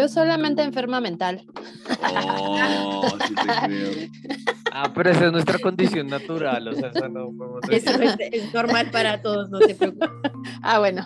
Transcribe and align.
Yo 0.00 0.08
solamente 0.08 0.62
enferma 0.62 0.98
mental. 0.98 1.44
Oh, 2.14 3.06
sí 3.26 3.34
te 3.34 3.66
creo. 3.66 3.90
Ah, 4.72 4.90
pero 4.94 5.10
esa 5.10 5.26
es 5.26 5.32
nuestra 5.32 5.58
condición 5.58 6.06
natural, 6.06 6.68
o 6.68 6.74
sea, 6.74 6.90
eso 6.90 7.08
no 7.08 7.32
podemos 7.36 7.60
Eso 7.68 7.98
decir. 7.98 8.16
es, 8.32 8.44
es 8.44 8.54
normal 8.54 8.88
para 8.92 9.20
todos, 9.20 9.50
no 9.50 9.58
te 9.58 9.74
preocupes. 9.74 10.08
Ah, 10.62 10.78
bueno. 10.78 11.04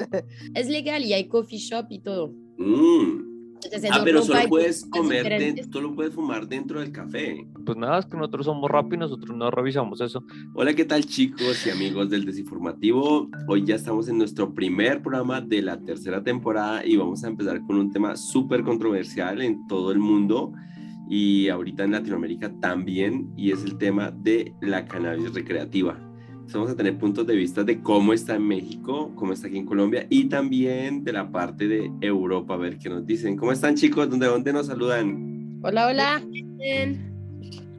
Es 0.54 0.68
legal 0.68 1.04
y 1.04 1.12
hay 1.12 1.28
coffee 1.28 1.58
shop 1.58 1.86
y 1.90 2.00
todo. 2.00 2.32
Mm. 2.56 3.31
Entonces, 3.64 3.84
en 3.84 3.92
Ah, 3.94 4.00
pero 4.04 4.22
solo 4.22 4.40
puedes 4.48 4.84
comer, 4.86 5.22
de- 5.24 5.30
diferentes. 5.30 5.68
solo 5.72 5.94
puedes 5.94 6.14
fumar 6.14 6.48
dentro 6.48 6.80
del 6.80 6.90
café. 6.92 7.46
Pues 7.64 7.76
nada, 7.78 7.98
es 8.00 8.06
que 8.06 8.16
nosotros 8.16 8.46
somos 8.46 8.70
rápidos, 8.70 9.10
nosotros 9.10 9.36
no 9.36 9.50
revisamos 9.50 10.00
eso. 10.00 10.24
Hola, 10.54 10.74
¿qué 10.74 10.84
tal 10.84 11.04
chicos 11.06 11.66
y 11.66 11.70
amigos 11.70 12.10
del 12.10 12.24
Desinformativo? 12.24 13.28
Hoy 13.48 13.64
ya 13.64 13.74
estamos 13.76 14.08
en 14.08 14.18
nuestro 14.18 14.52
primer 14.54 15.02
programa 15.02 15.40
de 15.40 15.62
la 15.62 15.78
tercera 15.80 16.22
temporada 16.22 16.84
y 16.84 16.96
vamos 16.96 17.22
a 17.24 17.28
empezar 17.28 17.60
con 17.66 17.76
un 17.76 17.92
tema 17.92 18.16
súper 18.16 18.62
controversial 18.64 19.40
en 19.42 19.66
todo 19.68 19.92
el 19.92 19.98
mundo 19.98 20.52
y 21.08 21.48
ahorita 21.48 21.84
en 21.84 21.92
Latinoamérica 21.92 22.50
también 22.60 23.32
y 23.36 23.52
es 23.52 23.64
el 23.64 23.76
tema 23.78 24.10
de 24.10 24.54
la 24.60 24.86
cannabis 24.86 25.32
recreativa. 25.34 25.98
Entonces, 26.42 26.60
Vamos 26.60 26.72
a 26.72 26.76
tener 26.76 26.98
puntos 26.98 27.24
de 27.24 27.36
vista 27.36 27.62
de 27.62 27.80
cómo 27.80 28.12
está 28.12 28.34
en 28.34 28.46
México, 28.46 29.12
cómo 29.14 29.32
está 29.32 29.46
aquí 29.46 29.58
en 29.58 29.64
Colombia 29.64 30.06
y 30.10 30.24
también 30.24 31.04
de 31.04 31.12
la 31.12 31.30
parte 31.30 31.68
de 31.68 31.90
Europa, 32.00 32.54
a 32.54 32.56
ver 32.56 32.78
qué 32.78 32.90
nos 32.90 33.06
dicen. 33.06 33.36
¿Cómo 33.36 33.52
están 33.52 33.76
chicos? 33.76 34.10
¿Dónde, 34.10 34.26
dónde 34.26 34.52
nos 34.52 34.66
saludan? 34.66 35.60
Hola, 35.62 35.86
hola. 35.86 36.22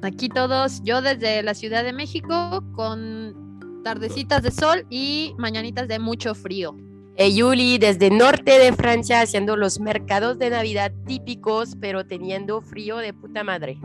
Aquí 0.02 0.30
todos, 0.30 0.82
yo 0.84 1.02
desde 1.02 1.44
la 1.44 1.54
Ciudad 1.54 1.84
de 1.84 1.92
México 1.92 2.64
con 2.74 3.82
tardecitas 3.84 4.42
de 4.44 4.52
sol 4.52 4.86
y 4.90 5.36
mañanitas 5.38 5.90
de 5.90 6.00
mucho 6.00 6.34
frío. 6.34 6.76
Eh, 7.16 7.36
Yuli 7.36 7.78
desde 7.78 8.10
norte 8.10 8.58
de 8.58 8.72
Francia 8.74 9.22
haciendo 9.22 9.56
los 9.58 9.80
mercados 9.80 10.40
de 10.40 10.50
Navidad 10.50 10.94
típicos, 11.06 11.76
pero 11.80 12.06
teniendo 12.06 12.62
frío 12.62 12.98
de 12.98 13.14
puta 13.14 13.44
madre. 13.44 13.78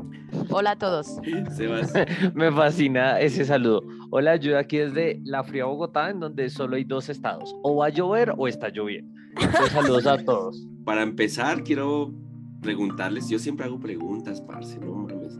Hola 0.51 0.73
a 0.73 0.77
todos. 0.77 1.19
Sebas. 1.55 1.93
Me 2.35 2.51
fascina 2.53 3.21
ese 3.21 3.45
saludo. 3.45 3.83
Hola, 4.11 4.37
yo 4.37 4.59
aquí 4.59 4.79
desde 4.79 5.21
la 5.25 5.45
fría 5.45 5.67
Bogotá, 5.67 6.11
en 6.11 6.21
donde 6.21 6.49
solo 6.49 6.77
hay 6.77 6.85
dos 6.85 7.09
estados. 7.09 7.55
O 7.63 7.77
va 7.77 7.87
a 7.87 7.91
llover 7.91 8.33
o 8.37 8.49
está 8.49 8.69
lloviendo. 8.71 9.13
Entonces, 9.39 9.71
saludos 9.73 10.07
a 10.07 10.17
todos. 10.25 10.67
Para 10.85 11.03
empezar, 11.03 11.63
quiero 11.63 12.15
preguntarles, 12.63 13.29
yo 13.29 13.39
siempre 13.39 13.67
hago 13.67 13.79
preguntas, 13.79 14.41
parce, 14.41 14.79
no 14.79 14.95
mames. 14.95 15.39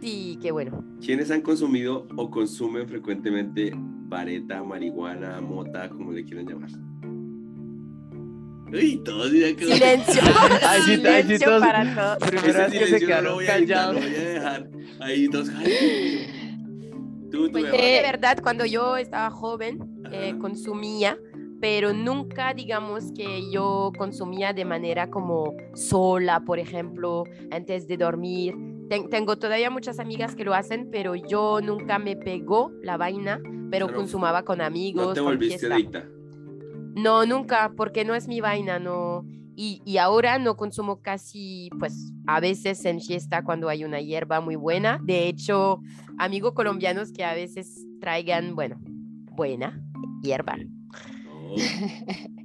Sí, 0.00 0.36
qué 0.42 0.50
bueno. 0.50 0.84
¿Quiénes 1.00 1.30
han 1.30 1.42
consumido 1.42 2.08
o 2.16 2.28
consumen 2.28 2.88
frecuentemente 2.88 3.72
vareta, 3.76 4.64
marihuana, 4.64 5.40
mota, 5.40 5.88
como 5.88 6.10
le 6.10 6.24
quieran 6.24 6.46
llamar? 6.48 6.70
Uy, 8.72 9.00
todos 9.04 9.30
dirán 9.30 9.54
que 9.54 9.66
Silencio. 9.66 10.20
Ay, 10.68 10.80
sí, 10.86 10.90
ay, 10.90 11.22
sí, 11.22 11.28
Silencio 11.28 11.48
todos- 11.48 11.60
para 11.62 11.94
todos. 12.18 12.30
Primera 12.30 12.66
vez 12.66 12.72
que 12.72 12.78
se 12.80 12.84
silencio 12.86 12.98
no 13.00 13.06
quedaron 13.06 13.24
lo 13.26 13.34
voy 13.34 13.46
a 13.46 13.56
editar, 13.58 13.76
callados. 13.78 13.94
lo 13.94 14.00
voy 14.00 14.16
a 14.16 14.28
dejar 14.28 14.70
ahí 15.00 15.26
dos. 15.28 15.48
Ay, 15.50 16.26
tú, 17.32 17.46
tú, 17.46 17.52
Pues, 17.52 17.64
de 17.72 18.00
verdad, 18.02 18.38
cuando 18.42 18.64
yo 18.64 18.96
estaba 18.96 19.30
joven, 19.30 19.78
eh, 20.12 20.34
consumía, 20.40 21.18
pero 21.60 21.92
nunca, 21.92 22.54
digamos, 22.54 23.12
que 23.12 23.50
yo 23.50 23.92
consumía 23.96 24.52
de 24.52 24.64
manera 24.64 25.10
como 25.10 25.54
sola, 25.74 26.40
por 26.40 26.58
ejemplo, 26.58 27.24
antes 27.50 27.86
de 27.88 27.96
dormir. 27.96 28.54
Ten- 28.88 29.08
tengo 29.08 29.36
todavía 29.38 29.70
muchas 29.70 29.98
amigas 29.98 30.34
que 30.34 30.44
lo 30.44 30.54
hacen, 30.54 30.88
pero 30.90 31.14
yo 31.14 31.60
nunca 31.62 31.98
me 31.98 32.16
pegó 32.16 32.70
la 32.82 32.96
vaina, 32.96 33.40
pero 33.70 33.86
Claro. 33.86 34.00
consumaba 34.00 34.42
con 34.44 34.60
amigos. 34.60 35.06
no 35.08 35.14
te 35.14 35.20
volviste 35.20 35.72
adicta. 35.72 36.04
No, 36.94 37.24
nunca, 37.24 37.72
porque 37.76 38.04
no 38.04 38.14
es 38.14 38.28
mi 38.28 38.40
vaina, 38.40 38.78
no. 38.78 39.24
Y, 39.54 39.82
y 39.84 39.98
ahora 39.98 40.38
no 40.38 40.56
consumo 40.56 41.02
casi, 41.02 41.70
pues 41.78 42.12
a 42.26 42.40
veces 42.40 42.84
en 42.84 43.00
fiesta 43.00 43.44
cuando 43.44 43.68
hay 43.68 43.84
una 43.84 44.00
hierba 44.00 44.40
muy 44.40 44.56
buena. 44.56 44.98
De 45.02 45.28
hecho, 45.28 45.80
amigos 46.18 46.52
colombianos 46.54 47.12
que 47.12 47.24
a 47.24 47.34
veces 47.34 47.86
traigan, 48.00 48.54
bueno, 48.54 48.80
buena 49.32 49.80
hierba. 50.22 50.56
No. 50.56 51.54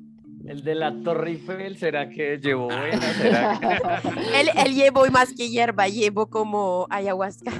El 0.47 0.63
de 0.63 0.75
la 0.75 0.94
Torre 1.03 1.31
Eiffel, 1.31 1.78
¿será 1.78 2.09
que 2.09 2.38
llevó 2.38 2.67
buena? 2.67 3.01
¿Será 3.01 3.59
que... 3.59 3.67
Él, 4.40 4.50
él 4.66 4.75
llevo 4.75 5.06
más 5.12 5.34
que 5.34 5.50
hierba, 5.50 5.90
llevo 5.90 6.29
como 6.29 6.88
ayahuasca. 6.90 7.51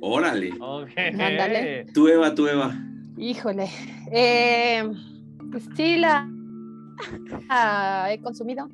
Órale. 0.00 0.52
Ok. 0.58 0.90
Ándale. 0.96 1.84
Tú, 1.92 2.08
Eva, 2.08 2.34
tú, 2.34 2.48
Eva. 2.48 2.74
Híjole. 3.18 3.68
Eh, 4.10 4.82
pues 5.50 5.68
sí, 5.76 5.98
la, 5.98 6.26
la 7.48 8.10
he 8.10 8.20
consumido. 8.20 8.68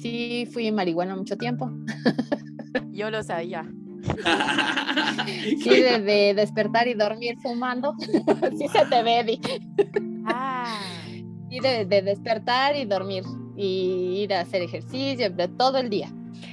Sí, 0.00 0.48
fui 0.52 0.70
marihuana 0.72 1.16
mucho 1.16 1.36
tiempo. 1.36 1.70
Yo 2.92 3.10
lo 3.10 3.22
sabía. 3.22 3.68
Sí, 5.62 5.70
de, 5.70 6.00
de 6.00 6.34
despertar 6.34 6.88
y 6.88 6.94
dormir 6.94 7.36
fumando. 7.42 7.94
Sí 8.58 8.68
se 8.68 8.84
te 8.86 9.02
ve, 9.02 9.24
Di. 9.24 9.40
Ah, 10.26 10.78
Sí, 11.50 11.60
de, 11.60 11.84
de 11.84 12.02
despertar 12.02 12.76
y 12.76 12.84
dormir. 12.84 13.24
Y 13.56 14.20
ir 14.22 14.34
a 14.34 14.40
hacer 14.40 14.62
ejercicio, 14.62 15.30
de 15.30 15.48
todo 15.48 15.78
el 15.78 15.90
día. 15.90 16.12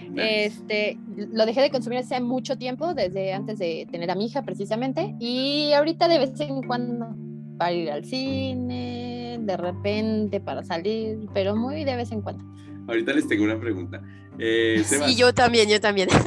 Nice. 0.09 0.45
Este, 0.45 0.97
lo 1.15 1.45
dejé 1.45 1.61
de 1.61 1.69
consumir 1.69 1.99
hace 1.99 2.19
mucho 2.21 2.57
tiempo, 2.57 2.93
desde 2.93 3.33
antes 3.33 3.59
de 3.59 3.87
tener 3.91 4.09
a 4.09 4.15
mi 4.15 4.25
hija 4.25 4.41
precisamente, 4.41 5.13
y 5.19 5.71
ahorita 5.73 6.07
de 6.07 6.19
vez 6.19 6.39
en 6.39 6.63
cuando 6.63 7.07
para 7.57 7.73
ir 7.73 7.91
al 7.91 8.05
cine, 8.05 9.37
de 9.41 9.57
repente 9.57 10.39
para 10.39 10.63
salir, 10.63 11.19
pero 11.33 11.55
muy 11.55 11.83
de 11.83 11.95
vez 11.95 12.11
en 12.11 12.21
cuando. 12.21 12.43
Ahorita 12.87 13.13
les 13.13 13.27
tengo 13.27 13.43
una 13.43 13.59
pregunta. 13.59 14.01
Eh, 14.37 14.81
sí, 14.85 15.15
yo 15.15 15.33
también, 15.33 15.69
yo 15.69 15.79
también. 15.79 16.09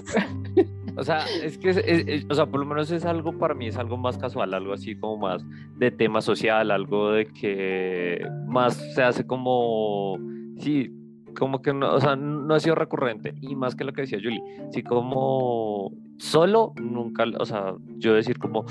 O 1.00 1.04
sea, 1.04 1.24
es 1.44 1.58
que, 1.58 1.70
es- 1.70 1.76
es- 1.76 2.04
es- 2.08 2.26
o 2.28 2.34
sea, 2.34 2.46
por 2.46 2.58
lo 2.58 2.66
menos 2.66 2.90
es 2.90 3.04
algo 3.04 3.38
para 3.38 3.54
mí, 3.54 3.68
es 3.68 3.76
algo 3.76 3.96
más 3.96 4.18
casual, 4.18 4.52
algo 4.52 4.72
así 4.72 4.96
como 4.96 5.16
más 5.16 5.44
de 5.76 5.92
tema 5.92 6.20
social, 6.20 6.72
algo 6.72 7.12
de 7.12 7.26
que 7.26 8.26
más 8.48 8.74
se 8.96 9.04
hace 9.04 9.24
como, 9.24 10.18
sí, 10.58 10.90
como 11.38 11.62
que 11.62 11.72
no, 11.72 11.94
o 11.94 12.00
sea, 12.00 12.16
no 12.16 12.52
ha 12.52 12.58
sido 12.58 12.74
recurrente 12.74 13.32
y 13.40 13.54
más 13.54 13.76
que 13.76 13.84
lo 13.84 13.92
que 13.92 14.00
decía 14.00 14.18
Julie, 14.20 14.42
sí 14.72 14.82
como 14.82 15.92
solo, 16.16 16.72
nunca, 16.82 17.24
o 17.38 17.44
sea, 17.46 17.74
yo 17.98 18.12
decir 18.14 18.38
como, 18.40 18.64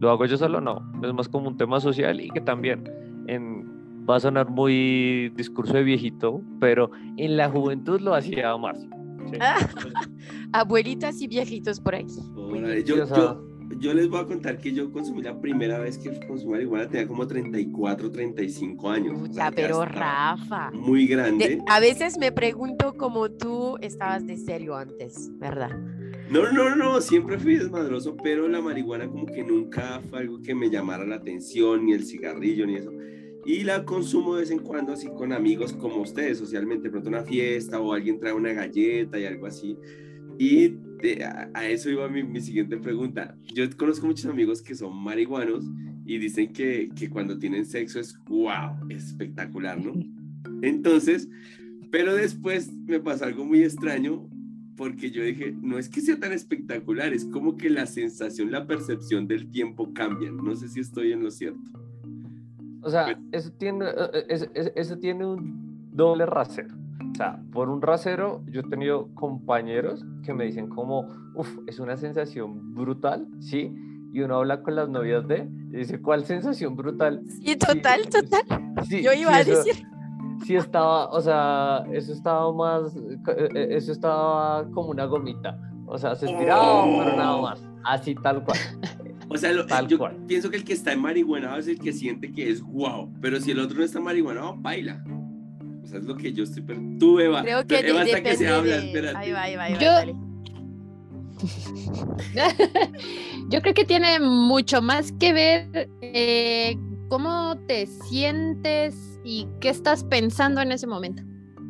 lo 0.00 0.10
hago 0.10 0.24
yo 0.24 0.38
solo, 0.38 0.62
no, 0.62 0.90
es 1.02 1.12
más 1.12 1.28
como 1.28 1.48
un 1.48 1.58
tema 1.58 1.80
social 1.80 2.18
y 2.18 2.30
que 2.30 2.40
también 2.40 2.90
va 4.08 4.16
a 4.16 4.20
sonar 4.20 4.50
muy 4.50 5.30
discurso 5.36 5.74
de 5.74 5.82
viejito, 5.82 6.42
pero 6.60 6.90
en 7.16 7.36
la 7.36 7.48
juventud 7.48 8.00
lo 8.00 8.14
hacía 8.14 8.56
más. 8.56 8.80
¿sí? 8.80 9.38
Ah. 9.40 9.56
Abuelitas 10.52 11.20
y 11.20 11.26
viejitos 11.26 11.80
por 11.80 11.94
aquí. 11.94 12.14
yo, 13.80 13.94
les 13.94 14.08
voy 14.08 14.20
a 14.20 14.24
contar 14.26 14.58
que 14.58 14.72
yo 14.72 14.92
consumí 14.92 15.22
la 15.22 15.40
primera 15.40 15.78
vez 15.78 15.98
que 15.98 16.10
consumí 16.26 16.52
marihuana, 16.52 16.88
tenía 16.88 17.08
como 17.08 17.26
34, 17.26 18.10
35 18.10 18.90
años. 18.90 19.20
o 19.20 19.32
sea, 19.32 19.50
pero 19.50 19.84
Rafa. 19.84 20.70
Muy 20.72 21.06
grande. 21.06 21.48
De- 21.48 21.62
a 21.68 21.80
veces 21.80 22.18
me 22.18 22.30
pregunto 22.30 22.94
cómo 22.96 23.30
tú 23.30 23.76
estabas 23.80 24.26
de 24.26 24.36
serio 24.36 24.76
antes, 24.76 25.30
¿verdad? 25.38 25.70
No, 26.30 26.50
no, 26.52 26.74
no, 26.74 27.00
siempre 27.00 27.38
fui 27.38 27.56
desmadroso, 27.56 28.16
pero 28.22 28.48
la 28.48 28.60
marihuana 28.60 29.06
como 29.08 29.26
que 29.26 29.44
nunca 29.44 30.00
fue 30.08 30.20
algo 30.20 30.40
que 30.40 30.54
me 30.54 30.70
llamara 30.70 31.04
la 31.04 31.16
atención, 31.16 31.84
ni 31.84 31.92
el 31.92 32.04
cigarrillo, 32.04 32.66
ni 32.66 32.76
eso. 32.76 32.90
Y 33.46 33.64
la 33.64 33.84
consumo 33.84 34.34
de 34.34 34.40
vez 34.42 34.50
en 34.50 34.60
cuando 34.60 34.92
así 34.92 35.08
con 35.08 35.32
amigos 35.32 35.72
como 35.72 36.00
ustedes, 36.00 36.38
socialmente, 36.38 36.90
pronto 36.90 37.08
una 37.08 37.22
fiesta 37.22 37.80
o 37.80 37.92
alguien 37.92 38.18
trae 38.18 38.32
una 38.32 38.52
galleta 38.52 39.18
y 39.18 39.26
algo 39.26 39.46
así. 39.46 39.76
Y 40.38 40.74
a 41.54 41.68
eso 41.68 41.90
iba 41.90 42.08
mi, 42.08 42.22
mi 42.22 42.40
siguiente 42.40 42.76
pregunta. 42.78 43.36
Yo 43.52 43.64
conozco 43.76 44.06
muchos 44.06 44.26
amigos 44.26 44.62
que 44.62 44.74
son 44.74 44.96
marihuanos 44.96 45.64
y 46.06 46.18
dicen 46.18 46.52
que, 46.52 46.90
que 46.94 47.08
cuando 47.08 47.38
tienen 47.38 47.64
sexo 47.64 48.00
es 48.00 48.18
wow, 48.26 48.88
espectacular, 48.88 49.78
¿no? 49.82 49.92
Entonces, 50.62 51.28
pero 51.90 52.14
después 52.14 52.72
me 52.72 53.00
pasó 53.00 53.26
algo 53.26 53.44
muy 53.44 53.62
extraño 53.62 54.28
porque 54.76 55.10
yo 55.10 55.22
dije, 55.22 55.54
no 55.62 55.78
es 55.78 55.88
que 55.88 56.00
sea 56.00 56.18
tan 56.18 56.32
espectacular, 56.32 57.12
es 57.12 57.24
como 57.26 57.56
que 57.56 57.70
la 57.70 57.86
sensación, 57.86 58.50
la 58.50 58.66
percepción 58.66 59.28
del 59.28 59.50
tiempo 59.50 59.92
cambian. 59.94 60.36
No 60.36 60.56
sé 60.56 60.68
si 60.68 60.80
estoy 60.80 61.12
en 61.12 61.22
lo 61.22 61.30
cierto. 61.30 61.83
O 62.84 62.90
sea, 62.90 63.18
eso 63.32 63.50
tiene, 63.58 63.86
eh, 63.86 64.26
es- 64.28 64.50
es- 64.54 64.72
eso 64.76 64.98
tiene 64.98 65.26
un 65.26 65.88
doble 65.92 66.26
rasero. 66.26 66.74
O 67.12 67.16
sea, 67.16 67.40
por 67.52 67.68
un 67.68 67.80
rasero, 67.80 68.42
yo 68.46 68.60
he 68.60 68.64
tenido 68.64 69.08
compañeros 69.14 70.04
que 70.24 70.34
me 70.34 70.44
dicen 70.44 70.68
como, 70.68 71.08
uff, 71.34 71.58
es 71.66 71.78
una 71.78 71.96
sensación 71.96 72.74
brutal, 72.74 73.26
¿sí? 73.40 73.72
Y 74.12 74.20
uno 74.20 74.36
habla 74.36 74.62
con 74.62 74.74
las 74.76 74.88
novias 74.88 75.26
de, 75.26 75.48
y 75.72 75.76
dice, 75.76 76.00
¿cuál 76.00 76.24
sensación 76.24 76.76
brutal? 76.76 77.22
Sí, 77.26 77.56
total, 77.56 78.00
Sí, 78.04 78.10
total. 78.10 78.74
sí, 78.88 79.02
Yo 79.02 79.12
sí, 79.12 79.18
iba 79.20 79.34
a 79.36 79.40
eso- 79.40 79.50
decir. 79.64 79.86
Sí 80.44 80.56
estaba, 80.56 81.08
o 81.10 81.20
sea, 81.20 81.84
eso 81.92 82.12
estaba 82.12 82.52
más, 82.52 82.94
eh, 82.96 83.48
eh, 83.54 83.66
eso 83.70 83.92
estaba 83.92 84.68
como 84.72 84.90
una 84.90 85.04
gomita. 85.06 85.58
O 85.86 85.96
sea, 85.96 86.14
se 86.16 86.26
estiraba, 86.26 86.84
pero 86.84 87.16
nada 87.16 87.40
más. 87.40 87.66
Así 87.84 88.14
tal 88.16 88.42
cual. 88.44 88.58
O 89.28 89.36
sea, 89.38 89.52
lo- 89.52 89.66
Tal 89.66 89.86
yo 89.88 89.98
cual. 89.98 90.16
pienso 90.26 90.50
que 90.50 90.56
el 90.56 90.64
que 90.64 90.72
está 90.74 90.92
en 90.92 91.00
marihuana 91.00 91.56
es 91.58 91.68
el 91.68 91.78
que 91.78 91.92
siente 91.92 92.32
que 92.32 92.50
es 92.50 92.60
wow, 92.62 93.12
pero 93.20 93.40
si 93.40 93.50
el 93.52 93.60
otro 93.60 93.78
no 93.78 93.84
está 93.84 94.00
marihuana, 94.00 94.52
baila. 94.56 95.02
O 95.82 95.86
sea, 95.86 95.98
es 95.98 96.04
lo 96.06 96.16
que 96.16 96.32
yo 96.32 96.44
estoy... 96.44 96.62
per- 96.62 96.78
Tú, 96.98 97.20
Eva. 97.20 97.42
Creo 97.42 97.66
que 97.66 97.78
Eva 97.78 98.04
de- 98.04 98.12
hasta 98.12 98.22
que 98.22 98.36
se 98.36 98.44
depende 98.44 98.48
habla, 98.54 98.76
de- 98.78 98.86
espérate. 98.86 99.16
Ahí 99.18 99.32
va, 99.32 99.42
ahí 99.42 99.56
va, 99.56 99.62
ahí 99.64 99.72
va, 99.74 99.78
Yo- 99.80 99.92
dale. 99.92 100.14
Yo 103.50 103.60
creo 103.60 103.74
que 103.74 103.84
tiene 103.84 104.18
mucho 104.20 104.82
más 104.82 105.12
que 105.12 105.32
ver 105.32 105.88
eh, 106.00 106.76
cómo 107.08 107.56
te 107.66 107.86
sientes 107.86 109.20
y 109.24 109.46
qué 109.60 109.68
estás 109.68 110.04
pensando 110.04 110.60
en 110.60 110.72
ese 110.72 110.86
momento. 110.86 111.22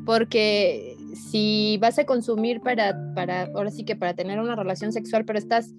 Porque 0.07 0.97
si 1.31 1.79
vas 1.81 1.99
a 1.99 2.05
consumir 2.05 2.61
para, 2.61 2.95
para, 3.15 3.45
ahora 3.55 3.71
sí 3.71 3.85
que 3.85 3.97
para 3.97 4.15
tener 4.15 4.39
una 4.39 4.55
relación 4.55 4.93
sexual, 4.93 5.25
pero 5.25 5.39
estás 5.39 5.71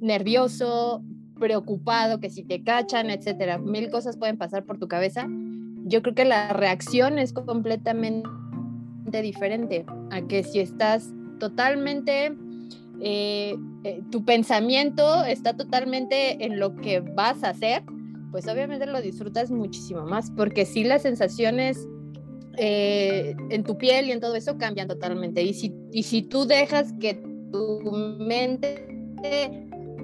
nervioso, 0.00 1.02
preocupado, 1.42 2.20
que 2.20 2.30
si 2.30 2.44
te 2.44 2.62
cachan, 2.62 3.10
etcétera, 3.10 3.58
mil 3.58 3.90
cosas 3.90 4.16
pueden 4.16 4.38
pasar 4.38 4.64
por 4.64 4.78
tu 4.78 4.86
cabeza. 4.86 5.26
Yo 5.86 6.00
creo 6.00 6.14
que 6.14 6.24
la 6.24 6.52
reacción 6.52 7.18
es 7.18 7.32
completamente 7.32 8.28
diferente 9.10 9.84
a 10.12 10.22
que 10.22 10.44
si 10.44 10.60
estás 10.60 11.12
totalmente 11.40 12.32
eh, 13.00 13.56
eh, 13.82 14.02
tu 14.12 14.24
pensamiento 14.24 15.24
está 15.24 15.56
totalmente 15.56 16.44
en 16.44 16.60
lo 16.60 16.76
que 16.76 17.00
vas 17.00 17.42
a 17.42 17.48
hacer, 17.48 17.82
pues 18.30 18.46
obviamente 18.46 18.86
lo 18.86 19.02
disfrutas 19.02 19.50
muchísimo 19.50 20.02
más, 20.02 20.30
porque 20.36 20.64
sí 20.64 20.84
las 20.84 21.02
sensaciones 21.02 21.88
eh, 22.56 23.34
en 23.50 23.64
tu 23.64 23.76
piel 23.76 24.06
y 24.06 24.12
en 24.12 24.20
todo 24.20 24.36
eso 24.36 24.58
cambian 24.58 24.86
totalmente. 24.86 25.42
Y 25.42 25.54
si, 25.54 25.74
y 25.90 26.04
si 26.04 26.22
tú 26.22 26.46
dejas 26.46 26.92
que 27.00 27.14
tu 27.50 27.80
mente 28.20 28.86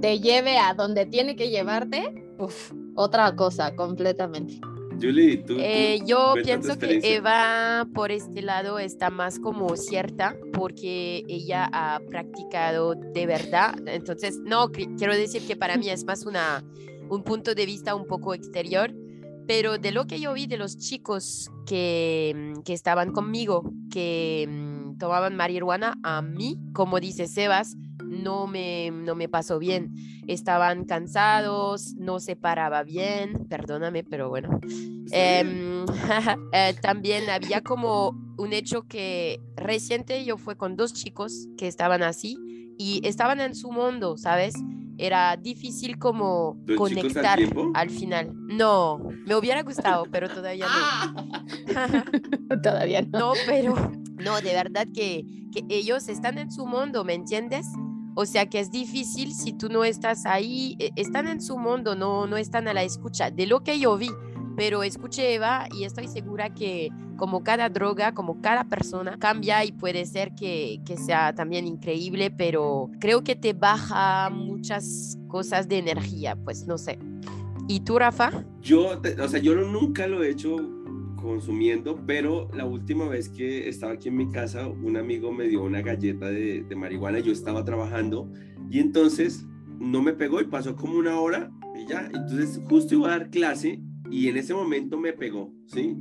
te, 0.00 0.20
lleve 0.20 0.58
a 0.58 0.74
donde 0.74 1.06
tiene 1.06 1.36
que 1.36 1.50
llevarte, 1.50 2.32
uf, 2.38 2.72
otra 2.94 3.34
cosa 3.36 3.74
completamente. 3.76 4.60
Julie, 5.00 5.36
tú. 5.38 5.54
tú, 5.54 5.60
Eh, 5.60 6.00
yo 6.04 6.34
pienso 6.42 6.76
que. 6.76 7.00
Eva 7.04 7.86
por 7.94 8.10
este 8.10 8.42
lado 8.42 8.78
está 8.80 9.10
más 9.10 9.38
como 9.38 9.76
cierta 9.76 10.34
porque 10.52 11.22
ella 11.28 11.68
ha 11.72 12.00
practicado 12.08 12.94
de 12.96 13.26
verdad. 13.26 13.76
Entonces, 13.86 14.38
no, 14.44 14.68
qui- 14.70 14.96
quiero 14.98 15.14
decir 15.14 15.46
que 15.46 15.54
para 15.54 15.76
mí 15.76 15.88
es 15.88 16.04
más 16.04 16.26
una, 16.26 16.64
un 17.08 17.22
punto 17.22 17.54
de 17.54 17.64
vista 17.64 17.94
un 17.94 18.06
poco 18.06 18.34
exterior, 18.34 18.92
pero 19.46 19.78
de 19.78 19.92
lo 19.92 20.06
que 20.06 20.18
yo 20.18 20.32
vi 20.34 20.46
de 20.46 20.56
los 20.58 20.76
chicos 20.76 21.48
que, 21.64 22.34
mm, 22.56 22.62
que 22.62 22.72
estaban 22.72 23.12
conmigo, 23.12 23.70
que 23.92 24.46
mm, 24.50 24.98
tomaban 24.98 25.36
marihuana, 25.36 25.94
a 26.02 26.22
mí, 26.22 26.58
como 26.72 26.98
dice 26.98 27.28
Sebas, 27.28 27.76
no 28.08 28.46
me, 28.46 28.90
no 28.90 29.14
me 29.14 29.28
pasó 29.28 29.58
bien. 29.58 29.94
Estaban 30.26 30.84
cansados, 30.84 31.94
no 31.96 32.20
se 32.20 32.36
paraba 32.36 32.82
bien, 32.82 33.46
perdóname, 33.48 34.04
pero 34.04 34.28
bueno. 34.28 34.60
Em, 35.10 35.84
eh, 36.52 36.74
también 36.80 37.30
había 37.30 37.60
como 37.62 38.10
un 38.36 38.52
hecho 38.52 38.82
que 38.82 39.40
reciente 39.56 40.24
yo 40.24 40.38
fue 40.38 40.56
con 40.56 40.76
dos 40.76 40.94
chicos 40.94 41.48
que 41.56 41.66
estaban 41.66 42.02
así 42.02 42.38
y 42.78 43.00
estaban 43.04 43.40
en 43.40 43.54
su 43.54 43.72
mundo, 43.72 44.16
¿sabes? 44.16 44.54
Era 44.96 45.36
difícil 45.36 45.98
como 45.98 46.56
¿Dos 46.64 46.90
chicos 46.90 46.90
al 46.90 46.96
conectar 46.96 47.38
al 47.74 47.90
final. 47.90 48.32
No, 48.34 48.98
me 49.26 49.34
hubiera 49.36 49.62
gustado, 49.62 50.06
pero 50.10 50.28
todavía 50.28 50.66
no. 50.66 51.28
Todavía 52.62 53.02
no. 53.02 53.18
No, 53.18 53.32
pero 53.46 53.74
no, 54.18 54.40
de 54.40 54.52
verdad 54.52 54.86
que, 54.92 55.24
que 55.52 55.64
ellos 55.68 56.08
están 56.08 56.38
en 56.38 56.50
su 56.50 56.66
mundo, 56.66 57.04
¿me 57.04 57.14
entiendes? 57.14 57.66
O 58.20 58.26
sea 58.26 58.46
que 58.46 58.58
es 58.58 58.72
difícil 58.72 59.32
si 59.32 59.52
tú 59.52 59.68
no 59.68 59.84
estás 59.84 60.26
ahí, 60.26 60.74
eh, 60.80 60.90
están 60.96 61.28
en 61.28 61.40
su 61.40 61.56
mundo, 61.56 61.94
no, 61.94 62.26
no 62.26 62.36
están 62.36 62.66
a 62.66 62.74
la 62.74 62.82
escucha 62.82 63.30
de 63.30 63.46
lo 63.46 63.62
que 63.62 63.78
yo 63.78 63.96
vi. 63.96 64.10
Pero 64.56 64.82
escuché 64.82 65.34
Eva 65.34 65.68
y 65.72 65.84
estoy 65.84 66.08
segura 66.08 66.52
que 66.52 66.90
como 67.16 67.44
cada 67.44 67.68
droga, 67.68 68.14
como 68.14 68.40
cada 68.40 68.64
persona 68.64 69.18
cambia 69.20 69.64
y 69.64 69.70
puede 69.70 70.04
ser 70.04 70.34
que, 70.34 70.80
que 70.84 70.96
sea 70.96 71.32
también 71.32 71.64
increíble, 71.64 72.32
pero 72.32 72.90
creo 72.98 73.22
que 73.22 73.36
te 73.36 73.52
baja 73.52 74.30
muchas 74.30 75.16
cosas 75.28 75.68
de 75.68 75.78
energía, 75.78 76.34
pues 76.34 76.66
no 76.66 76.76
sé. 76.76 76.98
¿Y 77.68 77.80
tú, 77.80 78.00
Rafa? 78.00 78.32
Yo, 78.60 79.00
o 79.22 79.28
sea, 79.28 79.38
yo 79.38 79.54
nunca 79.54 80.08
lo 80.08 80.24
he 80.24 80.30
hecho 80.30 80.56
consumiendo, 81.20 82.02
pero 82.06 82.48
la 82.54 82.64
última 82.64 83.08
vez 83.08 83.28
que 83.28 83.68
estaba 83.68 83.92
aquí 83.92 84.08
en 84.08 84.16
mi 84.16 84.30
casa, 84.30 84.66
un 84.66 84.96
amigo 84.96 85.32
me 85.32 85.48
dio 85.48 85.62
una 85.62 85.82
galleta 85.82 86.26
de, 86.26 86.62
de 86.62 86.76
marihuana, 86.76 87.18
yo 87.18 87.32
estaba 87.32 87.64
trabajando 87.64 88.30
y 88.70 88.80
entonces 88.80 89.46
no 89.78 90.02
me 90.02 90.12
pegó 90.12 90.40
y 90.40 90.44
pasó 90.44 90.76
como 90.76 90.98
una 90.98 91.20
hora 91.20 91.50
y 91.76 91.86
ya, 91.86 92.06
entonces 92.06 92.60
justo 92.68 92.94
iba 92.94 93.08
a 93.08 93.18
dar 93.18 93.30
clase 93.30 93.80
y 94.10 94.28
en 94.28 94.36
ese 94.36 94.54
momento 94.54 94.98
me 94.98 95.12
pegó, 95.12 95.52
¿sí? 95.66 95.96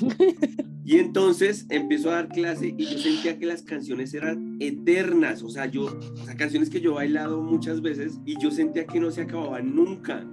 Y 0.84 0.98
entonces 0.98 1.66
empezó 1.70 2.10
a 2.10 2.14
dar 2.14 2.28
clase 2.28 2.74
y 2.76 2.84
yo 2.84 2.98
sentía 2.98 3.38
que 3.38 3.46
las 3.46 3.62
canciones 3.62 4.12
eran 4.14 4.56
eternas, 4.58 5.42
o 5.42 5.48
sea, 5.48 5.66
yo, 5.66 5.84
o 5.84 6.24
sea, 6.24 6.36
canciones 6.36 6.70
que 6.70 6.80
yo 6.80 6.92
he 6.92 6.94
bailado 6.94 7.40
muchas 7.40 7.80
veces 7.82 8.18
y 8.26 8.40
yo 8.40 8.50
sentía 8.50 8.84
que 8.84 8.98
no 8.98 9.10
se 9.10 9.22
acababan 9.22 9.76
nunca. 9.76 10.26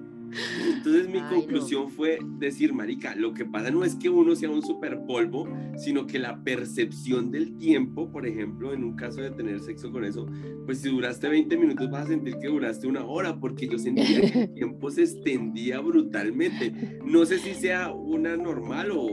Entonces 0.76 1.08
mi 1.08 1.20
Ay, 1.20 1.24
no. 1.24 1.30
conclusión 1.30 1.90
fue 1.90 2.20
decir, 2.38 2.74
marica, 2.74 3.16
lo 3.16 3.34
que 3.34 3.46
pasa 3.46 3.72
no 3.72 3.84
es 3.84 3.96
que 3.96 4.10
uno 4.10 4.36
sea 4.36 4.50
un 4.50 4.62
super 4.62 5.02
polvo, 5.06 5.48
sino 5.78 6.06
que 6.08 6.20
la 6.20 6.44
percepción 6.44 7.32
del 7.32 7.58
tiempo, 7.58 8.12
por 8.12 8.26
ejemplo, 8.28 8.74
en 8.74 8.84
un 8.84 8.96
caso 8.96 9.22
de 9.22 9.32
tener 9.32 9.60
sexo 9.60 9.92
con 9.92 10.06
eso, 10.06 10.28
pues 10.66 10.80
si 10.80 10.90
duraste 10.90 11.30
20 11.30 11.58
minutos 11.58 11.90
vas 11.90 12.06
a 12.06 12.10
sentir 12.10 12.38
que 12.38 12.48
duraste 12.48 12.88
una 12.88 13.06
hora, 13.06 13.40
porque 13.40 13.68
yo 13.68 13.78
sentía 13.78 14.22
que 14.22 14.40
el 14.44 14.54
tiempo 14.54 14.90
se 14.92 15.04
extendía 15.04 15.80
brutalmente. 15.80 17.00
No 17.06 17.26
sé 17.26 17.40
si 17.40 17.54
sea 17.54 17.92
una 17.92 18.38
normal 18.38 18.92
o, 18.92 19.08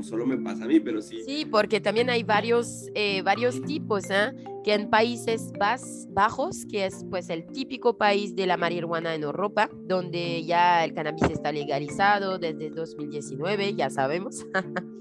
o- 0.00 0.02
o 0.02 0.04
solo 0.04 0.26
me 0.26 0.36
pasa 0.38 0.64
a 0.64 0.68
mí, 0.68 0.80
pero 0.80 1.00
sí. 1.02 1.22
Sí, 1.24 1.44
porque 1.44 1.80
también 1.80 2.10
hay 2.10 2.22
varios, 2.22 2.86
eh, 2.94 3.22
varios 3.22 3.60
tipos, 3.62 4.10
¿eh? 4.10 4.32
que 4.64 4.74
en 4.74 4.90
países 4.90 5.52
bas- 5.54 6.06
bajos, 6.10 6.66
que 6.70 6.84
es 6.86 7.04
pues 7.08 7.30
el 7.30 7.46
típico 7.46 7.96
país 7.96 8.34
de 8.36 8.46
la 8.46 8.56
marihuana 8.56 9.14
en 9.14 9.22
Europa, 9.22 9.70
donde 9.72 10.44
ya 10.44 10.84
el 10.84 10.92
cannabis 10.92 11.22
está 11.30 11.50
legalizado 11.52 12.38
desde 12.38 12.70
2019, 12.70 13.74
ya 13.74 13.88
sabemos. 13.90 14.44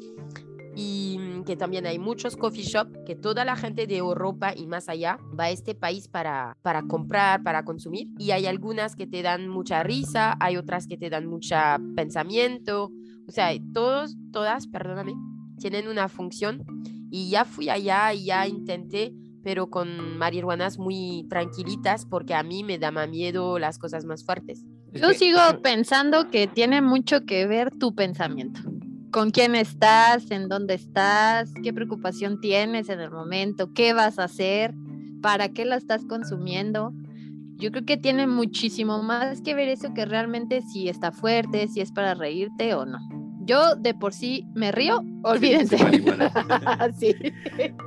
y 0.75 1.17
mm, 1.19 1.43
que 1.43 1.57
también 1.57 1.85
hay 1.87 1.99
muchos 1.99 2.37
coffee 2.37 2.63
shop 2.63 3.03
que 3.05 3.15
toda 3.15 3.43
la 3.43 3.55
gente 3.57 3.85
de 3.85 3.97
Europa 3.97 4.53
y 4.55 4.65
más 4.67 4.87
allá 4.87 5.19
va 5.37 5.45
a 5.45 5.49
este 5.49 5.75
país 5.75 6.07
para, 6.07 6.55
para 6.61 6.83
comprar, 6.83 7.43
para 7.43 7.63
consumir. 7.65 8.07
Y 8.17 8.31
hay 8.31 8.45
algunas 8.45 8.95
que 8.95 9.07
te 9.07 9.21
dan 9.21 9.49
mucha 9.49 9.83
risa, 9.83 10.37
hay 10.39 10.55
otras 10.55 10.87
que 10.87 10.97
te 10.97 11.09
dan 11.09 11.25
mucho 11.25 11.55
pensamiento. 11.95 12.91
O 13.29 13.31
sea, 13.31 13.51
todos, 13.75 14.17
todas, 14.33 14.65
perdóname, 14.65 15.13
tienen 15.59 15.87
una 15.87 16.09
función. 16.09 16.65
Y 17.11 17.29
ya 17.29 17.45
fui 17.45 17.69
allá 17.69 18.11
y 18.11 18.25
ya 18.25 18.47
intenté, 18.47 19.13
pero 19.43 19.69
con 19.69 20.17
marihuanas 20.17 20.79
muy 20.79 21.27
tranquilitas 21.29 22.07
porque 22.07 22.33
a 22.33 22.41
mí 22.41 22.63
me 22.63 22.79
da 22.79 22.89
más 22.89 23.07
miedo 23.07 23.59
las 23.59 23.77
cosas 23.77 24.03
más 24.03 24.25
fuertes. 24.25 24.65
Es 24.91 25.01
Yo 25.01 25.11
sigo 25.11 25.37
pensando 25.63 26.31
que 26.31 26.47
tiene 26.47 26.81
mucho 26.81 27.27
que 27.27 27.45
ver 27.45 27.69
tu 27.69 27.93
pensamiento. 27.93 28.61
Con 29.11 29.29
quién 29.29 29.53
estás, 29.53 30.31
en 30.31 30.49
dónde 30.49 30.73
estás, 30.73 31.53
qué 31.61 31.71
preocupación 31.71 32.41
tienes 32.41 32.89
en 32.89 32.99
el 32.99 33.11
momento, 33.11 33.73
qué 33.75 33.93
vas 33.93 34.17
a 34.17 34.23
hacer, 34.23 34.73
para 35.21 35.49
qué 35.49 35.65
la 35.65 35.75
estás 35.75 36.03
consumiendo. 36.05 36.93
Yo 37.57 37.69
creo 37.69 37.85
que 37.85 37.97
tiene 37.97 38.25
muchísimo 38.25 39.03
más 39.03 39.41
que 39.41 39.53
ver 39.53 39.69
eso 39.69 39.93
que 39.93 40.05
realmente 40.05 40.63
si 40.63 40.89
está 40.89 41.11
fuerte, 41.11 41.67
si 41.67 41.81
es 41.81 41.91
para 41.91 42.15
reírte 42.15 42.73
o 42.73 42.87
no. 42.87 43.18
Yo 43.49 43.75
de 43.75 43.95
por 43.95 44.13
sí 44.13 44.45
me 44.53 44.71
río, 44.71 45.03
olvídense. 45.23 45.75
sí. 46.95 47.15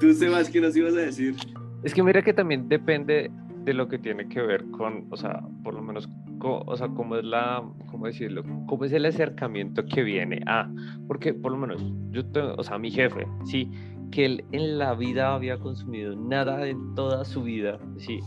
Tú, 0.00 0.12
Sebas, 0.12 0.50
¿qué 0.50 0.60
nos 0.60 0.76
ibas 0.76 0.94
a 0.94 0.96
decir? 1.02 1.36
Es 1.84 1.94
que 1.94 2.02
mira 2.02 2.20
que 2.20 2.32
también 2.32 2.68
depende 2.68 3.30
de 3.64 3.72
lo 3.72 3.86
que 3.86 3.96
tiene 3.96 4.26
que 4.28 4.42
ver 4.42 4.64
con, 4.72 5.06
o 5.10 5.16
sea, 5.16 5.40
por 5.62 5.74
lo 5.74 5.80
menos, 5.82 6.08
co- 6.40 6.64
o 6.66 6.76
sea, 6.76 6.88
cómo 6.88 7.14
es 7.14 7.24
la, 7.24 7.62
cómo 7.92 8.06
decirlo, 8.06 8.42
cómo 8.66 8.84
es 8.86 8.92
el 8.92 9.04
acercamiento 9.06 9.84
que 9.86 10.02
viene 10.02 10.42
a, 10.46 10.68
porque 11.06 11.32
por 11.32 11.52
lo 11.52 11.58
menos 11.58 11.80
yo 12.10 12.26
tengo, 12.26 12.54
o 12.58 12.64
sea, 12.64 12.76
mi 12.78 12.90
jefe, 12.90 13.24
sí, 13.44 13.70
que 14.10 14.24
él 14.24 14.44
en 14.50 14.78
la 14.80 14.94
vida 14.94 15.32
había 15.32 15.58
consumido 15.58 16.16
nada 16.16 16.66
en 16.66 16.96
toda 16.96 17.24
su 17.24 17.44
vida, 17.44 17.78
sí, 17.98 18.18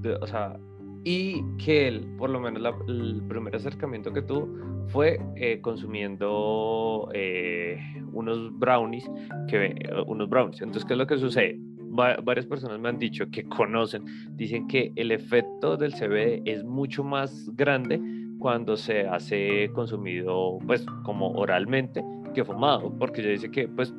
de- 0.00 0.14
o 0.14 0.26
sea, 0.28 0.56
y 1.04 1.42
que 1.58 1.86
él, 1.88 2.06
por 2.18 2.30
lo 2.30 2.40
menos, 2.40 2.62
la- 2.62 2.74
el 2.88 3.22
primer 3.28 3.54
acercamiento 3.56 4.12
que 4.12 4.22
tuvo 4.22 4.48
fue 4.88 5.20
eh, 5.36 5.60
consumiendo 5.60 7.08
eh, 7.14 7.78
unos 8.12 8.56
brownies, 8.58 9.10
que, 9.48 9.66
eh, 9.66 9.74
unos 10.06 10.28
brownies. 10.28 10.60
Entonces, 10.62 10.84
¿qué 10.86 10.94
es 10.94 10.98
lo 10.98 11.06
que 11.06 11.18
sucede? 11.18 11.58
Va- 11.98 12.16
varias 12.22 12.46
personas 12.46 12.78
me 12.80 12.88
han 12.88 12.98
dicho 12.98 13.30
que 13.30 13.44
conocen, 13.44 14.04
dicen 14.36 14.66
que 14.66 14.92
el 14.96 15.10
efecto 15.12 15.76
del 15.76 15.92
CBD 15.94 16.42
es 16.44 16.64
mucho 16.64 17.04
más 17.04 17.50
grande 17.54 18.00
cuando 18.38 18.76
se 18.76 19.06
hace 19.06 19.70
consumido, 19.74 20.58
pues, 20.66 20.84
como 21.04 21.30
oralmente 21.32 22.04
que 22.34 22.44
fumado, 22.44 22.92
porque 22.98 23.22
ya 23.22 23.28
dice 23.28 23.50
que, 23.50 23.68
pues, 23.68 23.94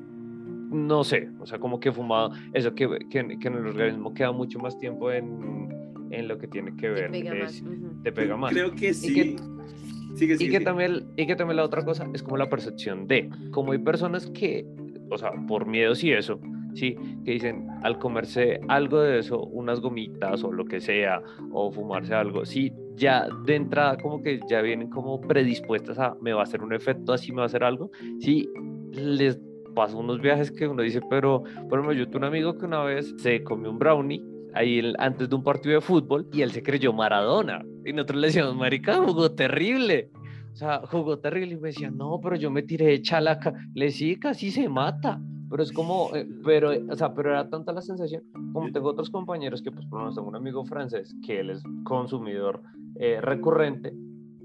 no 0.72 1.04
sé, 1.04 1.30
o 1.40 1.46
sea, 1.46 1.58
como 1.58 1.80
que 1.80 1.92
fumado, 1.92 2.32
eso 2.54 2.76
que, 2.76 2.88
que, 3.10 3.40
que 3.40 3.48
en 3.48 3.54
el 3.56 3.66
organismo 3.68 4.14
queda 4.14 4.32
mucho 4.34 4.60
más 4.60 4.78
tiempo 4.78 5.10
en, 5.12 5.70
en 6.20 6.28
lo 6.28 6.38
que 6.38 6.48
tiene 6.48 6.72
que 6.76 6.88
Te 6.88 6.90
ver, 6.90 7.12
pega 7.12 7.34
es- 7.36 7.62
más. 7.64 8.04
te 8.04 8.12
pega 8.12 8.36
más. 8.38 8.52
Creo 8.54 8.72
que 8.74 8.94
sí. 8.94 9.14
que- 9.14 9.24
sigue, 9.24 9.36
Y 10.14 10.18
sigue, 10.18 10.34
que, 10.34 10.38
sigue. 10.38 10.60
también, 10.62 11.04
y 11.18 11.28
que 11.28 11.36
también 11.36 11.58
la 11.58 11.64
otra 11.66 11.84
cosa 11.84 12.08
es 12.14 12.24
como 12.24 12.38
la 12.38 12.50
percepción 12.50 13.08
de, 13.08 13.30
como 13.52 13.72
hay 13.74 13.80
personas 13.80 14.28
que 14.28 14.66
o 15.12 15.18
sea, 15.20 15.32
por 15.48 15.68
miedos 15.68 16.04
y 16.04 16.12
eso, 16.14 16.40
¿sí? 16.74 16.96
Que 17.24 17.32
dicen, 17.34 17.68
al 17.84 18.00
comerse 18.00 18.60
algo 18.70 19.00
de 19.02 19.20
eso, 19.20 19.40
unas 19.44 19.80
gomitas 19.82 20.44
o 20.44 20.52
lo 20.52 20.66
que 20.66 20.82
sea, 20.82 21.22
o 21.52 21.72
fumarse 21.72 22.16
algo, 22.16 22.44
sí, 22.44 22.74
ya 22.96 23.28
de 23.46 23.56
entrada 23.56 23.98
como 23.98 24.24
que 24.24 24.40
ya 24.50 24.62
vienen 24.62 24.90
como 24.90 25.22
predispuestas 25.22 26.00
a, 26.00 26.16
me 26.22 26.34
va 26.34 26.40
a 26.40 26.44
hacer 26.44 26.64
un 26.64 26.74
efecto 26.74 27.14
así, 27.14 27.32
me 27.32 27.38
va 27.38 27.44
a 27.44 27.46
hacer 27.46 27.64
algo, 27.64 27.92
sí, 28.20 28.50
les 28.94 29.40
paso 29.76 30.00
unos 30.00 30.20
viajes 30.22 30.50
que 30.52 30.68
uno 30.68 30.82
dice, 30.82 31.02
pero, 31.08 31.44
por 31.70 31.78
ejemplo, 31.80 31.94
yo 31.94 32.08
tuve 32.08 32.18
un 32.20 32.24
amigo 32.24 32.58
que 32.58 32.66
una 32.66 32.82
vez 32.84 33.14
se 33.18 33.44
comió 33.44 33.70
un 33.70 33.78
brownie 33.78 34.24
ahí 34.56 34.94
antes 34.98 35.30
de 35.30 35.36
un 35.36 35.44
partido 35.44 35.76
de 35.76 35.82
fútbol 35.82 36.28
y 36.32 36.42
él 36.42 36.52
se 36.52 36.64
creyó 36.64 36.94
Maradona. 36.94 37.64
Y 37.86 37.94
nosotros 37.94 38.22
le 38.22 38.28
decíamos, 38.28 38.56
marica, 38.56 38.96
jugó 38.96 39.32
terrible. 39.32 40.12
O 40.54 40.56
sea, 40.56 40.82
jugó 40.88 41.20
terrible 41.20 41.56
y 41.56 41.58
me 41.58 41.68
decía, 41.70 41.92
no, 41.92 42.20
pero 42.22 42.36
yo 42.36 42.50
me 42.50 42.64
tiré 42.64 42.86
de 42.88 43.02
chalaca. 43.02 43.54
Le 43.74 43.92
sí, 43.92 44.18
casi 44.18 44.52
se 44.52 44.70
mata. 44.70 45.20
Pero 45.50 45.62
es 45.62 45.72
como, 45.72 46.10
eh, 46.16 46.28
pero, 46.44 46.72
o 46.90 46.96
sea, 46.96 47.14
pero 47.14 47.30
era 47.32 47.50
tanta 47.50 47.72
la 47.72 47.82
sensación, 47.82 48.24
como 48.52 48.72
tengo 48.72 48.90
otros 48.90 49.12
compañeros 49.12 49.62
que, 49.62 49.72
pues, 49.72 49.86
por 49.86 50.00
ejemplo, 50.00 50.16
tengo 50.16 50.30
un 50.30 50.36
amigo 50.36 50.66
francés 50.66 51.16
que 51.26 51.40
él 51.40 51.52
es 51.52 51.62
consumidor 51.84 52.64
eh, 52.96 53.20
recurrente 53.22 53.94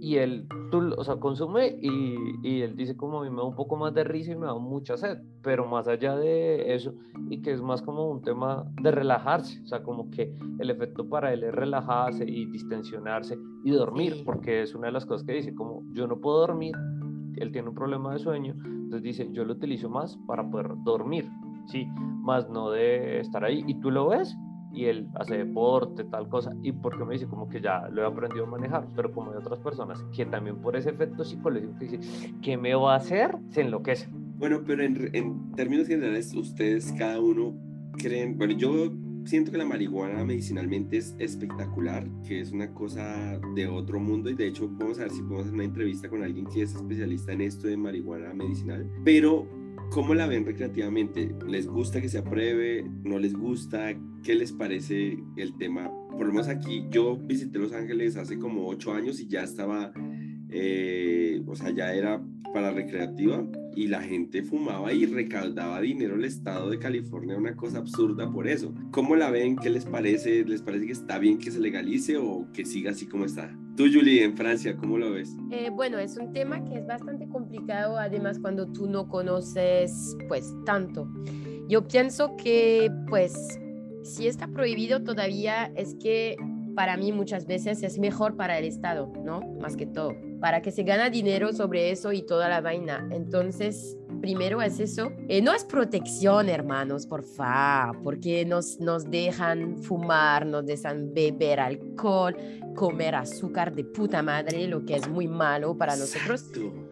y 0.00 0.16
él, 0.16 0.47
tú, 0.71 0.95
o 0.97 1.04
sea, 1.04 1.16
consume 1.16 1.76
y, 1.80 2.14
y, 2.42 2.62
él 2.62 2.75
dice 2.75 2.97
como 2.97 3.21
a 3.21 3.23
mí 3.23 3.30
me 3.30 3.37
da 3.37 3.45
un 3.45 3.54
poco 3.54 3.76
más 3.76 3.92
de 3.92 4.02
risa 4.02 4.33
y 4.33 4.37
me 4.37 4.47
da 4.47 4.54
mucha 4.54 4.97
sed, 4.97 5.19
pero 5.42 5.66
más 5.66 5.87
allá 5.88 6.16
de 6.16 6.75
eso, 6.75 6.95
y 7.28 7.42
que 7.42 7.52
es 7.52 7.61
más 7.61 7.83
como 7.83 8.11
un 8.11 8.23
tema 8.23 8.64
de 8.80 8.90
relajarse, 8.90 9.61
o 9.62 9.66
sea, 9.66 9.83
como 9.83 10.11
que 10.11 10.35
el 10.59 10.71
efecto 10.71 11.07
para 11.07 11.33
él 11.35 11.45
es 11.45 11.54
relajarse 11.54 12.25
y 12.25 12.47
distensionarse 12.47 13.38
y 13.62 13.71
dormir, 13.73 14.23
porque 14.25 14.62
es 14.62 14.75
una 14.75 14.87
de 14.87 14.92
las 14.92 15.04
cosas 15.04 15.26
que 15.26 15.35
dice, 15.35 15.54
como 15.54 15.83
yo 15.92 16.07
no 16.07 16.19
puedo 16.19 16.40
dormir, 16.40 16.75
él 17.37 17.52
tiene 17.52 17.69
un 17.69 17.75
problema 17.75 18.14
de 18.14 18.21
sueño, 18.21 18.54
entonces 18.64 19.02
dice, 19.02 19.28
yo 19.33 19.45
lo 19.45 19.52
utilizo 19.52 19.90
más 19.90 20.16
para 20.26 20.49
poder 20.50 20.73
dormir, 20.83 21.28
sí, 21.66 21.87
más 22.23 22.49
no 22.49 22.71
de 22.71 23.21
estar 23.21 23.45
ahí, 23.45 23.64
y 23.66 23.75
tú 23.80 23.90
lo 23.90 24.09
ves 24.09 24.35
y 24.73 24.87
él 24.87 25.09
hace 25.15 25.37
deporte, 25.39 26.05
tal 26.05 26.29
cosa, 26.29 26.53
y 26.62 26.73
porque 26.73 27.05
me 27.05 27.15
dice 27.15 27.27
como 27.27 27.49
que 27.49 27.61
ya 27.61 27.89
lo 27.89 28.03
he 28.03 28.07
aprendido 28.07 28.45
a 28.45 28.49
manejar, 28.49 28.87
pero 28.95 29.12
como 29.12 29.33
hay 29.33 29.39
otras 29.39 29.59
personas 29.59 30.03
que 30.15 30.27
también 30.27 30.57
por 30.57 30.77
ese 30.77 30.91
efecto 30.91 31.25
psicológico 31.25 31.77
que 31.79 31.87
dice, 31.87 32.35
¿qué 32.43 32.57
me 32.57 32.75
va 32.75 32.95
a 32.95 32.97
hacer? 32.97 33.37
Se 33.50 33.62
enloquece. 33.62 34.09
Bueno, 34.12 34.62
pero 34.67 34.83
en, 34.83 35.15
en 35.15 35.53
términos 35.53 35.87
generales, 35.87 36.35
ustedes 36.35 36.93
cada 36.93 37.21
uno 37.21 37.55
creen, 37.99 38.39
bueno, 38.39 38.55
yo 38.55 38.91
siento 39.25 39.53
que 39.53 39.59
la 39.59 39.65
marihuana 39.65 40.25
medicinalmente 40.25 40.97
es 40.97 41.15
espectacular, 41.19 42.09
que 42.27 42.41
es 42.41 42.53
una 42.53 42.73
cosa 42.73 43.39
de 43.55 43.67
otro 43.67 44.00
mundo 44.00 44.31
y 44.31 44.35
de 44.35 44.49
hecho 44.49 44.69
vamos 44.69 44.99
a 44.99 45.03
ver 45.03 45.11
si 45.11 45.21
podemos 45.23 45.43
hacer 45.43 45.55
una 45.55 45.65
entrevista 45.65 46.09
con 46.09 46.23
alguien 46.23 46.47
que 46.47 46.62
es 46.62 46.75
especialista 46.75 47.33
en 47.33 47.43
esto 47.43 47.69
de 47.69 47.77
marihuana 47.77 48.33
medicinal, 48.33 48.89
pero 49.05 49.47
¿Cómo 49.91 50.15
la 50.15 50.29
ven 50.29 50.47
recreativamente? 50.47 51.35
¿Les 51.49 51.67
gusta 51.67 52.01
que 52.01 52.09
se 52.09 52.19
apruebe? 52.19 52.89
¿No 53.03 53.19
les 53.19 53.35
gusta? 53.35 53.93
¿Qué 54.23 54.37
les 54.37 54.53
parece 54.53 55.19
el 55.37 55.57
tema? 55.57 55.91
Por 56.11 56.29
lo 56.29 56.33
menos 56.33 56.47
aquí, 56.47 56.87
yo 56.91 57.17
visité 57.17 57.59
Los 57.59 57.73
Ángeles 57.73 58.17
hace 58.17 58.39
como 58.39 58.69
ocho 58.69 58.93
años 58.93 59.19
y 59.19 59.27
ya 59.27 59.43
estaba, 59.43 59.93
eh, 60.49 61.43
o 61.45 61.57
sea, 61.57 61.71
ya 61.71 61.93
era 61.93 62.23
para 62.55 62.71
recreativa 62.71 63.45
y 63.75 63.89
la 63.89 64.01
gente 64.01 64.45
fumaba 64.45 64.93
y 64.93 65.07
recaudaba 65.07 65.81
dinero 65.81 66.15
el 66.15 66.25
estado 66.25 66.71
de 66.71 66.79
California, 66.79 67.37
una 67.37 67.57
cosa 67.57 67.79
absurda 67.79 68.31
por 68.31 68.47
eso. 68.47 68.73
¿Cómo 68.93 69.17
la 69.17 69.31
ven? 69.31 69.57
¿Qué 69.57 69.71
les 69.71 69.87
parece? 69.87 70.45
¿Les 70.45 70.63
parece 70.63 70.87
que 70.87 70.93
está 70.93 71.19
bien 71.19 71.39
que 71.39 71.51
se 71.51 71.59
legalice 71.59 72.17
o 72.17 72.47
que 72.53 72.65
siga 72.65 72.93
así 72.93 73.07
como 73.07 73.25
está? 73.25 73.57
Tú, 73.77 73.85
Julie, 73.93 74.25
en 74.25 74.37
Francia, 74.37 74.77
¿cómo 74.77 74.99
lo 74.99 75.12
ves? 75.12 75.35
Eh, 75.50 75.71
bueno, 75.73 75.99
es 75.99 76.17
un 76.17 76.33
tema 76.33 76.65
que 76.65 76.77
es 76.77 76.87
bastante 76.87 77.29
complicado, 77.29 77.97
además 77.97 78.39
cuando 78.39 78.67
tú 78.67 78.89
no 78.89 79.09
conoces, 79.09 80.17
pues, 80.29 80.55
tanto. 80.67 81.09
Yo 81.69 81.87
pienso 81.87 82.37
que, 82.37 82.91
pues, 83.09 83.59
si 84.03 84.27
está 84.27 84.49
prohibido 84.49 85.03
todavía 85.03 85.71
es 85.77 85.95
que 85.95 86.37
para 86.75 86.97
mí 86.97 87.12
muchas 87.12 87.47
veces 87.47 87.83
es 87.83 87.99
mejor 87.99 88.37
para 88.37 88.59
el 88.59 88.65
Estado, 88.65 89.12
¿no? 89.25 89.41
Más 89.61 89.77
que 89.77 89.87
todo, 89.87 90.15
para 90.41 90.62
que 90.62 90.71
se 90.71 90.83
gana 90.83 91.11
dinero 91.11 91.53
sobre 91.53 91.91
eso 91.91 92.12
y 92.12 92.23
toda 92.23 92.49
la 92.49 92.61
vaina. 92.61 93.07
Entonces, 93.11 93.97
primero 94.21 94.62
es 94.62 94.81
eso. 94.81 95.12
Eh, 95.29 95.43
no 95.43 95.53
es 95.53 95.65
protección, 95.65 96.49
hermanos, 96.49 97.07
por 97.07 97.23
favor, 97.25 98.03
porque 98.03 98.45
nos, 98.45 98.79
nos 98.81 99.11
dejan 99.11 99.79
fumar, 99.79 100.47
nos 100.47 100.67
dejan 100.67 101.12
beber 101.12 101.61
alcohol, 101.61 102.37
comer 102.75 103.15
azúcar 103.15 103.75
de 103.75 103.85
puta 103.85 104.23
madre, 104.23 104.67
lo 104.69 104.85
que 104.85 104.97
es 104.97 105.09
muy 105.09 105.29
malo 105.29 105.77
para 105.77 105.97
nosotros. 105.97 106.45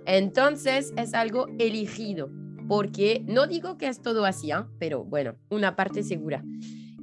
Entonces, 0.06 0.92
es 0.96 1.14
algo 1.14 1.46
elegido, 1.58 2.30
porque 2.66 3.24
no 3.26 3.46
digo 3.46 3.78
que 3.78 3.88
es 3.88 4.00
todo 4.00 4.24
así, 4.24 4.50
¿eh? 4.50 4.64
pero 4.78 5.04
bueno, 5.04 5.34
una 5.50 5.76
parte 5.76 6.02
segura. 6.02 6.42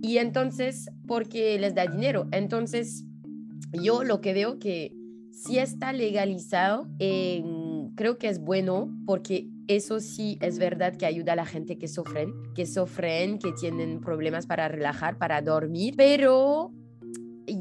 Y 0.02 0.18
entonces, 0.18 0.92
porque 1.08 1.58
les 1.60 1.74
da 1.74 1.88
dinero. 1.88 2.28
Entonces, 2.32 3.06
yo 3.72 4.04
lo 4.04 4.22
que 4.22 4.34
veo 4.34 4.60
que 4.60 4.94
si 5.32 5.58
está 5.60 5.94
legalizado, 5.94 6.88
creo 7.96 8.18
que 8.18 8.28
es 8.28 8.40
bueno 8.40 8.90
porque 9.06 9.48
eso 9.68 10.00
sí 10.00 10.38
es 10.42 10.60
verdad 10.60 10.96
que 10.96 11.06
ayuda 11.06 11.34
a 11.34 11.36
la 11.36 11.46
gente 11.46 11.78
que 11.78 11.88
sufren, 11.88 12.34
que 12.54 12.66
sufren, 12.66 13.40
que 13.40 13.52
tienen 13.54 14.00
problemas 14.00 14.46
para 14.46 14.68
relajar, 14.68 15.18
para 15.18 15.42
dormir, 15.42 15.96
pero 15.98 16.72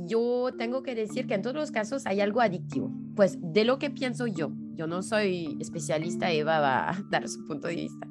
yo 0.06 0.50
tengo 0.56 0.82
que 0.82 0.94
decir 0.94 1.26
que 1.26 1.34
en 1.34 1.42
todos 1.42 1.56
los 1.56 1.70
casos 1.70 2.06
hay 2.06 2.20
algo 2.20 2.40
adictivo. 2.40 2.90
Pues 3.14 3.38
de 3.40 3.64
lo 3.64 3.78
que 3.78 3.90
pienso 3.90 4.26
yo, 4.26 4.52
yo 4.74 4.86
no 4.86 5.02
soy 5.02 5.56
especialista, 5.60 6.32
Eva 6.32 6.60
va 6.60 6.90
a 6.90 7.02
dar 7.10 7.28
su 7.28 7.44
punto 7.46 7.68
de 7.68 7.76
vista. 7.76 8.06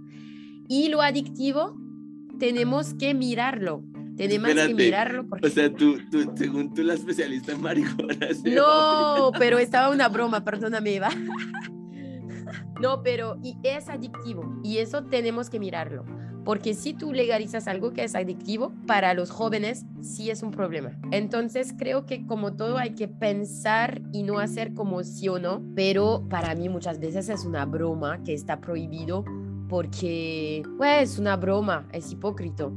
Y 0.67 0.89
lo 0.89 1.01
adictivo 1.01 1.77
tenemos 2.39 2.93
que 2.95 3.13
mirarlo, 3.13 3.83
tenemos 4.15 4.53
que 4.53 4.73
mirarlo. 4.73 5.27
Porque... 5.27 5.47
O 5.47 5.49
sea, 5.49 5.71
tú, 5.71 5.97
tú, 6.09 6.31
según 6.35 6.73
tú, 6.73 6.83
la 6.83 6.93
especialista 6.93 7.51
en 7.51 7.61
marihuana. 7.61 8.27
No, 8.45 9.31
pero 9.37 9.59
estaba 9.59 9.89
una 9.89 10.07
broma, 10.07 10.43
perdóname, 10.43 10.95
Eva. 10.95 11.09
No, 12.83 13.01
pero 13.01 13.37
y 13.41 13.55
es 13.63 13.87
adictivo 13.87 14.59
y 14.61 14.79
eso 14.79 15.05
tenemos 15.05 15.49
que 15.49 15.57
mirarlo. 15.57 16.03
Porque 16.43 16.73
si 16.73 16.93
tú 16.93 17.13
legalizas 17.13 17.69
algo 17.69 17.93
que 17.93 18.03
es 18.03 18.13
adictivo, 18.13 18.73
para 18.85 19.13
los 19.13 19.31
jóvenes 19.31 19.85
sí 20.01 20.29
es 20.29 20.43
un 20.43 20.51
problema. 20.51 20.91
Entonces 21.11 21.73
creo 21.77 22.05
que 22.05 22.27
como 22.27 22.57
todo 22.57 22.77
hay 22.77 22.93
que 22.93 23.07
pensar 23.07 24.01
y 24.11 24.23
no 24.23 24.37
hacer 24.37 24.73
como 24.73 25.01
sí 25.05 25.29
o 25.29 25.39
no, 25.39 25.63
pero 25.77 26.27
para 26.29 26.55
mí 26.55 26.67
muchas 26.67 26.99
veces 26.99 27.29
es 27.29 27.45
una 27.45 27.63
broma 27.65 28.21
que 28.25 28.33
está 28.33 28.59
prohibido 28.59 29.23
porque, 29.69 30.63
pues, 30.77 31.13
es 31.13 31.19
una 31.19 31.37
broma, 31.37 31.87
es 31.93 32.11
hipócrita. 32.11 32.69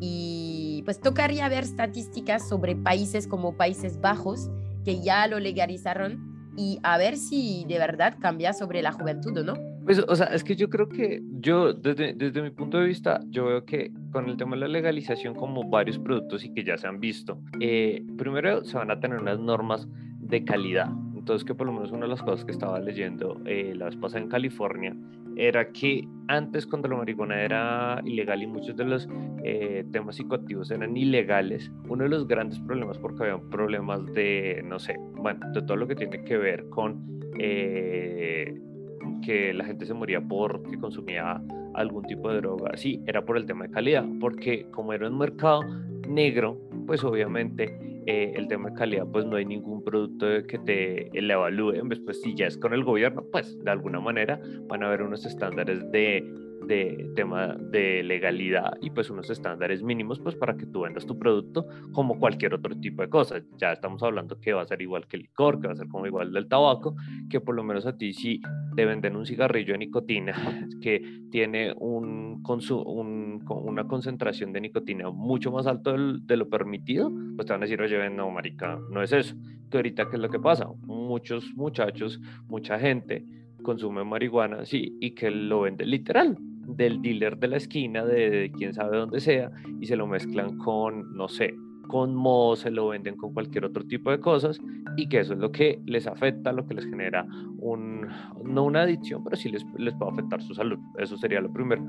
Y 0.00 0.82
pues 0.84 0.98
tocaría 0.98 1.48
ver 1.48 1.62
estadísticas 1.62 2.48
sobre 2.48 2.74
países 2.74 3.28
como 3.28 3.56
Países 3.56 4.00
Bajos 4.00 4.50
que 4.84 5.00
ya 5.00 5.28
lo 5.28 5.38
legalizaron 5.38 6.31
y 6.56 6.78
a 6.82 6.98
ver 6.98 7.16
si 7.16 7.64
de 7.68 7.78
verdad 7.78 8.16
cambia 8.20 8.52
sobre 8.52 8.82
la 8.82 8.92
juventud 8.92 9.36
o 9.38 9.44
no. 9.44 9.54
Pues, 9.84 9.98
o 10.06 10.14
sea, 10.14 10.26
es 10.26 10.44
que 10.44 10.54
yo 10.54 10.70
creo 10.70 10.88
que 10.88 11.22
yo, 11.40 11.72
desde, 11.72 12.12
desde 12.12 12.42
mi 12.42 12.50
punto 12.50 12.78
de 12.78 12.86
vista, 12.86 13.20
yo 13.28 13.46
veo 13.46 13.64
que 13.64 13.90
con 14.12 14.28
el 14.28 14.36
tema 14.36 14.54
de 14.54 14.60
la 14.60 14.68
legalización, 14.68 15.34
como 15.34 15.68
varios 15.68 15.98
productos 15.98 16.44
y 16.44 16.52
que 16.52 16.62
ya 16.62 16.78
se 16.78 16.86
han 16.86 17.00
visto, 17.00 17.40
eh, 17.58 18.04
primero 18.16 18.64
se 18.64 18.76
van 18.76 18.90
a 18.90 19.00
tener 19.00 19.18
unas 19.18 19.40
normas 19.40 19.88
de 20.20 20.44
calidad. 20.44 20.88
Entonces, 21.16 21.44
que 21.44 21.54
por 21.54 21.66
lo 21.66 21.72
menos 21.72 21.90
una 21.90 22.02
de 22.02 22.08
las 22.08 22.22
cosas 22.22 22.44
que 22.44 22.52
estaba 22.52 22.78
leyendo 22.80 23.40
eh, 23.44 23.74
la 23.76 23.86
vez 23.86 23.96
pasada 23.96 24.22
en 24.22 24.28
California 24.28 24.94
era 25.36 25.72
que 25.72 26.06
antes 26.28 26.66
cuando 26.66 26.88
la 26.88 26.96
marihuana 26.96 27.42
era 27.42 28.00
ilegal 28.04 28.42
y 28.42 28.46
muchos 28.46 28.76
de 28.76 28.84
los 28.84 29.08
eh, 29.44 29.84
temas 29.92 30.16
psicoactivos 30.16 30.70
eran 30.70 30.96
ilegales, 30.96 31.70
uno 31.88 32.04
de 32.04 32.10
los 32.10 32.26
grandes 32.26 32.58
problemas, 32.60 32.98
porque 32.98 33.24
había 33.24 33.38
problemas 33.50 34.04
de, 34.14 34.62
no 34.64 34.78
sé, 34.78 34.96
bueno, 35.16 35.40
de 35.52 35.62
todo 35.62 35.76
lo 35.76 35.86
que 35.86 35.94
tiene 35.94 36.24
que 36.24 36.36
ver 36.36 36.68
con 36.70 37.20
eh, 37.38 38.60
que 39.22 39.52
la 39.54 39.64
gente 39.64 39.86
se 39.86 39.94
moría 39.94 40.20
porque 40.20 40.78
consumía 40.78 41.42
algún 41.74 42.04
tipo 42.04 42.30
de 42.30 42.36
droga, 42.38 42.76
sí, 42.76 43.02
era 43.06 43.24
por 43.24 43.36
el 43.36 43.46
tema 43.46 43.66
de 43.66 43.70
calidad, 43.70 44.04
porque 44.20 44.66
como 44.70 44.92
era 44.92 45.08
un 45.08 45.18
mercado 45.18 45.62
negro, 46.08 46.58
pues 46.86 47.04
obviamente 47.04 47.76
eh, 48.06 48.32
el 48.34 48.48
tema 48.48 48.70
de 48.70 48.74
calidad, 48.74 49.06
pues 49.12 49.24
no 49.26 49.36
hay 49.36 49.44
ningún 49.44 49.84
producto 49.84 50.26
que 50.46 50.58
te 50.58 51.10
le 51.12 51.32
evalúe. 51.32 51.74
Pues 52.04 52.20
si 52.20 52.34
ya 52.34 52.46
es 52.46 52.58
con 52.58 52.72
el 52.72 52.84
gobierno, 52.84 53.24
pues 53.30 53.58
de 53.62 53.70
alguna 53.70 54.00
manera 54.00 54.40
van 54.68 54.82
a 54.82 54.88
haber 54.88 55.02
unos 55.02 55.24
estándares 55.24 55.90
de 55.92 56.24
de 56.72 57.12
tema 57.14 57.54
de 57.54 58.02
legalidad 58.02 58.72
y 58.80 58.88
pues 58.88 59.10
unos 59.10 59.28
estándares 59.28 59.82
mínimos 59.82 60.18
pues 60.20 60.34
para 60.34 60.56
que 60.56 60.64
tú 60.64 60.80
vendas 60.80 61.04
tu 61.04 61.18
producto 61.18 61.66
como 61.92 62.18
cualquier 62.18 62.54
otro 62.54 62.74
tipo 62.74 63.02
de 63.02 63.10
cosas. 63.10 63.42
Ya 63.58 63.72
estamos 63.72 64.02
hablando 64.02 64.40
que 64.40 64.54
va 64.54 64.62
a 64.62 64.66
ser 64.66 64.80
igual 64.80 65.06
que 65.06 65.16
el 65.16 65.22
licor, 65.24 65.60
que 65.60 65.66
va 65.66 65.74
a 65.74 65.76
ser 65.76 65.88
como 65.88 66.06
igual 66.06 66.32
del 66.32 66.48
tabaco, 66.48 66.96
que 67.28 67.40
por 67.40 67.54
lo 67.54 67.62
menos 67.62 67.84
a 67.84 67.98
ti 67.98 68.14
si 68.14 68.40
te 68.74 68.86
venden 68.86 69.16
un 69.16 69.26
cigarrillo 69.26 69.72
de 69.72 69.78
nicotina 69.78 70.32
que 70.80 71.26
tiene 71.30 71.74
un, 71.78 72.42
un 72.42 73.42
una 73.48 73.86
concentración 73.86 74.52
de 74.54 74.62
nicotina 74.62 75.10
mucho 75.10 75.52
más 75.52 75.66
alto 75.66 75.94
de 75.94 76.36
lo 76.36 76.48
permitido, 76.48 77.12
pues 77.36 77.46
te 77.46 77.52
van 77.52 77.62
a 77.62 77.66
decir, 77.66 77.82
oye, 77.82 78.08
no, 78.08 78.30
marica, 78.30 78.78
no 78.90 79.02
es 79.02 79.12
eso. 79.12 79.34
Que 79.70 79.78
ahorita, 79.78 80.08
¿qué 80.08 80.16
es 80.16 80.22
lo 80.22 80.30
que 80.30 80.38
pasa? 80.38 80.68
Muchos 80.86 81.52
muchachos, 81.54 82.18
mucha 82.48 82.78
gente 82.78 83.41
consume 83.62 84.04
marihuana, 84.04 84.64
sí, 84.64 84.96
y 85.00 85.12
que 85.12 85.30
lo 85.30 85.62
vende 85.62 85.86
literal 85.86 86.36
del 86.66 87.02
dealer 87.02 87.38
de 87.38 87.48
la 87.48 87.56
esquina, 87.56 88.04
de, 88.04 88.30
de 88.30 88.52
quién 88.52 88.72
sabe 88.74 88.96
dónde 88.96 89.20
sea, 89.20 89.50
y 89.80 89.86
se 89.86 89.96
lo 89.96 90.06
mezclan 90.06 90.58
con, 90.58 91.16
no 91.16 91.28
sé, 91.28 91.54
con 91.92 92.14
moho, 92.14 92.56
se 92.56 92.70
lo 92.70 92.88
venden 92.88 93.16
con 93.16 93.34
cualquier 93.34 93.66
otro 93.66 93.84
tipo 93.84 94.10
de 94.10 94.18
cosas 94.18 94.58
y 94.96 95.10
que 95.10 95.20
eso 95.20 95.34
es 95.34 95.38
lo 95.38 95.52
que 95.52 95.78
les 95.84 96.06
afecta, 96.06 96.50
lo 96.50 96.66
que 96.66 96.72
les 96.72 96.86
genera 96.86 97.26
un, 97.58 98.08
no 98.44 98.64
una 98.64 98.82
adicción, 98.82 99.22
pero 99.22 99.36
sí 99.36 99.50
les, 99.50 99.62
les 99.76 99.94
puede 99.94 100.12
afectar 100.12 100.40
su 100.40 100.54
salud. 100.54 100.78
Eso 100.98 101.18
sería 101.18 101.42
lo 101.42 101.52
primero. 101.52 101.84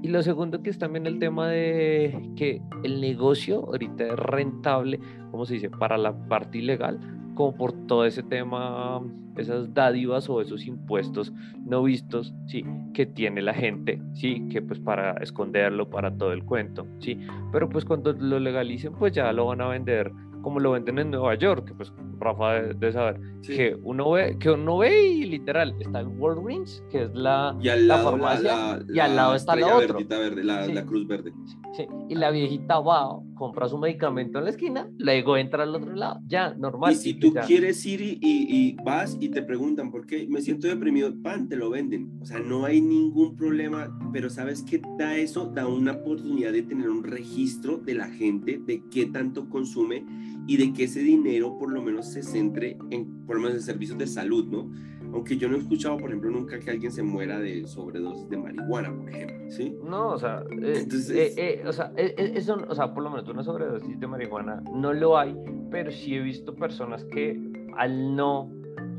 Y 0.00 0.08
lo 0.08 0.22
segundo 0.22 0.62
que 0.62 0.70
es 0.70 0.78
también 0.78 1.06
el 1.06 1.18
tema 1.18 1.48
de 1.48 2.30
que 2.36 2.62
el 2.84 3.00
negocio 3.00 3.64
ahorita 3.66 4.06
es 4.06 4.16
rentable, 4.16 5.00
como 5.32 5.44
se 5.44 5.54
dice, 5.54 5.70
para 5.70 5.98
la 5.98 6.16
parte 6.28 6.58
ilegal, 6.58 7.00
como 7.38 7.54
por 7.54 7.72
todo 7.86 8.04
ese 8.04 8.24
tema, 8.24 9.00
esas 9.36 9.72
dádivas 9.72 10.28
o 10.28 10.40
esos 10.40 10.66
impuestos 10.66 11.32
no 11.64 11.84
vistos, 11.84 12.34
sí, 12.48 12.64
que 12.92 13.06
tiene 13.06 13.42
la 13.42 13.54
gente, 13.54 14.02
sí, 14.12 14.44
que 14.50 14.60
pues 14.60 14.80
para 14.80 15.12
esconderlo, 15.18 15.88
para 15.88 16.10
todo 16.10 16.32
el 16.32 16.44
cuento, 16.44 16.84
sí, 16.98 17.16
pero 17.52 17.68
pues 17.68 17.84
cuando 17.84 18.12
lo 18.12 18.40
legalicen, 18.40 18.92
pues 18.92 19.12
ya 19.12 19.32
lo 19.32 19.46
van 19.46 19.60
a 19.60 19.68
vender 19.68 20.10
como 20.48 20.60
lo 20.60 20.70
venden 20.70 20.98
en 20.98 21.10
Nueva 21.10 21.34
York, 21.34 21.66
que 21.66 21.74
pues 21.74 21.92
Rafa 22.18 22.54
de, 22.54 22.90
saber, 22.90 23.20
que 23.42 23.76
uno 23.82 24.12
ve, 24.12 24.38
que 24.38 24.50
uno 24.50 24.78
ve 24.78 25.08
y 25.08 25.26
literal 25.26 25.74
está 25.78 26.00
el 26.00 26.06
Walgreens, 26.06 26.82
que 26.90 27.02
es 27.02 27.14
la, 27.14 27.54
y 27.60 27.68
al 27.68 27.86
lado, 27.86 28.12
farmacia, 28.12 28.80
y 28.88 28.98
al 28.98 29.14
lado 29.14 29.34
está 29.34 29.54
la 29.54 29.76
otra. 29.76 29.98
Verde, 29.98 30.42
la, 30.42 30.86
cruz 30.86 31.06
verde. 31.06 31.34
Sí, 31.76 31.86
y 32.08 32.14
la 32.14 32.30
viejita 32.30 32.80
va, 32.80 33.20
compra 33.34 33.68
su 33.68 33.76
medicamento 33.76 34.38
en 34.38 34.44
la 34.44 34.50
esquina, 34.50 34.88
luego 34.96 35.36
entra 35.36 35.64
al 35.64 35.74
otro 35.74 35.94
lado, 35.94 36.20
ya, 36.26 36.54
normal. 36.54 36.94
Y 36.94 36.96
si 36.96 37.12
tú 37.12 37.34
quieres 37.46 37.84
ir 37.84 38.00
y, 38.00 38.18
y, 38.22 38.74
vas 38.82 39.18
y 39.20 39.28
te 39.28 39.42
preguntan 39.42 39.90
por 39.90 40.06
qué 40.06 40.26
me 40.30 40.40
siento 40.40 40.66
deprimido, 40.66 41.12
pan, 41.22 41.46
te 41.46 41.56
lo 41.56 41.68
venden. 41.68 42.18
O 42.22 42.24
sea, 42.24 42.40
no 42.40 42.64
hay 42.64 42.80
ningún 42.80 43.36
problema, 43.36 43.94
pero 44.14 44.30
¿sabes 44.30 44.62
qué 44.62 44.80
da 44.98 45.14
eso? 45.14 45.44
Da 45.44 45.66
una 45.66 45.92
oportunidad 45.92 46.52
de 46.52 46.62
tener 46.62 46.88
un 46.88 47.04
registro 47.04 47.76
de 47.76 47.94
la 47.94 48.08
gente, 48.08 48.58
de 48.64 48.82
qué 48.90 49.04
tanto 49.04 49.50
consume 49.50 50.06
y 50.48 50.56
de 50.56 50.72
que 50.72 50.84
ese 50.84 51.00
dinero 51.00 51.58
por 51.58 51.70
lo 51.70 51.82
menos 51.82 52.06
se 52.06 52.22
centre 52.22 52.78
en, 52.90 53.26
por 53.26 53.36
lo 53.36 53.42
menos 53.42 53.58
en 53.58 53.62
servicios 53.62 53.98
de 53.98 54.06
salud, 54.06 54.46
¿no? 54.46 54.70
Aunque 55.12 55.36
yo 55.36 55.46
no 55.46 55.56
he 55.56 55.58
escuchado, 55.58 55.98
por 55.98 56.08
ejemplo, 56.08 56.30
nunca 56.30 56.58
que 56.58 56.70
alguien 56.70 56.90
se 56.90 57.02
muera 57.02 57.38
de 57.38 57.66
sobredosis 57.66 58.28
de 58.30 58.38
marihuana, 58.38 58.90
por 58.96 59.10
ejemplo, 59.10 59.50
¿sí? 59.50 59.76
No, 59.84 60.08
o 60.08 60.18
sea, 60.18 60.42
eh, 60.50 60.80
Entonces, 60.82 61.10
eh, 61.10 61.60
eh, 61.60 61.64
o, 61.66 61.72
sea 61.72 61.92
eso, 61.96 62.56
o 62.66 62.74
sea, 62.74 62.94
por 62.94 63.04
lo 63.04 63.10
menos 63.10 63.28
una 63.28 63.42
sobredosis 63.42 64.00
de 64.00 64.06
marihuana 64.06 64.62
no 64.74 64.94
lo 64.94 65.18
hay, 65.18 65.36
pero 65.70 65.90
sí 65.90 66.14
he 66.14 66.20
visto 66.20 66.54
personas 66.54 67.04
que 67.04 67.38
al 67.76 68.16
no, 68.16 68.50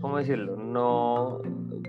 ¿cómo 0.01 0.20
decirlo? 0.20 0.56
No, 0.56 1.41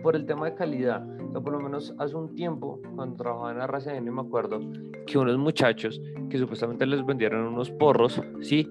por 0.02 0.17
el 0.17 0.25
tema 0.25 0.47
de 0.47 0.55
calidad, 0.55 1.07
o 1.29 1.33
sea, 1.33 1.40
por 1.43 1.52
lo 1.52 1.61
menos 1.61 1.95
hace 1.99 2.17
un 2.17 2.35
tiempo, 2.35 2.81
cuando 2.97 3.17
trabajaba 3.17 3.52
en 3.52 3.61
RCN, 3.61 4.11
me 4.11 4.23
acuerdo 4.23 4.61
que 5.07 5.19
unos 5.19 5.37
muchachos 5.37 6.00
que 6.31 6.38
supuestamente 6.38 6.87
les 6.87 7.05
vendieron 7.05 7.47
unos 7.47 7.71
porros, 7.73 8.23
sí, 8.40 8.67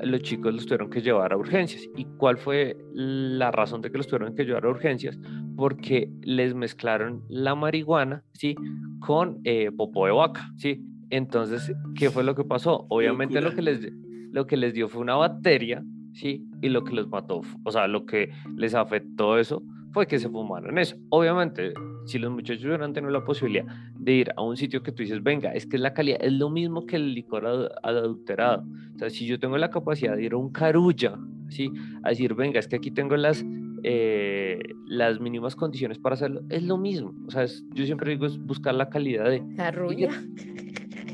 los 0.00 0.22
chicos 0.22 0.52
los 0.54 0.66
tuvieron 0.66 0.90
que 0.90 1.00
llevar 1.00 1.32
a 1.32 1.36
urgencias. 1.36 1.88
¿Y 1.96 2.04
cuál 2.16 2.38
fue 2.38 2.76
la 2.92 3.50
razón 3.50 3.80
de 3.80 3.90
que 3.90 3.98
los 3.98 4.06
tuvieron 4.06 4.34
que 4.34 4.44
llevar 4.44 4.64
a 4.64 4.70
urgencias? 4.70 5.18
Porque 5.56 6.10
les 6.22 6.54
mezclaron 6.54 7.22
la 7.28 7.54
marihuana, 7.54 8.24
¿sí? 8.32 8.54
Con 9.00 9.40
eh, 9.44 9.70
popó 9.70 10.06
de 10.06 10.12
vaca, 10.12 10.50
¿sí? 10.56 10.84
Entonces, 11.10 11.72
¿qué 11.94 12.10
fue 12.10 12.24
lo 12.24 12.34
que 12.34 12.44
pasó? 12.44 12.86
Obviamente 12.88 13.40
lo 13.40 13.54
que, 13.54 13.62
les, 13.62 13.80
lo 14.32 14.46
que 14.46 14.56
les 14.56 14.74
dio 14.74 14.88
fue 14.88 15.00
una 15.00 15.14
bacteria, 15.14 15.84
¿sí? 16.12 16.44
Y 16.60 16.70
lo 16.70 16.84
que 16.84 16.94
los 16.94 17.08
mató, 17.08 17.42
o 17.62 17.70
sea, 17.70 17.86
lo 17.86 18.06
que 18.06 18.30
les 18.56 18.74
afectó 18.74 19.38
eso 19.38 19.62
fue 19.92 20.06
que 20.06 20.18
se 20.18 20.28
fumaron 20.28 20.78
eso. 20.78 20.96
Obviamente, 21.10 21.72
si 22.04 22.18
los 22.18 22.30
muchachos 22.30 22.64
hubieran 22.64 22.92
tenido 22.92 23.12
la 23.12 23.24
posibilidad 23.24 23.66
de 23.98 24.12
ir 24.12 24.32
a 24.36 24.42
un 24.42 24.56
sitio 24.56 24.82
que 24.82 24.92
tú 24.92 25.02
dices, 25.02 25.22
venga, 25.22 25.52
es 25.52 25.66
que 25.66 25.76
es 25.76 25.82
la 25.82 25.94
calidad, 25.94 26.18
es 26.20 26.32
lo 26.32 26.50
mismo 26.50 26.86
que 26.86 26.96
el 26.96 27.14
licor 27.14 27.70
adulterado. 27.82 28.64
O 28.94 28.98
sea, 28.98 29.10
si 29.10 29.26
yo 29.26 29.38
tengo 29.38 29.58
la 29.58 29.70
capacidad 29.70 30.16
de 30.16 30.24
ir 30.24 30.32
a 30.32 30.36
un 30.36 30.50
carulla, 30.50 31.18
¿sí? 31.48 31.70
A 32.02 32.10
decir, 32.10 32.34
venga, 32.34 32.58
es 32.58 32.68
que 32.68 32.76
aquí 32.76 32.90
tengo 32.90 33.16
las, 33.16 33.44
eh, 33.82 34.58
las 34.86 35.20
mínimas 35.20 35.56
condiciones 35.56 35.98
para 35.98 36.14
hacerlo, 36.14 36.42
es 36.50 36.62
lo 36.62 36.76
mismo. 36.78 37.14
O 37.26 37.30
sea, 37.30 37.46
yo 37.46 37.84
siempre 37.86 38.10
digo, 38.10 38.26
es 38.26 38.38
buscar 38.38 38.74
la 38.74 38.88
calidad 38.88 39.30
de... 39.30 39.42
Carulla. 39.56 40.10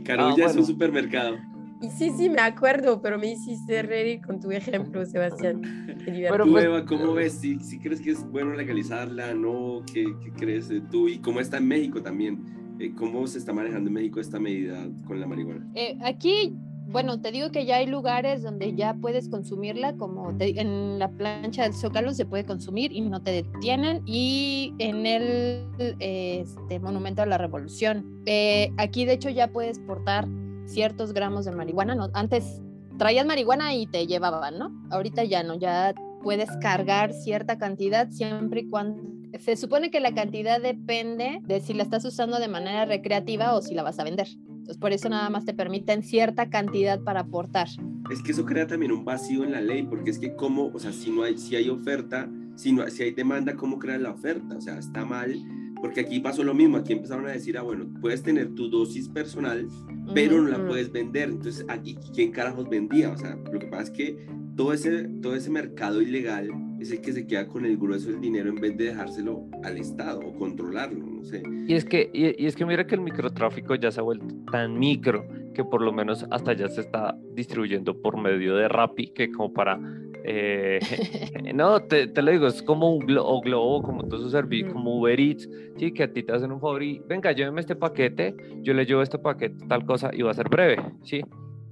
Carulla 0.05 0.47
es 0.47 0.57
un 0.57 0.67
supermercado. 0.67 1.37
Y 1.83 1.89
sí, 1.89 2.11
sí, 2.17 2.29
me 2.29 2.41
acuerdo, 2.41 3.01
pero 3.01 3.19
me 3.19 3.33
hiciste 3.33 3.83
reír 3.83 4.21
con 4.21 4.39
tu 4.39 4.51
ejemplo, 4.51 5.05
Sebastián. 5.07 5.63
Pero 6.05 6.45
tú, 6.45 6.53
pues, 6.53 6.65
Eva, 6.65 6.85
¿cómo 6.85 7.15
ves? 7.15 7.33
Si, 7.33 7.59
si, 7.61 7.79
crees 7.79 8.01
que 8.01 8.11
es 8.11 8.31
bueno 8.31 8.55
legalizarla, 8.55 9.33
¿no? 9.33 9.83
¿Qué, 9.93 10.05
qué 10.23 10.31
crees 10.33 10.71
tú? 10.91 11.09
¿Y 11.09 11.19
cómo 11.19 11.41
está 11.41 11.57
en 11.57 11.69
México 11.69 12.03
también? 12.03 12.45
Eh, 12.81 12.95
¿Cómo 12.95 13.27
se 13.27 13.39
está 13.39 13.53
manejando 13.53 13.89
en 13.89 13.95
México 13.95 14.21
esta 14.21 14.39
medida 14.39 14.89
con 15.07 15.21
la 15.21 15.27
marihuana? 15.27 15.67
Eh, 15.75 15.99
aquí, 16.03 16.55
bueno, 16.87 17.21
te 17.21 17.31
digo 17.31 17.51
que 17.51 17.67
ya 17.67 17.77
hay 17.77 17.87
lugares 17.87 18.43
donde 18.43 18.75
ya 18.75 18.95
puedes 18.95 19.29
consumirla, 19.29 19.95
como 19.97 20.35
en 20.39 20.99
la 20.99 21.11
plancha 21.11 21.65
del 21.65 21.75
Zócalo 21.75 22.15
se 22.15 22.25
puede 22.25 22.47
consumir 22.47 22.93
y 22.93 23.03
no 23.03 23.23
te 23.23 23.33
detienen, 23.33 24.03
y 24.07 24.75
en 24.79 25.05
el 25.05 25.67
este, 25.99 26.79
Monumento 26.81 27.21
a 27.21 27.27
la 27.27 27.37
Revolución. 27.37 28.23
Eh, 28.25 28.73
aquí, 28.79 29.05
de 29.05 29.13
hecho, 29.13 29.29
ya 29.29 29.49
puedes 29.49 29.79
portar 29.79 30.27
ciertos 30.71 31.13
gramos 31.13 31.45
de 31.45 31.53
marihuana. 31.53 31.95
No, 31.95 32.09
antes 32.15 32.61
traías 32.99 33.27
marihuana 33.27 33.75
y 33.75 33.87
te 33.87 34.07
llevaban, 34.07 34.59
¿no? 34.59 34.71
Ahorita 34.91 35.25
ya 35.25 35.43
no, 35.43 35.59
ya 35.59 35.95
puedes 36.23 36.51
cargar 36.59 37.13
cierta 37.13 37.59
cantidad 37.59 38.11
siempre 38.11 38.61
y 38.61 38.69
cuando... 38.69 39.03
Se 39.39 39.57
supone 39.57 39.91
que 39.91 40.01
la 40.01 40.13
cantidad 40.13 40.61
depende 40.61 41.41
de 41.43 41.61
si 41.61 41.73
la 41.73 41.85
estás 41.85 42.05
usando 42.05 42.41
de 42.41 42.49
manera 42.49 42.85
recreativa 42.85 43.55
o 43.55 43.63
si 43.63 43.75
la 43.75 43.83
vas 43.83 43.99
a 44.01 44.05
vender. 44.05 44.27
Entonces, 44.49 44.77
por 44.77 44.93
eso 44.93 45.09
nada 45.09 45.31
más 45.31 45.45
te 45.45 45.55
permiten 45.55 46.03
cierta 46.03 46.51
cantidad 46.51 47.01
para 47.01 47.21
aportar. 47.21 47.69
Es 48.11 48.23
que 48.23 48.33
eso 48.33 48.45
crea 48.45 48.67
también 48.67 48.93
un 48.93 49.05
vacío 49.05 49.45
en 49.45 49.53
la 49.53 49.61
ley, 49.61 49.85
porque 49.85 50.11
es 50.11 50.19
que 50.19 50.35
como, 50.35 50.67
o 50.67 50.79
sea, 50.79 50.93
si 50.93 51.11
no 51.11 51.23
hay, 51.23 51.39
si 51.39 51.55
hay 51.55 51.71
oferta, 51.71 52.29
si, 52.57 52.73
no, 52.73 52.87
si 52.89 53.05
hay 53.05 53.13
demanda, 53.13 53.55
¿cómo 53.55 53.79
crear 53.79 54.01
la 54.01 54.11
oferta? 54.11 54.57
O 54.57 54.61
sea, 54.61 54.79
está 54.79 55.05
mal 55.05 55.41
porque 55.81 56.01
aquí 56.01 56.21
pasó 56.21 56.45
lo 56.45 56.55
mismo, 56.55 56.77
aquí 56.77 56.93
empezaron 56.93 57.27
a 57.27 57.31
decir, 57.31 57.57
ah, 57.59 57.63
bueno, 57.63 57.89
puedes 58.01 58.23
tener 58.23 58.55
tu 58.55 58.69
dosis 58.69 59.09
personal, 59.09 59.67
pero 60.15 60.41
no 60.41 60.49
la 60.49 60.67
puedes 60.67 60.93
vender. 60.93 61.31
Entonces, 61.31 61.65
aquí, 61.69 61.97
¿quién 62.15 62.33
carajos 62.33 62.69
vendía? 62.69 63.11
O 63.11 63.17
sea, 63.17 63.37
lo 63.51 63.59
que 63.59 63.67
pasa 63.67 63.85
es 63.85 63.91
que 63.91 64.27
todo 64.57 64.73
ese, 64.73 65.09
todo 65.23 65.35
ese 65.35 65.51
mercado 65.51 66.03
ilegal 66.03 66.51
es 66.81 66.91
el 66.91 67.01
que 67.01 67.13
se 67.13 67.27
queda 67.27 67.47
con 67.47 67.65
el 67.65 67.77
grueso 67.77 68.11
del 68.11 68.21
dinero 68.21 68.49
en 68.49 68.57
vez 68.57 68.77
de 68.77 68.87
dejárselo 68.87 69.45
al 69.63 69.77
Estado 69.77 70.21
o 70.21 70.33
controlarlo, 70.35 71.05
no 71.07 71.25
sé. 71.25 71.43
Y 71.69 71.75
es 71.75 71.85
que, 71.85 72.11
y, 72.13 72.47
es 72.47 72.57
que 72.57 72.65
mira 72.65 72.87
que 72.87 72.95
el 72.95 73.03
microtráfico 73.03 73.75
ya 73.75 73.91
se 73.91 74.01
ha 74.01 74.03
vuelto 74.03 74.27
tan 74.51 74.79
micro 74.79 75.27
que 75.55 75.63
por 75.65 75.83
lo 75.83 75.93
menos 75.93 76.27
hasta 76.31 76.53
ya 76.55 76.69
se 76.69 76.81
está 76.81 77.17
distribuyendo 77.35 78.01
por 78.01 78.17
medio 78.17 78.57
de 78.57 78.69
Rappi, 78.69 79.09
que 79.09 79.31
como 79.31 79.53
para 79.53 79.79
eh, 80.25 80.81
no, 81.55 81.81
te, 81.81 82.07
te, 82.07 82.23
lo 82.23 82.31
digo, 82.31 82.47
es 82.47 82.63
como 82.63 82.95
un 82.95 83.07
globo, 83.07 83.41
globo 83.41 83.83
como 83.83 84.05
todos 84.05 84.21
esos 84.21 84.33
servicios, 84.33 84.73
como 84.73 84.99
Uber 84.99 85.19
Eats, 85.19 85.49
sí, 85.77 85.93
que 85.93 86.05
a 86.05 86.13
ti 86.13 86.23
te 86.23 86.33
hacen 86.33 86.53
un 86.53 86.61
favor 86.61 86.83
y 86.83 87.01
venga, 87.07 87.33
lléveme 87.33 87.61
este 87.61 87.77
paquete, 87.77 88.35
yo 88.63 88.75
le 88.75 88.87
llevo 88.87 89.03
este 89.03 89.19
paquete, 89.19 89.67
tal 89.67 89.85
cosa, 89.85 90.11
y 90.13 90.23
va 90.23 90.31
a 90.31 90.35
ser 90.35 90.49
breve, 90.49 90.77
sí. 91.03 91.21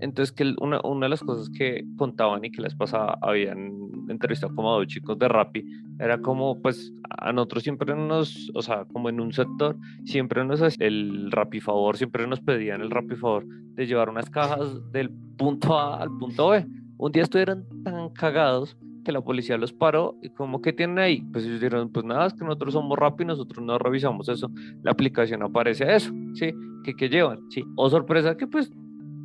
Entonces, 0.00 0.32
que 0.32 0.54
una, 0.60 0.80
una 0.84 1.06
de 1.06 1.10
las 1.10 1.22
cosas 1.22 1.50
que 1.50 1.84
contaban 1.96 2.44
y 2.44 2.52
que 2.52 2.62
les 2.62 2.74
pasaba, 2.74 3.18
habían 3.20 3.87
entrevistado 4.10 4.54
como 4.54 4.72
a 4.72 4.76
dos 4.78 4.86
chicos 4.86 5.18
de 5.18 5.28
Rappi, 5.28 5.64
era 5.98 6.18
como, 6.18 6.60
pues, 6.60 6.92
a 7.10 7.32
nosotros 7.32 7.62
siempre 7.62 7.94
nos, 7.94 8.50
o 8.54 8.62
sea, 8.62 8.84
como 8.86 9.08
en 9.08 9.20
un 9.20 9.32
sector, 9.32 9.76
siempre 10.04 10.44
nos 10.44 10.60
el 10.80 11.30
Rappi 11.30 11.60
favor, 11.60 11.96
siempre 11.96 12.26
nos 12.26 12.40
pedían 12.40 12.80
el 12.80 12.90
Rappi 12.90 13.16
favor 13.16 13.46
de 13.46 13.86
llevar 13.86 14.08
unas 14.10 14.28
cajas 14.30 14.92
del 14.92 15.10
punto 15.36 15.78
A 15.78 16.02
al 16.02 16.10
punto 16.18 16.50
B 16.50 16.66
un 16.98 17.12
día 17.12 17.22
estuvieron 17.22 17.64
tan 17.84 18.10
cagados 18.10 18.76
que 19.04 19.12
la 19.12 19.20
policía 19.20 19.56
los 19.56 19.72
paró 19.72 20.16
y 20.20 20.30
como 20.30 20.60
que 20.60 20.72
tienen 20.72 20.98
ahí, 20.98 21.22
pues 21.32 21.44
ellos 21.44 21.60
dijeron, 21.60 21.90
pues 21.90 22.04
nada, 22.04 22.26
es 22.26 22.34
que 22.34 22.44
nosotros 22.44 22.74
somos 22.74 22.98
rápidos, 22.98 23.38
nosotros 23.38 23.64
no 23.64 23.78
revisamos 23.78 24.28
eso, 24.28 24.50
la 24.82 24.90
aplicación 24.90 25.42
aparece 25.42 25.94
eso, 25.94 26.12
¿sí? 26.34 26.52
¿Qué, 26.84 26.94
qué 26.94 27.08
llevan? 27.08 27.38
Sí, 27.50 27.64
o 27.76 27.88
sorpresa 27.88 28.36
que 28.36 28.46
pues 28.46 28.70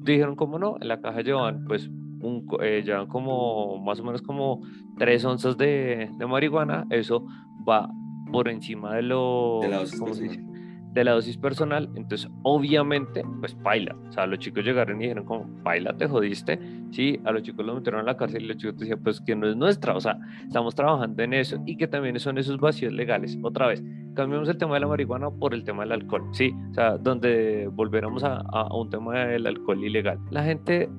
dijeron 0.04 0.36
como 0.36 0.60
no, 0.60 0.78
en 0.80 0.88
la 0.88 1.02
caja 1.02 1.22
llevan 1.22 1.65
pues 1.65 1.89
un, 2.24 2.48
eh, 2.62 2.82
llevan 2.86 3.08
como 3.08 3.78
más 3.84 4.00
o 4.00 4.04
menos 4.04 4.22
como 4.22 4.62
tres 4.98 5.24
onzas 5.26 5.58
de, 5.58 6.10
de 6.18 6.26
marihuana, 6.26 6.86
eso 6.90 7.26
va 7.68 7.90
por 8.32 8.48
encima 8.48 8.96
de 8.96 9.04
lo... 9.04 9.60
De 9.62 9.70
la 9.70 9.84
¿cómo 10.00 10.14
se 10.14 10.24
dice? 10.24 10.54
de 10.94 11.04
la 11.04 11.14
dosis 11.14 11.38
personal, 11.38 11.90
entonces 11.96 12.30
obviamente, 12.44 13.24
pues 13.40 13.60
baila. 13.62 13.96
O 14.10 14.12
sea, 14.12 14.28
los 14.28 14.38
chicos 14.40 14.64
llegaron 14.64 15.00
y 15.02 15.06
dijeron 15.06 15.26
como, 15.26 15.46
baila, 15.64 15.94
te 15.98 16.08
jodiste. 16.08 16.60
Sí, 16.92 17.20
a 17.26 17.32
los 17.32 17.42
chicos 17.42 17.66
los 17.66 17.76
metieron 17.76 18.02
a 18.02 18.04
la 18.04 18.16
cárcel 18.16 18.44
y 18.44 18.48
los 18.48 18.58
chicos 18.58 18.78
decían, 18.78 19.00
pues 19.04 19.20
que 19.20 19.36
no 19.36 19.48
es 19.48 19.56
nuestra. 19.56 19.96
O 19.96 20.00
sea, 20.00 20.20
estamos 20.46 20.76
trabajando 20.76 21.24
en 21.24 21.34
eso 21.34 21.58
y 21.66 21.78
que 21.78 21.88
también 21.88 22.20
son 22.20 22.38
esos 22.38 22.60
vacíos 22.60 22.94
legales. 22.94 23.38
Otra 23.42 23.68
vez, 23.68 23.84
cambiamos 24.14 24.48
el 24.50 24.58
tema 24.58 24.76
de 24.76 24.82
la 24.82 24.88
marihuana 24.88 25.32
por 25.32 25.56
el 25.56 25.64
tema 25.64 25.82
del 25.82 25.94
alcohol. 25.94 26.30
Sí, 26.32 26.54
o 26.70 26.74
sea, 26.76 26.98
donde 26.98 27.68
volviéramos 27.72 28.24
a, 28.24 28.42
a 28.42 28.76
un 28.76 28.90
tema 28.92 29.26
del 29.26 29.48
alcohol 29.48 29.84
ilegal. 29.84 30.20
La 30.30 30.44
gente, 30.44 30.90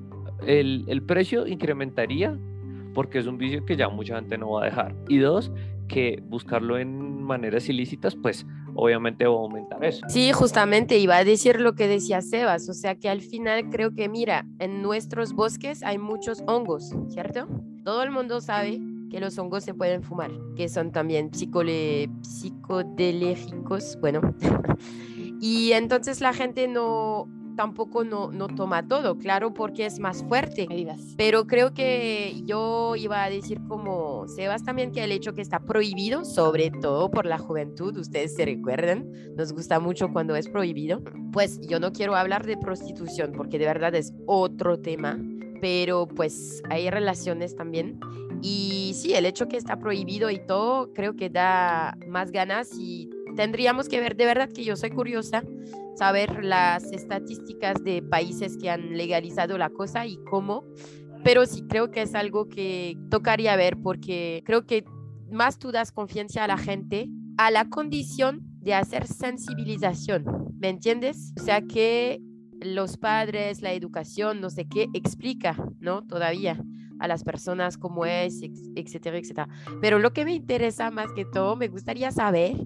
el, 0.47 1.03
precio 1.07 1.47
incrementaría 1.47 2.39
porque 2.95 3.19
es 3.19 3.27
un 3.27 3.39
vicio 3.39 3.65
que 3.65 3.77
ya 3.77 3.89
mucha 3.89 4.17
gente 4.17 4.39
no 4.39 4.53
va 4.53 4.63
a 4.63 4.65
dejar. 4.67 4.95
Y 5.09 5.19
dos, 5.19 5.51
que 5.89 6.23
buscarlo 6.29 6.79
en 6.79 7.23
maneras 7.23 7.69
ilícitas, 7.69 8.15
pues 8.15 8.47
obviamente 8.75 9.27
va 9.27 9.35
a 9.35 9.39
aumentar 9.39 9.85
eso. 9.85 10.07
Sí, 10.09 10.33
justamente 10.33 10.99
iba 10.99 11.17
a 11.17 11.25
decir 11.25 11.61
lo 11.61 11.75
que 11.75 11.89
decía 11.89 12.21
Sebas, 12.21 12.69
o 12.69 12.75
sea 12.75 12.95
que 12.97 13.09
al 13.09 13.21
final 13.21 13.69
creo 13.71 13.95
que 13.95 14.09
mira, 14.09 14.47
en 14.59 14.83
nuestros 14.83 15.33
bosques 15.33 15.83
hay 15.83 15.99
muchos 15.99 16.43
hongos, 16.47 16.95
¿cierto? 17.09 17.49
Todo 17.85 18.03
el 18.03 18.11
mundo 18.11 18.41
sabe 18.41 18.81
que 19.11 19.21
los 19.21 19.39
hongos 19.39 19.65
se 19.65 19.75
pueden 19.75 20.03
fumar, 20.03 20.31
que 20.57 20.69
son 20.69 20.91
también 20.91 21.33
psicole, 21.33 22.11
psicodélficos, 22.23 23.99
bueno. 24.01 24.21
y 25.41 25.73
entonces 25.73 26.21
la 26.21 26.33
gente 26.33 26.67
no, 26.67 27.29
tampoco 27.55 28.05
no, 28.05 28.31
no 28.31 28.49
toma 28.49 28.87
todo, 28.87 29.17
claro, 29.17 29.55
porque 29.55 29.87
es 29.87 29.99
más 29.99 30.25
fuerte. 30.25 30.67
Pero 31.17 31.47
creo 31.47 31.73
que 31.75 32.43
yo 32.45 32.97
iba 32.97 33.25
a 33.25 33.31
decir 33.31 33.61
como 33.69 34.27
Sebas 34.29 34.65
también 34.65 34.93
que 34.93 35.05
el 35.05 35.13
hecho 35.13 35.35
que 35.35 35.43
está 35.43 35.61
prohibido, 35.61 36.25
sobre 36.25 36.71
todo 36.71 37.11
por 37.11 37.27
la 37.27 37.39
juventud, 37.39 37.97
ustedes 37.97 38.35
se 38.35 38.45
recuerdan, 38.45 39.11
nos 39.37 39.53
gusta 39.53 39.81
mucho 39.81 40.13
cuando 40.13 40.37
es 40.37 40.49
prohibido, 40.49 41.03
pues 41.33 41.61
yo 41.67 41.81
no 41.81 41.93
quiero 41.93 42.17
hablar 42.17 42.47
de 42.47 42.57
prostitución 42.57 43.33
porque 43.33 43.59
de 43.59 43.67
verdad 43.67 43.95
es 43.95 44.13
otro 44.27 44.79
tema, 44.79 45.19
pero 45.61 46.07
pues 46.07 46.63
hay 46.71 46.91
relaciones 46.91 47.57
también. 47.57 47.99
Y 48.43 48.93
sí, 48.95 49.15
el 49.15 49.25
hecho 49.25 49.49
que 49.49 49.57
está 49.57 49.79
prohibido 49.79 50.31
y 50.31 50.39
todo, 50.39 50.93
creo 50.93 51.17
que 51.17 51.31
da 51.31 51.97
más 52.07 52.31
ganas 52.31 52.71
y 52.79 53.09
tendríamos 53.37 53.89
que 53.89 54.01
ver, 54.01 54.17
de 54.17 54.27
verdad 54.27 54.51
que 54.51 54.65
yo 54.65 54.77
soy 54.77 54.91
curiosa 54.91 55.43
saber 55.97 56.45
las 56.45 56.91
estadísticas 56.93 57.83
de 57.85 58.03
países 58.03 58.57
que 58.57 58.71
han 58.71 58.97
legalizado 58.97 59.59
la 59.59 59.71
cosa 59.71 60.07
y 60.07 60.19
cómo, 60.25 60.65
pero 61.23 61.47
sí 61.47 61.65
creo 61.69 61.91
que 61.91 62.03
es 62.03 62.15
algo 62.15 62.49
que 62.49 62.97
tocaría 63.11 63.57
ver 63.57 63.77
porque 63.83 64.43
creo 64.45 64.67
que 64.67 64.85
más 65.31 65.59
tú 65.59 65.73
das 65.73 65.93
confianza 65.93 66.45
a 66.45 66.49
la 66.49 66.59
gente 66.59 67.09
a 67.37 67.51
la 67.51 67.69
condición 67.69 68.43
de 68.61 68.75
hacer 68.75 69.07
sensibilización, 69.07 70.25
¿me 70.59 70.69
entiendes? 70.69 71.33
O 71.39 71.43
sea 71.43 71.63
que 71.63 72.21
los 72.61 72.97
padres, 72.97 73.61
la 73.61 73.73
educación, 73.73 74.41
no 74.41 74.51
sé 74.51 74.67
qué, 74.67 74.89
explica, 74.95 75.57
¿no? 75.81 76.07
Todavía 76.07 76.63
a 77.01 77.09
las 77.09 77.25
personas 77.25 77.77
cómo 77.77 78.07
es, 78.07 78.41
etcétera, 78.43 79.19
etcétera. 79.19 79.49
Pero 79.81 79.99
lo 79.99 80.13
que 80.13 80.25
me 80.25 80.33
interesa 80.33 80.91
más 80.91 81.13
que 81.13 81.25
todo, 81.25 81.57
me 81.57 81.69
gustaría 81.69 82.11
saber 82.13 82.57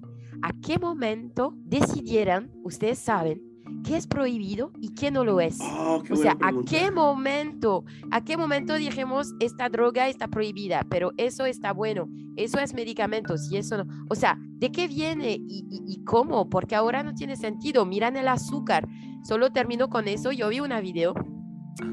a 0.41 0.51
qué 0.65 0.79
momento 0.79 1.53
decidieran, 1.57 2.51
ustedes 2.63 2.99
saben, 2.99 3.41
qué 3.83 3.97
es 3.97 4.07
prohibido 4.07 4.71
y 4.79 4.93
qué 4.93 5.11
no 5.11 5.23
lo 5.23 5.39
es. 5.39 5.59
Oh, 5.61 6.03
o 6.09 6.15
sea, 6.15 6.37
a 6.41 6.51
qué 6.67 6.91
momento, 6.91 7.83
a 8.11 8.23
qué 8.23 8.37
momento 8.37 8.75
dijimos 8.75 9.33
esta 9.39 9.69
droga 9.69 10.07
está 10.07 10.27
prohibida, 10.27 10.85
pero 10.89 11.11
eso 11.17 11.45
está 11.45 11.73
bueno, 11.73 12.07
eso 12.35 12.59
es 12.59 12.73
medicamentos 12.73 13.51
y 13.51 13.57
eso 13.57 13.83
no. 13.83 14.05
O 14.09 14.15
sea, 14.15 14.37
¿de 14.39 14.71
qué 14.71 14.87
viene 14.87 15.37
y, 15.39 15.65
y 15.69 16.03
cómo? 16.03 16.49
Porque 16.49 16.75
ahora 16.75 17.03
no 17.03 17.13
tiene 17.13 17.35
sentido. 17.35 17.85
Miran 17.85 18.17
el 18.17 18.27
azúcar. 18.27 18.87
Solo 19.23 19.51
termino 19.51 19.89
con 19.89 20.07
eso. 20.07 20.31
Yo 20.31 20.49
vi 20.49 20.59
una 20.59 20.79
video 20.79 21.13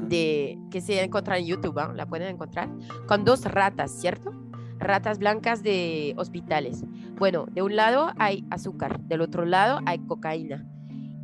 de 0.07 0.57
que 0.71 0.81
se 0.81 1.03
encuentra 1.03 1.37
en 1.37 1.45
YouTube, 1.45 1.77
¿ah? 1.79 1.91
la 1.93 2.05
pueden 2.05 2.29
encontrar, 2.29 2.69
con 3.07 3.25
dos 3.25 3.43
ratas, 3.45 3.91
¿cierto? 3.99 4.31
ratas 4.79 5.19
blancas 5.19 5.63
de 5.63 6.13
hospitales. 6.17 6.83
Bueno, 7.17 7.47
de 7.51 7.63
un 7.63 7.75
lado 7.75 8.11
hay 8.17 8.45
azúcar, 8.51 8.99
del 9.01 9.21
otro 9.21 9.45
lado 9.45 9.79
hay 9.85 9.99
cocaína. 9.99 10.65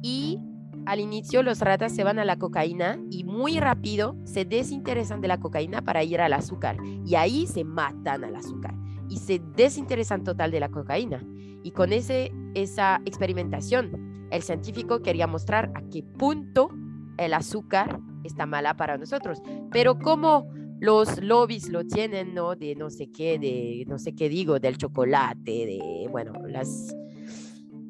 Y 0.01 0.39
al 0.85 0.99
inicio 0.99 1.43
los 1.43 1.59
ratas 1.59 1.95
se 1.95 2.03
van 2.03 2.19
a 2.19 2.25
la 2.25 2.37
cocaína 2.37 2.99
y 3.09 3.23
muy 3.23 3.59
rápido 3.59 4.15
se 4.25 4.43
desinteresan 4.43 5.21
de 5.21 5.27
la 5.27 5.39
cocaína 5.39 5.81
para 5.81 6.03
ir 6.03 6.19
al 6.19 6.33
azúcar. 6.33 6.77
Y 7.05 7.15
ahí 7.15 7.45
se 7.45 7.63
matan 7.63 8.23
al 8.23 8.35
azúcar 8.35 8.73
y 9.07 9.17
se 9.17 9.39
desinteresan 9.55 10.23
total 10.23 10.51
de 10.51 10.59
la 10.59 10.69
cocaína. 10.69 11.23
Y 11.63 11.71
con 11.71 11.93
ese, 11.93 12.31
esa 12.55 12.99
experimentación, 13.05 14.27
el 14.31 14.41
científico 14.41 15.01
quería 15.01 15.27
mostrar 15.27 15.71
a 15.75 15.83
qué 15.89 16.03
punto 16.03 16.69
el 17.17 17.33
azúcar 17.33 17.99
está 18.23 18.45
mala 18.45 18.75
para 18.75 18.97
nosotros. 18.97 19.41
Pero 19.71 19.99
como 19.99 20.47
los 20.83 21.23
lobbies 21.23 21.69
lo 21.69 21.85
tienen, 21.85 22.33
¿no? 22.33 22.57
De 22.57 22.75
no 22.75 22.89
sé 22.89 23.09
qué, 23.09 23.39
de 23.39 23.85
no 23.87 23.97
sé 23.97 24.13
qué 24.13 24.27
digo, 24.27 24.59
del 24.59 24.77
chocolate, 24.77 25.65
de, 25.65 26.07
bueno, 26.11 26.33
las 26.45 26.93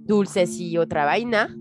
dulces 0.05 0.59
y 0.59 0.77
otra 0.77 1.03
vaina. 1.03 1.57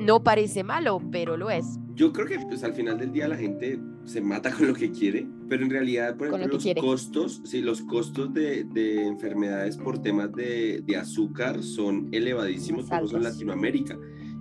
No 0.00 0.22
parece 0.22 0.64
malo, 0.64 1.02
pero 1.12 1.36
lo 1.36 1.50
es. 1.50 1.66
Yo 1.94 2.14
creo 2.14 2.26
que 2.26 2.38
pues 2.48 2.64
al 2.64 2.72
final 2.72 2.98
del 2.98 3.12
día 3.12 3.28
la 3.28 3.36
gente 3.36 3.78
se 4.04 4.22
mata 4.22 4.50
con 4.52 4.68
lo 4.68 4.74
que 4.74 4.90
quiere, 4.90 5.28
pero 5.50 5.64
en 5.64 5.70
realidad, 5.70 6.16
por 6.16 6.28
ejemplo, 6.28 6.54
los 6.54 6.74
costos, 6.80 7.42
sí, 7.44 7.60
los 7.60 7.82
costos 7.82 8.32
de, 8.32 8.64
de 8.64 9.06
enfermedades 9.06 9.76
por 9.76 10.00
temas 10.00 10.32
de, 10.32 10.82
de 10.86 10.96
azúcar 10.96 11.62
son 11.62 12.08
elevadísimos, 12.10 12.86
eso 12.90 13.16
en 13.18 13.22
Latinoamérica 13.22 13.98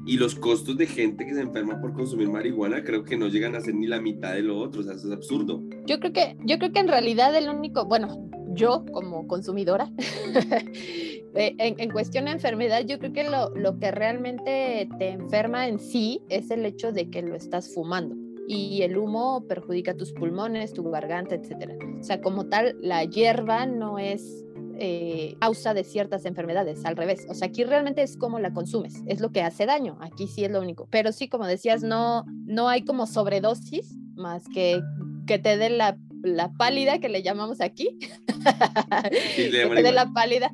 y 0.09 0.17
los 0.17 0.33
costos 0.33 0.75
de 0.75 0.87
gente 0.87 1.23
que 1.23 1.35
se 1.35 1.41
enferma 1.41 1.79
por 1.79 1.93
consumir 1.93 2.29
marihuana 2.29 2.83
creo 2.83 3.03
que 3.03 3.15
no 3.15 3.27
llegan 3.27 3.55
a 3.55 3.61
ser 3.61 3.75
ni 3.75 3.85
la 3.85 4.01
mitad 4.01 4.33
de 4.33 4.41
lo 4.41 4.57
otro, 4.57 4.81
o 4.81 4.83
sea, 4.83 4.95
eso 4.95 5.05
es 5.07 5.13
absurdo. 5.13 5.61
Yo 5.85 5.99
creo 5.99 6.11
que, 6.11 6.35
yo 6.45 6.57
creo 6.57 6.71
que 6.71 6.79
en 6.79 6.87
realidad 6.87 7.35
el 7.35 7.47
único, 7.47 7.85
bueno, 7.85 8.27
yo 8.53 8.85
como 8.91 9.27
consumidora, 9.27 9.91
en, 11.35 11.79
en, 11.79 11.91
cuestión 11.91 12.25
de 12.25 12.31
enfermedad, 12.31 12.85
yo 12.87 12.97
creo 12.97 13.13
que 13.13 13.29
lo, 13.29 13.55
lo 13.55 13.77
que 13.77 13.91
realmente 13.91 14.89
te 14.97 15.09
enferma 15.09 15.67
en 15.67 15.77
sí 15.77 16.21
es 16.29 16.49
el 16.49 16.65
hecho 16.65 16.91
de 16.91 17.11
que 17.11 17.21
lo 17.21 17.35
estás 17.35 17.71
fumando 17.71 18.15
y 18.47 18.81
el 18.81 18.97
humo 18.97 19.45
perjudica 19.47 19.95
tus 19.95 20.11
pulmones, 20.11 20.73
tu 20.73 20.89
garganta, 20.89 21.35
etcétera. 21.35 21.75
O 21.99 22.03
sea, 22.03 22.19
como 22.19 22.47
tal, 22.47 22.75
la 22.81 23.03
hierba 23.03 23.67
no 23.67 23.99
es 23.99 24.43
eh, 24.79 25.35
causa 25.39 25.73
de 25.73 25.83
ciertas 25.83 26.25
enfermedades, 26.25 26.85
al 26.85 26.95
revés. 26.95 27.25
O 27.29 27.33
sea, 27.33 27.47
aquí 27.47 27.63
realmente 27.63 28.01
es 28.01 28.17
como 28.17 28.39
la 28.39 28.53
consumes, 28.53 29.03
es 29.07 29.19
lo 29.19 29.31
que 29.31 29.41
hace 29.41 29.65
daño, 29.65 29.97
aquí 30.01 30.27
sí 30.27 30.43
es 30.45 30.51
lo 30.51 30.61
único. 30.61 30.87
Pero 30.89 31.11
sí, 31.11 31.27
como 31.27 31.45
decías, 31.45 31.83
no, 31.83 32.25
no 32.45 32.69
hay 32.69 32.83
como 32.83 33.05
sobredosis 33.07 33.97
más 34.15 34.43
que 34.53 34.81
que 35.29 35.37
te 35.37 35.57
dé 35.57 35.69
la, 35.69 35.95
la 36.23 36.51
pálida 36.53 36.97
que 36.97 37.07
le 37.07 37.21
llamamos 37.21 37.61
aquí. 37.61 37.99
que 39.35 39.49
te 39.49 39.83
dé 39.83 39.91
la 39.91 40.11
pálida. 40.11 40.51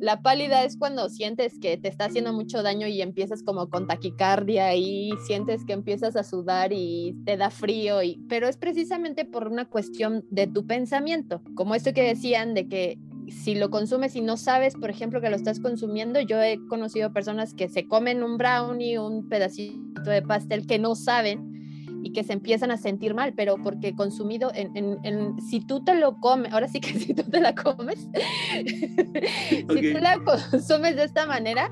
La 0.00 0.20
pálida 0.20 0.64
es 0.64 0.76
cuando 0.76 1.08
sientes 1.08 1.60
que 1.60 1.76
te 1.76 1.86
está 1.86 2.06
haciendo 2.06 2.32
mucho 2.32 2.64
daño 2.64 2.88
y 2.88 3.02
empiezas 3.02 3.44
como 3.44 3.70
con 3.70 3.86
taquicardia 3.86 4.74
y 4.74 5.12
sientes 5.26 5.64
que 5.64 5.74
empiezas 5.74 6.16
a 6.16 6.24
sudar 6.24 6.72
y 6.72 7.14
te 7.24 7.36
da 7.36 7.50
frío, 7.50 8.02
y, 8.02 8.18
pero 8.28 8.48
es 8.48 8.56
precisamente 8.56 9.24
por 9.24 9.46
una 9.46 9.66
cuestión 9.66 10.24
de 10.30 10.48
tu 10.48 10.66
pensamiento, 10.66 11.40
como 11.54 11.76
esto 11.76 11.92
que 11.92 12.02
decían 12.02 12.54
de 12.54 12.66
que 12.66 12.98
si 13.30 13.54
lo 13.54 13.70
consumes 13.70 14.16
y 14.16 14.20
no 14.20 14.36
sabes, 14.36 14.74
por 14.74 14.90
ejemplo, 14.90 15.20
que 15.20 15.30
lo 15.30 15.36
estás 15.36 15.60
consumiendo, 15.60 16.20
yo 16.20 16.40
he 16.42 16.58
conocido 16.68 17.12
personas 17.12 17.54
que 17.54 17.68
se 17.68 17.86
comen 17.86 18.22
un 18.22 18.38
brownie, 18.38 18.98
un 18.98 19.28
pedacito 19.28 20.10
de 20.10 20.22
pastel 20.22 20.66
que 20.66 20.78
no 20.78 20.94
saben 20.94 21.50
y 22.02 22.12
que 22.12 22.24
se 22.24 22.32
empiezan 22.32 22.70
a 22.70 22.76
sentir 22.76 23.14
mal, 23.14 23.34
pero 23.34 23.56
porque 23.62 23.94
consumido, 23.94 24.50
en, 24.54 24.98
en, 25.04 25.40
si 25.40 25.60
tú 25.60 25.84
te 25.84 25.94
lo 25.94 26.18
comes, 26.18 26.52
ahora 26.52 26.68
sí 26.68 26.80
que 26.80 26.92
si 26.98 27.14
tú 27.14 27.22
te 27.24 27.40
la 27.40 27.54
comes, 27.54 28.08
si 29.48 29.64
tú 29.64 29.98
la 30.00 30.18
consumes 30.24 30.96
de 30.96 31.04
esta 31.04 31.26
manera, 31.26 31.70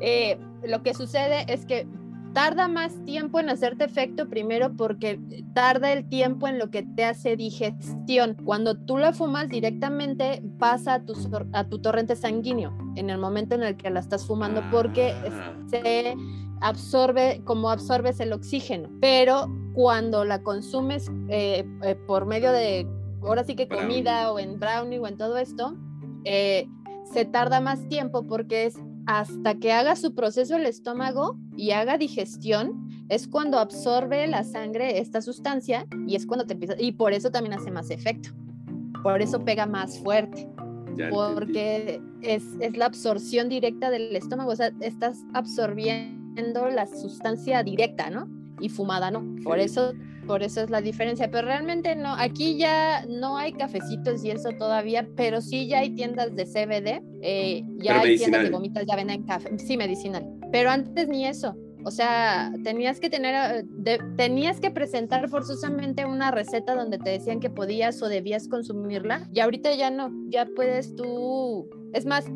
eh, 0.00 0.38
lo 0.64 0.82
que 0.82 0.94
sucede 0.94 1.44
es 1.48 1.64
que 1.64 1.86
tarda 2.32 2.68
más 2.68 3.04
tiempo 3.04 3.40
en 3.40 3.50
hacerte 3.50 3.84
efecto 3.84 4.28
primero 4.28 4.76
porque 4.76 5.20
tarda 5.54 5.92
el 5.92 6.08
tiempo 6.08 6.48
en 6.48 6.58
lo 6.58 6.70
que 6.70 6.82
te 6.82 7.04
hace 7.04 7.36
digestión. 7.36 8.36
Cuando 8.44 8.76
tú 8.76 8.98
la 8.98 9.12
fumas 9.12 9.48
directamente 9.48 10.42
pasa 10.58 10.94
a 10.94 11.04
tu, 11.04 11.14
a 11.52 11.64
tu 11.64 11.80
torrente 11.80 12.16
sanguíneo 12.16 12.76
en 12.96 13.10
el 13.10 13.18
momento 13.18 13.54
en 13.54 13.62
el 13.62 13.76
que 13.76 13.90
la 13.90 14.00
estás 14.00 14.26
fumando 14.26 14.62
porque 14.70 15.12
ah. 15.12 15.54
se 15.68 16.14
absorbe 16.60 17.42
como 17.44 17.70
absorbes 17.70 18.20
el 18.20 18.32
oxígeno. 18.32 18.88
Pero 19.00 19.46
cuando 19.74 20.24
la 20.24 20.42
consumes 20.42 21.10
eh, 21.28 21.64
eh, 21.82 21.94
por 22.06 22.26
medio 22.26 22.52
de, 22.52 22.86
ahora 23.22 23.44
sí 23.44 23.54
que 23.54 23.68
comida 23.68 24.32
o 24.32 24.38
en 24.38 24.58
brownie 24.58 24.98
o 24.98 25.06
en 25.06 25.16
todo 25.16 25.38
esto, 25.38 25.76
eh, 26.24 26.66
se 27.12 27.24
tarda 27.24 27.60
más 27.60 27.88
tiempo 27.88 28.26
porque 28.26 28.66
es 28.66 28.76
hasta 29.08 29.54
que 29.54 29.72
haga 29.72 29.96
su 29.96 30.14
proceso 30.14 30.56
el 30.56 30.66
estómago 30.66 31.38
y 31.56 31.70
haga 31.70 31.96
digestión, 31.96 32.90
es 33.08 33.26
cuando 33.26 33.58
absorbe 33.58 34.26
la 34.26 34.44
sangre 34.44 34.98
esta 34.98 35.22
sustancia 35.22 35.86
y 36.06 36.14
es 36.14 36.26
cuando 36.26 36.44
te 36.44 36.52
empieza, 36.52 36.74
y 36.78 36.92
por 36.92 37.14
eso 37.14 37.30
también 37.30 37.54
hace 37.54 37.70
más 37.70 37.88
efecto, 37.88 38.28
por 39.02 39.22
eso 39.22 39.42
pega 39.46 39.64
más 39.64 39.98
fuerte, 39.98 40.46
porque 41.08 42.02
es, 42.20 42.44
es, 42.60 42.76
la 42.76 42.84
absorción 42.84 43.48
directa 43.48 43.88
del 43.88 44.14
estómago, 44.14 44.50
o 44.50 44.56
sea, 44.56 44.72
estás 44.80 45.24
absorbiendo 45.32 46.68
la 46.68 46.86
sustancia 46.86 47.62
directa, 47.62 48.10
¿no? 48.10 48.28
Y 48.60 48.68
fumada, 48.68 49.10
¿no? 49.10 49.24
Por 49.42 49.58
eso 49.58 49.94
por 50.28 50.42
eso 50.42 50.60
es 50.60 50.70
la 50.70 50.82
diferencia, 50.82 51.30
pero 51.30 51.48
realmente 51.48 51.96
no, 51.96 52.14
aquí 52.14 52.58
ya 52.58 53.04
no 53.08 53.38
hay 53.38 53.52
cafecitos 53.54 54.22
y 54.24 54.30
eso 54.30 54.50
todavía, 54.58 55.08
pero 55.16 55.40
sí 55.40 55.66
ya 55.66 55.80
hay 55.80 55.94
tiendas 55.94 56.36
de 56.36 56.44
CBD, 56.44 57.02
eh, 57.22 57.64
ya 57.78 58.00
hay 58.00 58.18
tiendas 58.18 58.44
de 58.44 58.50
gomitas, 58.50 58.84
ya 58.86 58.94
venden 58.94 59.24
café, 59.24 59.58
sí, 59.58 59.76
medicinal, 59.76 60.24
pero 60.52 60.70
antes 60.70 61.08
ni 61.08 61.26
eso. 61.26 61.56
O 61.84 61.90
sea, 61.90 62.52
tenías 62.64 63.00
que 63.00 63.08
tener, 63.08 63.64
eh, 63.86 63.98
tenías 64.16 64.60
que 64.60 64.70
presentar 64.70 65.28
forzosamente 65.30 66.04
una 66.04 66.30
receta 66.30 66.74
donde 66.74 66.98
te 66.98 67.10
decían 67.10 67.40
que 67.40 67.48
podías 67.48 68.02
o 68.02 68.08
debías 68.08 68.48
consumirla 68.48 69.28
y 69.32 69.40
ahorita 69.40 69.74
ya 69.74 69.90
no, 69.90 70.12
ya 70.28 70.46
puedes 70.54 70.94
tú, 70.94 71.68
es 71.94 72.04
más, 72.04 72.26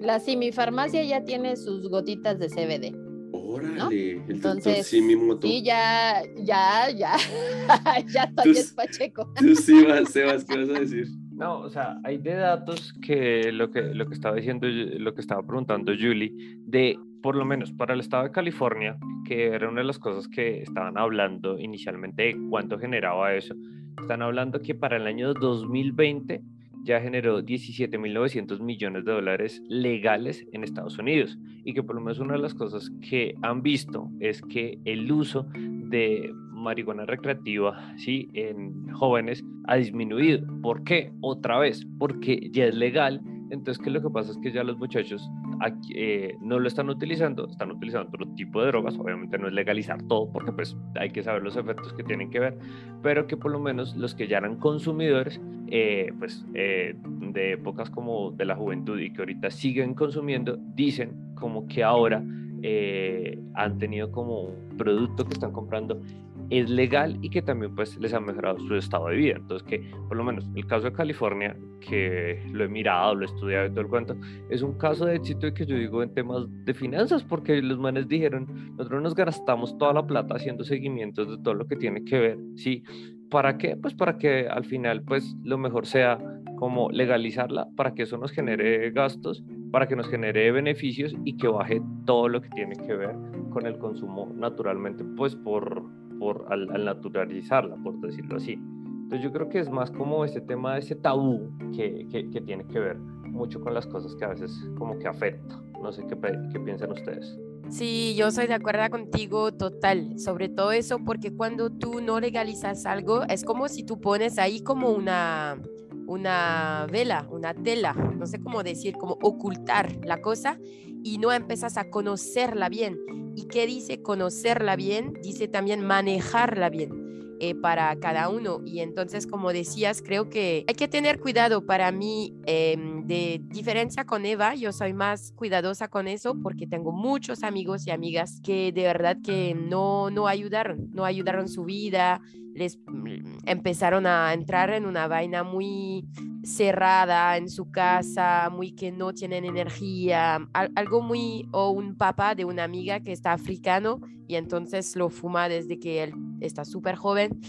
La 0.00 0.20
simifarmacia 0.20 1.02
ya 1.04 1.24
tiene 1.24 1.56
sus 1.56 1.88
gotitas 1.88 2.38
de 2.38 2.48
CBD. 2.48 3.03
Órale, 3.36 4.12
el 4.12 4.18
Entonces, 4.30 4.64
doctor 4.64 4.84
Simi 4.84 5.16
Moto. 5.16 5.46
Sí, 5.48 5.62
ya, 5.64 6.22
ya, 6.36 6.88
ya, 6.90 7.16
ya 8.12 8.26
Tú 8.30 8.50
estoy 8.50 8.52
s- 8.52 8.74
Pacheco. 8.74 9.32
Tú 9.36 9.56
sí, 9.56 9.82
vas, 9.82 10.10
Sebas, 10.10 10.44
¿qué 10.44 10.56
vas 10.58 10.68
a 10.68 10.80
decir? 10.80 11.08
No, 11.32 11.58
o 11.60 11.68
sea, 11.68 11.98
hay 12.04 12.18
de 12.18 12.34
datos 12.34 12.94
que 13.02 13.50
lo 13.52 13.70
que, 13.72 13.82
lo 13.82 14.06
que 14.06 14.14
estaba 14.14 14.36
diciendo, 14.36 14.68
lo 14.68 15.14
que 15.14 15.20
estaba 15.20 15.42
preguntando 15.42 15.92
Julie, 15.98 16.32
de 16.66 16.96
por 17.22 17.34
lo 17.34 17.44
menos 17.44 17.72
para 17.72 17.94
el 17.94 18.00
estado 18.00 18.24
de 18.24 18.30
California, 18.30 18.96
que 19.26 19.46
era 19.48 19.68
una 19.68 19.80
de 19.80 19.86
las 19.86 19.98
cosas 19.98 20.28
que 20.28 20.62
estaban 20.62 20.96
hablando 20.96 21.58
inicialmente 21.58 22.22
de 22.22 22.36
cuánto 22.50 22.78
generaba 22.78 23.34
eso, 23.34 23.54
están 24.00 24.22
hablando 24.22 24.60
que 24.60 24.74
para 24.76 24.96
el 24.96 25.06
año 25.06 25.34
2020 25.34 26.40
ya 26.84 27.00
generó 27.00 27.40
17.900 27.40 28.60
millones 28.60 29.04
de 29.04 29.12
dólares 29.12 29.62
legales 29.68 30.46
en 30.52 30.62
Estados 30.62 30.98
Unidos 30.98 31.38
y 31.64 31.72
que 31.72 31.82
por 31.82 31.96
lo 31.96 32.02
menos 32.02 32.18
una 32.18 32.34
de 32.34 32.40
las 32.40 32.54
cosas 32.54 32.90
que 33.00 33.34
han 33.42 33.62
visto 33.62 34.10
es 34.20 34.42
que 34.42 34.78
el 34.84 35.10
uso 35.10 35.46
de 35.54 36.30
marihuana 36.52 37.06
recreativa 37.06 37.94
¿sí? 37.96 38.28
en 38.34 38.90
jóvenes 38.92 39.44
ha 39.66 39.76
disminuido. 39.76 40.46
¿Por 40.62 40.84
qué? 40.84 41.12
Otra 41.20 41.58
vez, 41.58 41.86
porque 41.98 42.50
ya 42.52 42.66
es 42.66 42.74
legal. 42.74 43.20
Entonces, 43.50 43.78
¿qué 43.78 43.90
es 43.90 43.94
lo 43.94 44.02
que 44.02 44.10
pasa? 44.10 44.32
Es 44.32 44.38
que 44.38 44.52
ya 44.52 44.64
los 44.64 44.78
muchachos 44.78 45.30
aquí, 45.60 45.92
eh, 45.96 46.36
no 46.40 46.58
lo 46.58 46.68
están 46.68 46.88
utilizando, 46.88 47.48
están 47.48 47.70
utilizando 47.70 48.08
otro 48.08 48.26
tipo 48.34 48.60
de 48.60 48.68
drogas. 48.68 48.98
Obviamente 48.98 49.38
no 49.38 49.48
es 49.48 49.54
legalizar 49.54 50.02
todo, 50.02 50.30
porque 50.32 50.52
pues 50.52 50.76
hay 50.98 51.10
que 51.10 51.22
saber 51.22 51.42
los 51.42 51.56
efectos 51.56 51.92
que 51.92 52.04
tienen 52.04 52.30
que 52.30 52.40
ver, 52.40 52.58
pero 53.02 53.26
que 53.26 53.36
por 53.36 53.50
lo 53.50 53.60
menos 53.60 53.96
los 53.96 54.14
que 54.14 54.26
ya 54.26 54.38
eran 54.38 54.56
consumidores, 54.56 55.40
eh, 55.68 56.12
pues 56.18 56.44
eh, 56.54 56.94
de 57.32 57.52
épocas 57.52 57.90
como 57.90 58.30
de 58.32 58.44
la 58.44 58.56
juventud 58.56 58.98
y 58.98 59.12
que 59.12 59.22
ahorita 59.22 59.50
siguen 59.50 59.94
consumiendo, 59.94 60.56
dicen 60.74 61.34
como 61.34 61.66
que 61.66 61.82
ahora 61.82 62.22
eh, 62.66 63.38
han 63.54 63.76
tenido 63.76 64.10
como 64.10 64.44
un 64.44 64.76
producto 64.78 65.26
que 65.26 65.34
están 65.34 65.52
comprando 65.52 66.00
es 66.48 66.70
legal 66.70 67.18
y 67.20 67.28
que 67.28 67.42
también 67.42 67.74
pues 67.74 67.98
les 67.98 68.14
ha 68.14 68.20
mejorado 68.20 68.58
su 68.58 68.74
estado 68.74 69.08
de 69.08 69.16
vida. 69.16 69.36
Entonces 69.36 69.66
que 69.68 69.90
por 70.08 70.16
lo 70.16 70.24
menos 70.24 70.48
el 70.54 70.66
caso 70.66 70.84
de 70.84 70.92
California, 70.92 71.54
que 71.80 72.42
lo 72.52 72.64
he 72.64 72.68
mirado, 72.68 73.14
lo 73.14 73.22
he 73.22 73.26
estudiado 73.26 73.66
y 73.66 73.70
todo 73.70 73.82
el 73.82 73.88
cuento, 73.88 74.16
es 74.48 74.62
un 74.62 74.78
caso 74.78 75.04
de 75.04 75.16
éxito 75.16 75.52
que 75.52 75.66
yo 75.66 75.76
digo 75.76 76.02
en 76.02 76.14
temas 76.14 76.46
de 76.64 76.72
finanzas, 76.72 77.22
porque 77.22 77.60
los 77.60 77.78
manes 77.78 78.08
dijeron, 78.08 78.46
nosotros 78.78 79.02
nos 79.02 79.14
gastamos 79.14 79.76
toda 79.76 79.92
la 79.92 80.06
plata 80.06 80.36
haciendo 80.36 80.64
seguimientos 80.64 81.28
de 81.28 81.42
todo 81.42 81.52
lo 81.52 81.66
que 81.66 81.76
tiene 81.76 82.02
que 82.02 82.18
ver, 82.18 82.38
¿sí? 82.56 82.82
¿Para 83.30 83.58
qué? 83.58 83.76
Pues 83.76 83.92
para 83.94 84.16
que 84.16 84.48
al 84.48 84.64
final 84.64 85.02
pues 85.02 85.36
lo 85.42 85.58
mejor 85.58 85.86
sea 85.86 86.18
como 86.56 86.90
legalizarla, 86.90 87.68
para 87.76 87.94
que 87.94 88.04
eso 88.04 88.16
nos 88.16 88.32
genere 88.32 88.90
gastos, 88.90 89.42
para 89.70 89.86
que 89.88 89.96
nos 89.96 90.08
genere 90.08 90.50
beneficios 90.52 91.14
y 91.24 91.36
que 91.36 91.48
baje 91.48 91.82
todo 92.04 92.28
lo 92.28 92.40
que 92.40 92.48
tiene 92.50 92.74
que 92.76 92.94
ver 92.94 93.16
con 93.50 93.66
el 93.66 93.78
consumo 93.78 94.32
naturalmente, 94.34 95.04
pues 95.16 95.34
por, 95.34 95.84
por 96.18 96.46
al, 96.50 96.70
al 96.70 96.84
naturalizarla, 96.84 97.76
por 97.76 98.00
decirlo 98.00 98.36
así. 98.36 98.52
Entonces 98.52 99.22
yo 99.22 99.32
creo 99.32 99.48
que 99.48 99.58
es 99.58 99.70
más 99.70 99.90
como 99.90 100.24
este 100.24 100.40
tema 100.40 100.74
de 100.74 100.80
ese 100.80 100.96
tabú 100.96 101.52
que, 101.74 102.06
que, 102.10 102.30
que 102.30 102.40
tiene 102.40 102.64
que 102.66 102.78
ver 102.78 102.96
mucho 102.96 103.60
con 103.60 103.74
las 103.74 103.86
cosas 103.86 104.14
que 104.16 104.24
a 104.24 104.28
veces 104.28 104.50
como 104.78 104.98
que 104.98 105.06
afecta. 105.06 105.60
No 105.82 105.92
sé 105.92 106.04
qué, 106.06 106.16
qué 106.52 106.60
piensan 106.60 106.92
ustedes. 106.92 107.38
Sí, 107.68 108.14
yo 108.16 108.30
soy 108.30 108.46
de 108.46 108.54
acuerdo 108.54 108.88
contigo 108.90 109.52
total, 109.52 110.18
sobre 110.18 110.48
todo 110.48 110.72
eso, 110.72 110.98
porque 111.04 111.34
cuando 111.34 111.70
tú 111.70 112.00
no 112.00 112.20
legalizas 112.20 112.86
algo, 112.86 113.22
es 113.24 113.44
como 113.44 113.68
si 113.68 113.84
tú 113.84 114.00
pones 114.00 114.38
ahí 114.38 114.60
como 114.62 114.90
una, 114.90 115.60
una 116.06 116.86
vela, 116.90 117.26
una 117.30 117.54
tela, 117.54 117.94
no 117.94 118.26
sé 118.26 118.40
cómo 118.40 118.62
decir, 118.62 118.94
como 118.96 119.18
ocultar 119.22 119.92
la 120.04 120.20
cosa 120.20 120.58
y 121.02 121.18
no 121.18 121.32
empiezas 121.32 121.76
a 121.76 121.90
conocerla 121.90 122.68
bien. 122.68 122.98
¿Y 123.36 123.46
qué 123.48 123.66
dice 123.66 124.00
conocerla 124.02 124.76
bien? 124.76 125.14
Dice 125.22 125.48
también 125.48 125.84
manejarla 125.84 126.70
bien. 126.70 127.04
eh, 127.40 127.54
para 127.54 127.94
cada 127.96 128.28
uno 128.28 128.60
y 128.64 128.80
entonces 128.80 129.26
como 129.26 129.52
decías 129.52 130.02
creo 130.02 130.30
que 130.30 130.64
hay 130.68 130.74
que 130.74 130.88
tener 130.88 131.20
cuidado 131.20 131.66
para 131.66 131.90
mí 131.90 132.32
em, 132.46 133.06
de 133.06 133.40
diferencia 133.48 134.04
con 134.04 134.24
Eva 134.24 134.54
yo 134.54 134.72
soy 134.72 134.92
más 134.92 135.32
cuidadosa 135.32 135.88
con 135.88 136.06
eso 136.08 136.36
porque 136.40 136.66
tengo 136.66 136.92
muchos 136.92 137.42
amigos 137.42 137.86
y 137.86 137.90
amigas 137.90 138.40
que 138.42 138.72
de 138.72 138.82
verdad 138.84 139.18
que 139.22 139.54
no 139.54 140.10
no 140.10 140.26
ayudaron 140.28 140.90
no 140.92 141.04
ayudaron 141.04 141.48
su 141.48 141.64
vida 141.64 142.20
les 142.54 142.78
mm, 142.86 143.38
empezaron 143.46 144.06
a 144.06 144.32
entrar 144.32 144.70
en 144.70 144.86
una 144.86 145.08
vaina 145.08 145.42
muy 145.42 146.06
cerrada 146.44 147.36
en 147.36 147.48
su 147.48 147.70
casa, 147.70 148.48
muy 148.50 148.72
que 148.72 148.92
no 148.92 149.12
tienen 149.12 149.44
energía, 149.44 150.36
al- 150.52 150.70
algo 150.76 151.00
muy, 151.02 151.46
o 151.52 151.70
un 151.70 151.96
papá 151.96 152.34
de 152.34 152.44
una 152.44 152.64
amiga 152.64 153.00
que 153.00 153.12
está 153.12 153.32
africano 153.32 154.00
y 154.28 154.36
entonces 154.36 154.94
lo 154.96 155.10
fuma 155.10 155.48
desde 155.48 155.78
que 155.78 156.02
él 156.04 156.12
está 156.40 156.64
súper 156.64 156.96
joven 156.96 157.40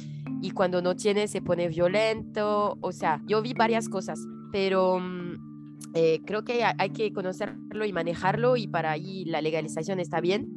y 0.41 0.51
cuando 0.51 0.81
no 0.81 0.95
tiene 0.95 1.27
se 1.27 1.41
pone 1.41 1.67
violento, 1.67 2.77
o 2.81 2.91
sea, 2.91 3.21
yo 3.25 3.41
vi 3.41 3.53
varias 3.53 3.89
cosas, 3.89 4.19
pero 4.51 4.99
mm, 4.99 5.91
eh, 5.93 6.21
creo 6.25 6.43
que 6.43 6.63
hay 6.63 6.89
que 6.89 7.11
conocerlo 7.13 7.85
y 7.85 7.93
manejarlo 7.93 8.57
y 8.57 8.67
para 8.67 8.91
ahí 8.91 9.25
la 9.25 9.41
legalización 9.41 9.99
está 9.99 10.19
bien. 10.19 10.54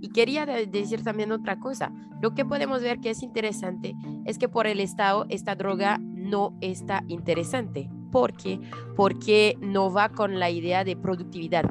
Y 0.00 0.08
quería 0.10 0.46
de- 0.46 0.66
decir 0.66 1.02
también 1.02 1.32
otra 1.32 1.58
cosa. 1.58 1.92
Lo 2.20 2.34
que 2.34 2.44
podemos 2.44 2.82
ver 2.82 2.98
que 3.00 3.10
es 3.10 3.22
interesante 3.22 3.94
es 4.24 4.38
que 4.38 4.48
por 4.48 4.66
el 4.66 4.80
Estado 4.80 5.26
esta 5.28 5.54
droga 5.54 5.98
no 6.02 6.56
está 6.60 7.02
interesante. 7.08 7.88
¿Por 8.10 8.32
qué? 8.34 8.60
Porque 8.96 9.56
no 9.60 9.92
va 9.92 10.08
con 10.08 10.38
la 10.38 10.50
idea 10.50 10.82
de 10.84 10.96
productividad, 10.96 11.64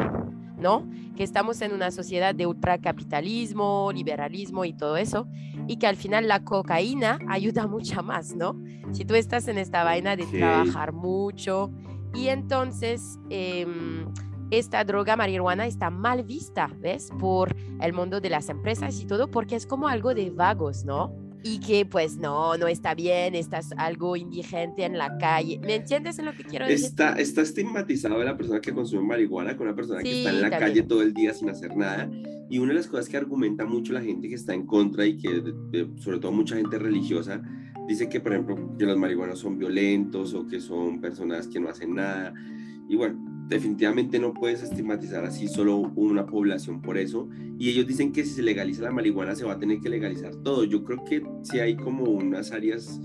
¿no? 0.60 0.88
Que 1.16 1.24
estamos 1.24 1.62
en 1.62 1.74
una 1.74 1.90
sociedad 1.92 2.36
de 2.36 2.46
ultracapitalismo, 2.48 3.92
liberalismo 3.94 4.66
y 4.66 4.74
todo 4.74 4.98
eso, 4.98 5.28
y 5.68 5.78
que 5.78 5.88
al 5.88 5.96
final 5.96 6.28
la 6.28 6.44
cocaína 6.44 7.20
ayuda 7.28 7.68
mucho 7.68 8.04
más, 8.04 8.36
¿no? 8.36 8.56
Si 8.92 9.04
tú 9.06 9.16
estás 9.16 9.48
en 9.48 9.58
esta 9.58 9.84
vaina 9.84 10.16
de 10.16 10.24
Ok. 10.24 10.30
trabajar 10.32 10.94
mucho 10.94 11.72
y 12.14 12.28
entonces... 12.28 13.18
em, 13.30 14.06
esta 14.52 14.84
droga 14.84 15.16
marihuana 15.16 15.68
está 15.68 15.90
mal 15.90 16.24
vista, 16.24 16.70
¿ves? 16.80 17.10
Por 17.20 17.56
el 17.82 17.94
mundo 17.94 18.22
de 18.22 18.30
las 18.30 18.50
empresas 18.50 19.00
y 19.02 19.06
todo, 19.06 19.30
porque 19.30 19.56
es 19.56 19.66
como 19.66 19.88
algo 19.88 20.14
de 20.14 20.30
vagos, 20.30 20.86
¿no? 20.86 21.14
Y 21.44 21.60
que 21.60 21.86
pues 21.86 22.18
no, 22.18 22.58
no 22.58 22.68
está 22.68 22.94
bien, 22.96 23.36
estás 23.36 23.72
algo 23.78 24.16
indigente 24.16 24.84
en 24.84 24.98
la 24.98 25.18
calle. 25.18 25.60
¿Me 25.64 25.76
entiendes 25.76 26.18
en 26.20 26.26
lo 26.26 26.34
que 26.34 26.44
quiero 26.44 26.66
decir? 26.66 26.88
Está, 26.88 27.14
está 27.14 27.42
estigmatizado 27.42 28.22
la 28.24 28.36
persona 28.36 28.60
que 28.60 28.74
consume 28.74 29.04
marihuana 29.04 29.56
con 29.56 29.68
una 29.68 29.76
persona 29.76 30.02
que 30.02 30.10
está 30.20 30.30
en 30.32 30.36
Sí, 30.38 30.42
la 30.42 30.50
también. 30.50 30.70
calle 30.72 30.84
todo 30.84 31.02
el 31.04 31.14
día 31.14 31.34
sin 31.34 31.50
hacer 31.50 31.76
nada. 31.78 32.10
Y 32.50 32.58
una 32.60 32.70
de 32.70 32.76
las 32.76 32.88
cosas 32.88 33.08
que 33.08 33.18
argumenta 33.18 33.66
mucho 33.66 33.94
la 33.94 34.02
gente 34.02 34.28
que 34.30 34.36
está 34.36 34.54
en 34.54 34.66
contra 34.66 35.06
y 35.06 35.18
que, 35.18 35.44
sobre 35.98 36.20
todo 36.20 36.32
mucha 36.32 36.56
gente 36.56 36.80
religiosa, 36.80 37.42
dice 37.88 38.10
que, 38.10 38.20
por 38.20 38.34
ejemplo, 38.34 38.76
que 38.78 38.86
los 38.86 38.98
marihuanos 38.98 39.40
son 39.40 39.58
violentos 39.58 40.34
o 40.34 40.48
que 40.48 40.60
son 40.60 41.00
personas 41.00 41.48
que 41.48 41.60
no 41.60 41.70
hacen 41.70 41.94
nada. 41.96 42.34
Y 42.90 42.96
bueno, 42.96 43.20
definitivamente 43.48 44.20
no 44.20 44.34
puedes 44.34 44.62
estigmatizar 44.62 45.24
así 45.24 45.48
solo 45.48 45.78
una 45.96 46.26
población 46.26 46.82
por 46.82 46.98
eso. 46.98 47.30
Y 47.58 47.70
ellos 47.70 47.88
dicen 47.88 48.12
que 48.12 48.24
si 48.24 48.32
se 48.32 48.42
legaliza 48.42 48.84
la 48.84 48.92
marihuana 48.92 49.36
se 49.36 49.46
va 49.46 49.54
a 49.54 49.60
tener 49.60 49.80
que 49.80 49.90
legalizar 49.90 50.36
todo. 50.38 50.64
Yo 50.64 50.84
creo 50.84 51.04
que 51.06 51.24
sí 51.44 51.60
hay 51.60 51.76
como 51.76 52.06
unas 52.06 52.52
áreas 52.52 53.00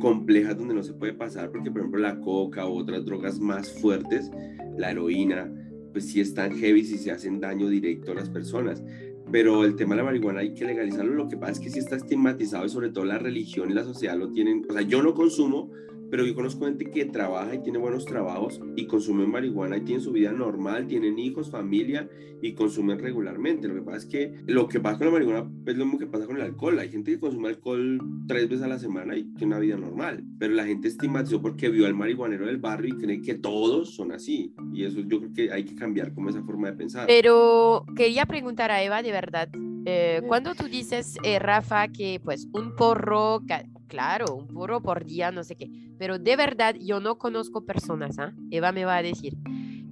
complejas 0.00 0.58
donde 0.58 0.74
no 0.74 0.82
se 0.82 0.92
puede 0.92 1.14
pasar, 1.14 1.50
porque 1.50 1.70
por 1.70 1.80
ejemplo 1.80 2.00
la 2.00 2.20
coca 2.20 2.66
u 2.66 2.78
otras 2.78 3.04
drogas 3.04 3.38
más 3.38 3.72
fuertes, 3.80 4.30
la 4.76 4.90
heroína, 4.90 5.50
pues 5.92 6.06
sí 6.06 6.20
están 6.20 6.52
heavy 6.56 6.84
si 6.84 6.98
se 6.98 7.12
hacen 7.12 7.40
daño 7.40 7.68
directo 7.68 8.12
a 8.12 8.16
las 8.16 8.28
personas. 8.28 8.82
Pero 9.30 9.64
el 9.64 9.74
tema 9.74 9.94
de 9.94 10.02
la 10.02 10.04
marihuana 10.04 10.40
hay 10.40 10.52
que 10.52 10.64
legalizarlo. 10.64 11.14
Lo 11.14 11.28
que 11.28 11.36
pasa 11.36 11.52
es 11.52 11.60
que 11.60 11.70
sí 11.70 11.78
está 11.78 11.96
estigmatizado 11.96 12.66
y 12.66 12.68
sobre 12.68 12.90
todo 12.90 13.04
la 13.04 13.18
religión 13.18 13.70
y 13.70 13.74
la 13.74 13.84
sociedad 13.84 14.16
lo 14.18 14.30
tienen. 14.30 14.66
O 14.68 14.72
sea, 14.72 14.82
yo 14.82 15.02
no 15.02 15.14
consumo, 15.14 15.70
pero 16.10 16.24
yo 16.24 16.34
conozco 16.34 16.66
gente 16.66 16.90
que 16.90 17.04
trabaja 17.06 17.54
y 17.54 17.62
tiene 17.62 17.78
buenos 17.78 18.04
trabajos 18.04 18.60
y 18.76 18.86
consumen 18.86 19.30
marihuana 19.30 19.76
y 19.76 19.80
tienen 19.82 20.02
su 20.02 20.12
vida 20.12 20.32
normal, 20.32 20.86
tienen 20.86 21.18
hijos, 21.18 21.50
familia 21.50 22.08
y 22.42 22.52
consumen 22.52 22.98
regularmente. 22.98 23.68
Lo 23.68 23.74
que 23.74 23.82
pasa 23.82 23.98
es 23.98 24.06
que 24.06 24.34
lo 24.46 24.68
que 24.68 24.80
pasa 24.80 24.98
con 24.98 25.06
la 25.06 25.12
marihuana 25.12 25.50
es 25.66 25.76
lo 25.76 25.84
mismo 25.84 25.98
que 25.98 26.06
pasa 26.06 26.26
con 26.26 26.36
el 26.36 26.42
alcohol. 26.42 26.78
Hay 26.78 26.90
gente 26.90 27.12
que 27.12 27.18
consume 27.18 27.48
alcohol 27.48 27.98
tres 28.28 28.48
veces 28.48 28.64
a 28.64 28.68
la 28.68 28.78
semana 28.78 29.16
y 29.16 29.24
tiene 29.34 29.54
una 29.54 29.58
vida 29.58 29.76
normal, 29.76 30.24
pero 30.38 30.54
la 30.54 30.66
gente 30.66 30.88
estigmatizó 30.88 31.40
porque 31.40 31.68
vio 31.68 31.86
al 31.86 31.94
marihuanero 31.94 32.46
del 32.46 32.58
barrio 32.58 32.94
y 32.94 32.98
cree 32.98 33.22
que 33.22 33.34
todos 33.34 33.94
son 33.94 34.12
así. 34.12 34.54
Y 34.72 34.84
eso 34.84 35.00
yo 35.00 35.20
creo 35.20 35.32
que 35.32 35.52
hay 35.52 35.64
que 35.64 35.74
cambiar 35.74 36.12
como 36.12 36.30
esa 36.30 36.42
forma 36.42 36.70
de 36.70 36.76
pensar. 36.76 37.06
Pero 37.06 37.84
quería 37.96 38.26
preguntar 38.26 38.70
a 38.70 38.82
Eva 38.82 39.02
de 39.02 39.12
verdad, 39.12 39.48
eh, 39.86 40.22
cuando 40.26 40.54
tú 40.54 40.68
dices, 40.68 41.16
eh, 41.24 41.38
Rafa, 41.38 41.88
que 41.88 42.20
pues 42.22 42.48
un 42.52 42.74
porro, 42.74 43.42
claro, 43.88 44.34
un 44.34 44.48
porro 44.48 44.82
por 44.82 45.04
día, 45.04 45.30
no 45.30 45.44
sé 45.44 45.56
qué, 45.56 45.70
pero 45.98 46.18
de 46.18 46.36
verdad 46.36 46.74
yo 46.80 47.00
no 47.00 47.16
conozco 47.16 47.64
personas, 47.64 48.18
¿ah? 48.18 48.34
Eva 48.50 48.72
me 48.72 48.84
va 48.84 48.96
a 48.96 49.02
decir, 49.02 49.36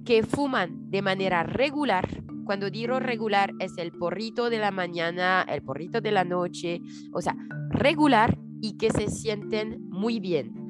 que 0.05 0.23
fuman 0.23 0.89
de 0.89 1.01
manera 1.01 1.43
regular. 1.43 2.07
Cuando 2.45 2.69
digo 2.69 2.99
regular 2.99 3.51
es 3.59 3.77
el 3.77 3.91
porrito 3.91 4.49
de 4.49 4.57
la 4.57 4.71
mañana, 4.71 5.45
el 5.47 5.61
porrito 5.61 6.01
de 6.01 6.11
la 6.11 6.25
noche, 6.25 6.81
o 7.13 7.21
sea, 7.21 7.35
regular 7.69 8.37
y 8.61 8.77
que 8.77 8.91
se 8.91 9.09
sienten 9.09 9.87
muy 9.89 10.19
bien. 10.19 10.62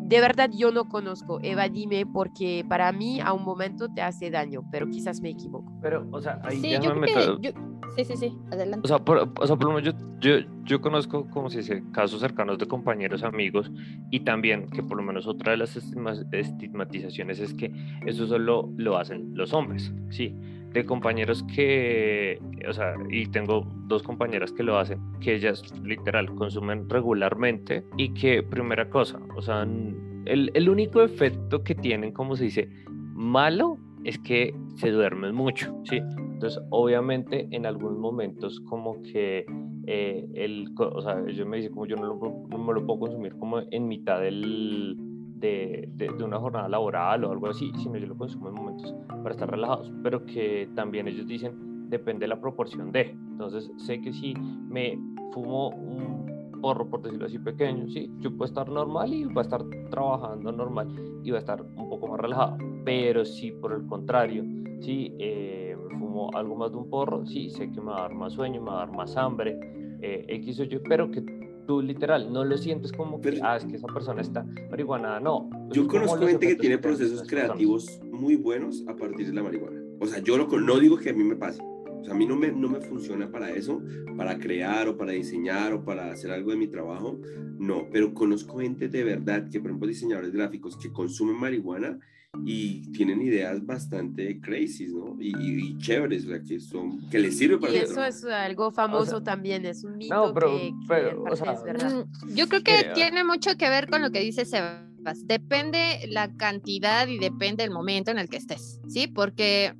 De 0.00 0.20
verdad 0.20 0.50
yo 0.52 0.70
no 0.72 0.84
conozco. 0.88 1.38
Eva, 1.42 1.68
dime, 1.68 2.04
porque 2.06 2.64
para 2.68 2.90
mí 2.92 3.20
a 3.20 3.32
un 3.32 3.44
momento 3.44 3.88
te 3.88 4.02
hace 4.02 4.30
daño, 4.30 4.62
pero 4.70 4.88
quizás 4.88 5.20
me 5.20 5.30
equivoco. 5.30 5.72
Pero, 5.80 6.06
o 6.10 6.20
sea, 6.20 6.38
ahí 6.44 6.56
Sí, 6.58 6.70
ya 6.70 6.80
yo 6.80 6.94
me 6.94 7.06
creo 7.10 7.38
que- 7.40 7.48
yo- 7.48 7.60
sí, 7.96 8.04
sí, 8.04 8.16
sí, 8.16 8.38
adelante. 8.50 8.80
O 8.84 8.88
sea, 8.88 8.98
por, 8.98 9.18
o 9.18 9.46
sea, 9.46 9.56
por 9.56 9.64
lo 9.68 9.74
menos 9.74 9.94
yo, 9.94 9.98
yo, 10.20 10.46
yo 10.64 10.80
conozco, 10.80 11.28
como 11.30 11.50
se 11.50 11.58
dice, 11.58 11.82
casos 11.92 12.20
cercanos 12.20 12.58
de 12.58 12.66
compañeros, 12.66 13.22
amigos, 13.22 13.70
y 14.10 14.20
también 14.20 14.68
que 14.68 14.82
por 14.82 14.96
lo 14.96 15.02
menos 15.02 15.26
otra 15.26 15.52
de 15.52 15.58
las 15.58 15.76
estigma- 15.76 16.14
estigmatizaciones 16.32 17.40
es 17.40 17.54
que 17.54 17.72
eso 18.06 18.26
solo 18.26 18.70
lo 18.76 18.96
hacen 18.98 19.30
los 19.34 19.52
hombres, 19.52 19.92
¿sí? 20.10 20.34
De 20.72 20.84
compañeros 20.84 21.44
que, 21.54 22.40
o 22.68 22.72
sea, 22.72 22.94
y 23.08 23.26
tengo 23.26 23.66
dos 23.86 24.02
compañeras 24.02 24.52
que 24.52 24.62
lo 24.62 24.78
hacen, 24.78 25.00
que 25.20 25.34
ellas 25.34 25.62
literal 25.82 26.34
consumen 26.34 26.88
regularmente 26.88 27.84
y 27.96 28.12
que, 28.12 28.42
primera 28.42 28.88
cosa, 28.90 29.18
o 29.34 29.42
sea, 29.42 29.62
el, 29.62 30.50
el 30.52 30.68
único 30.68 31.02
efecto 31.02 31.64
que 31.64 31.74
tienen, 31.74 32.12
como 32.12 32.36
se 32.36 32.44
dice, 32.44 32.68
malo 33.14 33.78
es 34.04 34.18
que 34.18 34.54
se 34.76 34.90
duermen 34.90 35.34
mucho, 35.34 35.74
¿sí? 35.84 35.96
Entonces, 35.96 36.62
obviamente, 36.70 37.48
en 37.50 37.66
algunos 37.66 37.98
momentos, 37.98 38.60
como 38.60 39.02
que 39.02 39.44
eh, 39.86 40.28
el, 40.34 40.68
o 40.78 41.02
sea, 41.02 41.22
ellos 41.26 41.46
me 41.46 41.56
dicen, 41.56 41.72
como 41.72 41.86
yo 41.86 41.96
no, 41.96 42.06
lo, 42.06 42.46
no 42.48 42.58
me 42.58 42.72
lo 42.74 42.86
puedo 42.86 43.00
consumir 43.00 43.34
como 43.36 43.60
en 43.70 43.88
mitad 43.88 44.20
del, 44.20 44.96
de, 45.38 45.88
de, 45.94 46.08
de 46.08 46.24
una 46.24 46.38
jornada 46.38 46.68
laboral 46.68 47.24
o 47.24 47.32
algo 47.32 47.48
así, 47.48 47.72
sino 47.76 47.96
yo 47.96 48.06
lo 48.06 48.16
consumo 48.16 48.48
en 48.48 48.54
momentos 48.54 48.94
para 49.08 49.30
estar 49.30 49.50
relajados, 49.50 49.92
pero 50.02 50.24
que 50.24 50.68
también 50.74 51.08
ellos 51.08 51.26
dicen, 51.26 51.88
depende 51.88 52.24
de 52.24 52.28
la 52.28 52.40
proporción 52.40 52.92
de. 52.92 53.10
Entonces, 53.10 53.70
sé 53.76 54.00
que 54.00 54.12
si 54.12 54.34
me 54.34 54.98
fumo 55.32 55.70
un 55.70 56.60
porro, 56.60 56.88
por 56.88 57.02
decirlo 57.02 57.26
así, 57.26 57.38
pequeño, 57.38 57.88
sí, 57.88 58.10
yo 58.18 58.30
puedo 58.30 58.46
estar 58.46 58.68
normal 58.68 59.12
y 59.12 59.24
voy 59.24 59.38
a 59.38 59.42
estar 59.42 59.64
trabajando 59.90 60.52
normal 60.52 60.88
y 61.22 61.30
va 61.30 61.38
a 61.38 61.40
estar 61.40 61.62
un 61.62 61.88
poco 61.88 62.08
más 62.08 62.20
relajado. 62.20 62.58
Pero 62.84 63.24
si 63.24 63.52
por 63.52 63.72
el 63.72 63.86
contrario, 63.86 64.44
si 64.80 65.14
eh, 65.18 65.76
me 65.90 65.98
fumo 65.98 66.30
algo 66.34 66.56
más 66.56 66.72
de 66.72 66.78
un 66.78 66.90
porro, 66.90 67.24
sí, 67.26 67.50
sé 67.50 67.70
que 67.70 67.80
me 67.80 67.92
va 67.92 67.98
a 67.98 68.02
dar 68.02 68.14
más 68.14 68.32
sueño, 68.32 68.60
me 68.60 68.70
va 68.70 68.82
a 68.82 68.86
dar 68.86 68.96
más 68.96 69.16
hambre, 69.16 69.58
eh, 70.00 70.24
X 70.28 70.60
o 70.60 70.64
Y, 70.64 70.80
pero 70.88 71.10
que 71.10 71.22
tú 71.68 71.82
literal 71.82 72.32
no 72.32 72.46
lo 72.46 72.56
sientes 72.56 72.90
como 72.92 73.20
que, 73.20 73.30
Pero- 73.32 73.44
ah, 73.44 73.58
es 73.58 73.66
que 73.66 73.76
esa 73.76 73.86
persona 73.88 74.22
está 74.22 74.42
marihuana, 74.70 75.20
no. 75.20 75.50
Yo 75.70 75.82
es 75.82 75.88
como 75.88 76.06
conozco 76.06 76.26
gente 76.26 76.48
que 76.48 76.56
tiene 76.56 76.78
procesos 76.78 77.20
personas. 77.20 77.28
creativos 77.28 78.00
muy 78.10 78.36
buenos 78.36 78.82
a 78.88 78.96
partir 78.96 79.26
de 79.26 79.34
la 79.34 79.42
marihuana. 79.42 79.78
O 80.00 80.06
sea, 80.06 80.20
yo 80.20 80.38
lo, 80.38 80.46
no 80.58 80.78
digo 80.80 80.96
que 80.96 81.10
a 81.10 81.12
mí 81.12 81.22
me 81.22 81.36
pase. 81.36 81.60
O 81.62 82.04
sea, 82.04 82.14
a 82.14 82.16
mí 82.16 82.24
no 82.24 82.36
me, 82.36 82.50
no 82.50 82.70
me 82.70 82.80
funciona 82.80 83.30
para 83.30 83.50
eso, 83.50 83.82
para 84.16 84.38
crear 84.38 84.88
o 84.88 84.96
para 84.96 85.12
diseñar 85.12 85.74
o 85.74 85.84
para 85.84 86.10
hacer 86.10 86.30
algo 86.30 86.52
de 86.52 86.56
mi 86.56 86.68
trabajo. 86.68 87.20
No, 87.58 87.86
pero 87.92 88.14
conozco 88.14 88.60
gente 88.60 88.88
de 88.88 89.04
verdad 89.04 89.50
que, 89.50 89.60
por 89.60 89.70
ejemplo, 89.70 89.88
diseñadores 89.88 90.32
gráficos 90.32 90.74
que 90.78 90.90
consumen 90.90 91.36
marihuana 91.36 91.98
y 92.44 92.80
tienen 92.92 93.20
ideas 93.22 93.64
bastante 93.64 94.40
crazy, 94.40 94.86
¿no? 94.88 95.16
Y, 95.20 95.28
y- 95.36 95.68
y 95.70 95.78
chéveres, 95.78 96.24
o 96.24 96.28
sea, 96.28 96.40
que, 96.42 96.60
son, 96.60 97.00
que 97.10 97.18
les 97.18 97.36
sirve 97.36 97.58
para 97.58 97.72
Y 97.72 97.76
eso 97.76 98.04
es 98.04 98.24
algo 98.24 98.70
famoso 98.70 99.22
también, 99.22 99.64
es 99.66 99.84
un 99.84 99.96
mito 99.96 100.14
no, 100.14 100.34
pero- 100.34 100.46
que, 100.50 100.56
que 100.68 100.72
pero, 100.88 101.24
o 101.24 101.36
sea, 101.36 101.52
es 101.52 101.62
verdad. 101.64 101.90
Mm, 102.06 102.34
Yo 102.34 102.48
creo 102.48 102.62
que 102.62 102.80
Eh, 102.80 102.90
tiene 102.94 103.24
mucho 103.24 103.56
que 103.56 103.68
ver 103.68 103.88
con 103.88 104.00
lo 104.02 104.10
que 104.10 104.20
dice 104.20 104.44
Sebas. 104.44 104.86
Depende 105.26 106.06
la 106.08 106.34
cantidad 106.36 107.06
y 107.08 107.18
depende 107.18 107.64
el 107.64 107.70
momento 107.70 108.10
en 108.10 108.18
el 108.18 108.28
que 108.28 108.36
estés, 108.36 108.80
¿sí? 108.88 109.06
Porque 109.06 109.74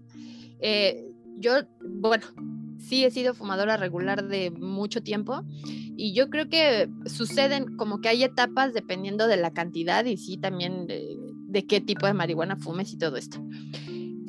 eh, 0.61 1.05
yo, 1.39 1.53
bueno, 1.83 2.25
sí 2.79 3.05
he 3.05 3.11
sido 3.11 3.35
fumadora 3.35 3.77
regular 3.77 4.27
de 4.29 4.51
mucho 4.51 5.03
tiempo 5.03 5.43
y 5.97 6.15
yo 6.15 6.31
creo 6.31 6.49
que 6.49 6.89
suceden 7.07 7.77
como 7.77 8.01
que 8.01 8.09
hay 8.09 8.23
etapas 8.25 8.73
dependiendo 8.73 9.27
de 9.27 9.37
la 9.37 9.53
cantidad 9.53 10.05
y 10.05 10.17
sí 10.17 10.37
también 10.39 10.87
de, 10.87 11.17
de 11.49 11.67
qué 11.67 11.81
tipo 11.81 12.07
de 12.07 12.15
marihuana 12.15 12.57
fumes 12.57 12.93
y 12.93 12.99
todo 12.99 13.17
esto. 13.17 13.43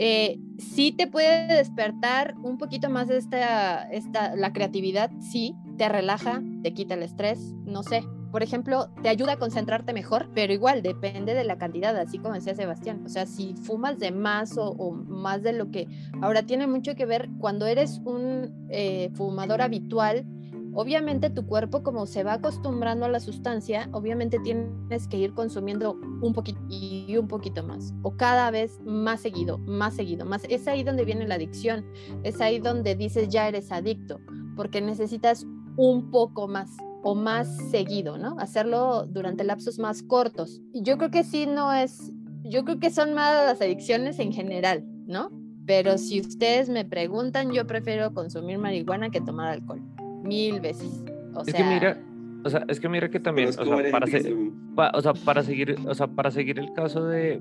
Eh, 0.01 0.39
sí 0.57 0.93
te 0.93 1.07
puede 1.07 1.47
despertar 1.47 2.35
un 2.41 2.57
poquito 2.57 2.89
más 2.89 3.09
esta, 3.09 3.83
esta, 3.91 4.33
la 4.37 4.53
creatividad, 4.53 5.11
sí, 5.19 5.55
te 5.77 5.89
relaja, 5.89 6.41
te 6.63 6.73
quita 6.73 6.93
el 6.93 7.03
estrés, 7.03 7.53
no 7.65 7.83
sé. 7.83 8.03
Por 8.31 8.41
ejemplo, 8.41 8.89
te 9.01 9.09
ayuda 9.09 9.33
a 9.33 9.39
concentrarte 9.39 9.91
mejor, 9.91 10.29
pero 10.33 10.53
igual 10.53 10.83
depende 10.83 11.33
de 11.33 11.43
la 11.43 11.57
cantidad, 11.57 11.97
así 11.97 12.17
como 12.19 12.35
decía 12.35 12.55
Sebastián. 12.55 13.03
O 13.05 13.09
sea, 13.09 13.25
si 13.25 13.55
fumas 13.55 13.99
de 13.99 14.11
más 14.11 14.53
o, 14.55 14.91
más 14.91 15.41
de 15.41 15.51
lo 15.51 15.71
que... 15.71 15.87
Ahora, 16.21 16.43
tiene 16.43 16.67
mucho 16.67 16.95
que 16.95 17.05
ver 17.05 17.27
cuando 17.39 17.65
eres 17.65 17.99
un 18.05 18.67
eh, 18.69 19.09
fumador 19.15 19.61
habitual, 19.61 20.25
obviamente 20.73 21.29
tu 21.29 21.45
cuerpo 21.45 21.83
como 21.83 22.05
se 22.05 22.23
va 22.23 22.33
acostumbrando 22.33 23.05
a 23.05 23.09
la 23.09 23.19
sustancia, 23.19 23.89
obviamente 23.91 24.39
tienes 24.39 25.07
que 25.07 25.17
ir 25.17 25.33
consumiendo 25.33 25.93
un 26.21 26.33
poquito 26.33 26.59
y 26.69 27.17
un 27.17 27.27
poquito 27.27 27.63
más, 27.63 27.93
o 28.03 28.15
cada 28.15 28.51
vez 28.51 28.79
más 28.85 29.21
seguido, 29.21 29.57
más 29.59 29.95
seguido, 29.95 30.25
más. 30.25 30.43
Es 30.49 30.67
ahí 30.67 30.83
donde 30.83 31.05
viene 31.05 31.27
la 31.27 31.35
adicción, 31.35 31.85
es 32.23 32.41
ahí 32.41 32.59
donde 32.59 32.95
dices 32.95 33.29
ya 33.29 33.47
eres 33.47 33.71
adicto, 33.71 34.19
porque 34.55 34.81
necesitas 34.81 35.45
un 35.77 36.11
poco 36.11 36.47
más 36.47 36.71
o 37.03 37.15
más 37.15 37.47
seguido, 37.71 38.17
¿no? 38.17 38.35
Hacerlo 38.39 39.05
durante 39.05 39.43
lapsos 39.43 39.79
más 39.79 40.03
cortos. 40.03 40.61
Yo 40.73 40.97
creo 40.97 41.11
que 41.11 41.23
sí 41.23 41.45
no 41.45 41.73
es, 41.73 42.11
yo 42.43 42.65
creo 42.65 42.79
que 42.79 42.89
son 42.89 43.13
más 43.13 43.45
las 43.45 43.61
adicciones 43.61 44.19
en 44.19 44.33
general, 44.33 44.83
¿no? 45.07 45.31
Pero 45.65 45.97
si 45.97 46.19
ustedes 46.19 46.67
me 46.67 46.83
preguntan, 46.83 47.51
yo 47.51 47.65
prefiero 47.67 48.13
consumir 48.13 48.57
marihuana 48.57 49.11
que 49.11 49.21
tomar 49.21 49.49
alcohol 49.49 49.81
mil 50.23 50.59
veces. 50.59 51.03
O 51.33 51.41
Es 51.41 51.47
sea, 51.47 51.55
que 51.55 51.63
mira, 51.73 51.97
o 52.43 52.49
sea, 52.49 52.65
es 52.67 52.79
que 52.79 52.89
mira 52.89 53.09
que 53.09 53.19
también, 53.19 53.49
o 53.49 53.51
sea, 53.51 53.65
para, 53.65 54.07
gente 54.07 54.11
que 54.11 54.21
se- 54.23 54.29
es 54.29 54.35
lo- 54.35 54.75
pa- 54.75 54.91
o 54.93 55.01
sea, 55.01 55.13
para 55.13 55.43
seguir, 55.43 55.75
o 55.87 55.93
sea, 55.93 56.07
para 56.07 56.31
seguir 56.31 56.59
el 56.59 56.71
caso 56.73 57.05
de 57.05 57.39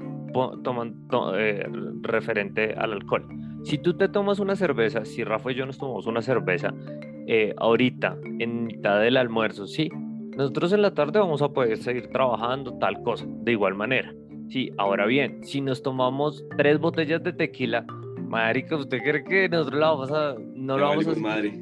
toman- 0.62 0.94
to- 1.08 1.38
eh, 1.38 1.66
referente 2.02 2.74
al 2.74 2.92
alcohol. 2.92 3.26
Si 3.64 3.78
tú 3.78 3.94
te 3.96 4.08
tomas 4.08 4.38
una 4.38 4.56
cerveza, 4.56 5.04
si 5.04 5.24
Rafa 5.24 5.50
y 5.52 5.54
yo 5.56 5.66
nos 5.66 5.78
tomamos 5.78 6.06
una 6.06 6.22
cerveza 6.22 6.72
eh, 7.30 7.54
ahorita, 7.58 8.16
en 8.38 8.64
mitad 8.64 9.00
del 9.00 9.16
almuerzo, 9.18 9.66
sí, 9.66 9.90
nosotros 10.36 10.72
en 10.72 10.80
la 10.82 10.94
tarde 10.94 11.18
vamos 11.18 11.42
a 11.42 11.48
poder 11.50 11.76
seguir 11.76 12.08
trabajando 12.08 12.78
tal 12.78 13.02
cosa, 13.02 13.26
de 13.28 13.52
igual 13.52 13.74
manera. 13.74 14.14
Sí, 14.48 14.70
ahora 14.78 15.04
bien, 15.04 15.44
si 15.44 15.60
nos 15.60 15.82
tomamos 15.82 16.42
tres 16.56 16.78
botellas 16.78 17.22
de 17.22 17.34
tequila, 17.34 17.84
marica, 18.28 18.76
¿usted 18.76 18.98
cree 19.02 19.24
que 19.24 19.46
nosotros 19.50 19.78
la 19.78 19.90
vamos 19.90 20.10
a, 20.10 20.36
no 20.54 20.78
la 20.78 20.86
vamos 20.86 21.06
a 21.06 21.14
madre. 21.16 21.52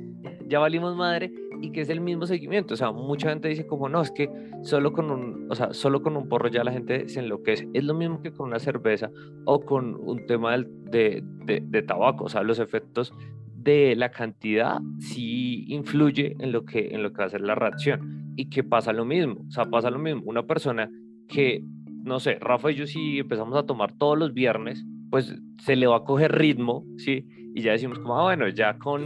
Ya 0.49 0.59
valimos 0.59 0.97
madre 0.97 1.33
y 1.61 1.71
que 1.73 1.81
es 1.81 1.89
el 1.89 2.01
mismo 2.01 2.27
seguimiento. 2.27 2.75
O 2.75 2.77
sea, 2.77 2.93
mucha 2.93 3.31
gente 3.31 3.49
dice 3.49 3.67
como 3.67 3.89
no, 3.89 4.03
es 4.03 4.11
que 4.11 4.31
solo 4.63 4.93
con 4.93 5.11
un, 5.11 5.47
o 5.51 5.55
sea, 5.55 5.73
solo 5.73 6.03
con 6.03 6.17
un 6.17 6.29
porro 6.29 6.49
ya 6.49 6.65
la 6.65 6.73
gente 6.73 7.09
se 7.09 7.21
enloquece. 7.21 7.69
Es 7.75 7.85
lo 7.85 7.95
mismo 7.95 8.21
que 8.21 8.33
con 8.33 8.49
una 8.49 8.59
cerveza 8.59 9.11
o 9.45 9.61
con 9.61 9.95
un 9.95 10.27
tema 10.27 10.57
de, 10.57 11.23
de, 11.45 11.63
de 11.65 11.83
tabaco. 11.83 12.25
O 12.25 12.29
sea, 12.29 12.43
los 12.43 12.59
efectos 12.59 13.13
de 13.55 13.97
la 13.97 14.11
cantidad 14.11 14.79
sí 14.99 15.65
influye 15.69 16.37
en 16.39 16.53
lo 16.53 16.65
que, 16.65 16.89
en 16.93 17.03
lo 17.03 17.13
que 17.13 17.19
va 17.19 17.25
a 17.25 17.31
ser 17.31 17.41
la 17.41 17.55
reacción. 17.55 18.35
Y 18.37 18.51
que 18.51 18.63
pasa 18.63 18.93
lo 18.93 19.05
mismo. 19.05 19.45
O 19.49 19.51
sea, 19.51 19.65
pasa 19.65 19.91
lo 19.91 19.99
mismo. 19.99 20.23
Una 20.27 20.47
persona 20.47 20.91
que, 21.27 21.65
no 22.05 22.21
sé, 22.21 22.35
Rafa 22.35 22.71
y 22.71 22.75
yo 22.75 22.87
si 22.87 23.19
empezamos 23.19 23.57
a 23.57 23.65
tomar 23.65 23.93
todos 23.97 24.19
los 24.19 24.35
viernes, 24.35 24.85
pues 25.11 25.35
se 25.59 25.77
le 25.77 25.87
va 25.87 25.99
a 25.99 26.05
coger 26.05 26.33
ritmo, 26.33 26.85
¿sí? 26.99 27.27
Y 27.57 27.63
ya 27.63 27.73
decimos 27.73 27.99
como, 27.99 28.19
ah, 28.19 28.25
bueno, 28.25 28.49
ya 28.49 28.77
con 28.79 29.03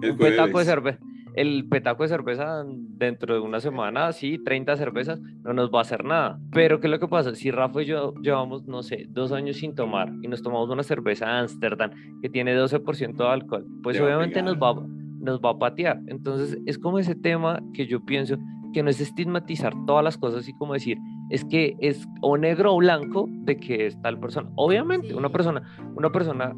El 0.00 0.12
un 0.12 0.16
petaco 0.16 0.60
de 0.60 0.64
cerveza, 0.64 0.98
el 1.34 1.66
petaco 1.68 2.04
de 2.04 2.08
cerveza 2.08 2.62
dentro 2.66 3.34
de 3.34 3.40
una 3.40 3.58
semana, 3.58 4.12
sí, 4.12 4.38
30 4.44 4.76
cervezas, 4.76 5.20
no 5.42 5.52
nos 5.52 5.70
va 5.72 5.78
a 5.78 5.82
hacer 5.82 6.04
nada. 6.04 6.38
Pero 6.52 6.78
¿qué 6.78 6.86
es 6.86 6.90
lo 6.92 7.00
que 7.00 7.08
pasa? 7.08 7.34
Si 7.34 7.50
Rafa 7.50 7.82
y 7.82 7.86
yo 7.86 8.14
llevamos, 8.22 8.64
no 8.68 8.82
sé, 8.84 9.06
dos 9.08 9.32
años 9.32 9.56
sin 9.56 9.74
tomar 9.74 10.08
y 10.22 10.28
nos 10.28 10.40
tomamos 10.40 10.70
una 10.70 10.84
cerveza 10.84 11.40
Amsterdam 11.40 11.90
que 12.22 12.28
tiene 12.28 12.56
12% 12.56 13.16
de 13.16 13.28
alcohol, 13.28 13.66
pues 13.82 13.96
va 13.98 14.02
a 14.02 14.06
obviamente 14.06 14.40
nos 14.42 14.54
pegar. 14.54 14.76
va, 14.76 14.86
nos 15.20 15.40
va 15.40 15.50
a 15.50 15.58
patear. 15.58 15.98
Entonces 16.06 16.58
es 16.66 16.78
como 16.78 17.00
ese 17.00 17.16
tema 17.16 17.60
que 17.74 17.86
yo 17.88 18.04
pienso 18.04 18.36
que 18.72 18.84
no 18.84 18.90
es 18.90 19.00
estigmatizar 19.00 19.72
todas 19.84 20.04
las 20.04 20.16
cosas 20.16 20.48
y 20.48 20.52
como 20.52 20.74
decir, 20.74 20.96
es 21.30 21.44
que 21.44 21.74
es 21.80 22.06
o 22.22 22.36
negro 22.38 22.72
o 22.74 22.78
blanco 22.78 23.26
de 23.28 23.56
que 23.56 23.86
es 23.86 24.00
tal 24.00 24.20
persona. 24.20 24.48
Obviamente, 24.54 25.12
una 25.14 25.26
Sí. 25.26 25.32
persona, 25.32 25.62
una 25.96 26.10
persona 26.10 26.54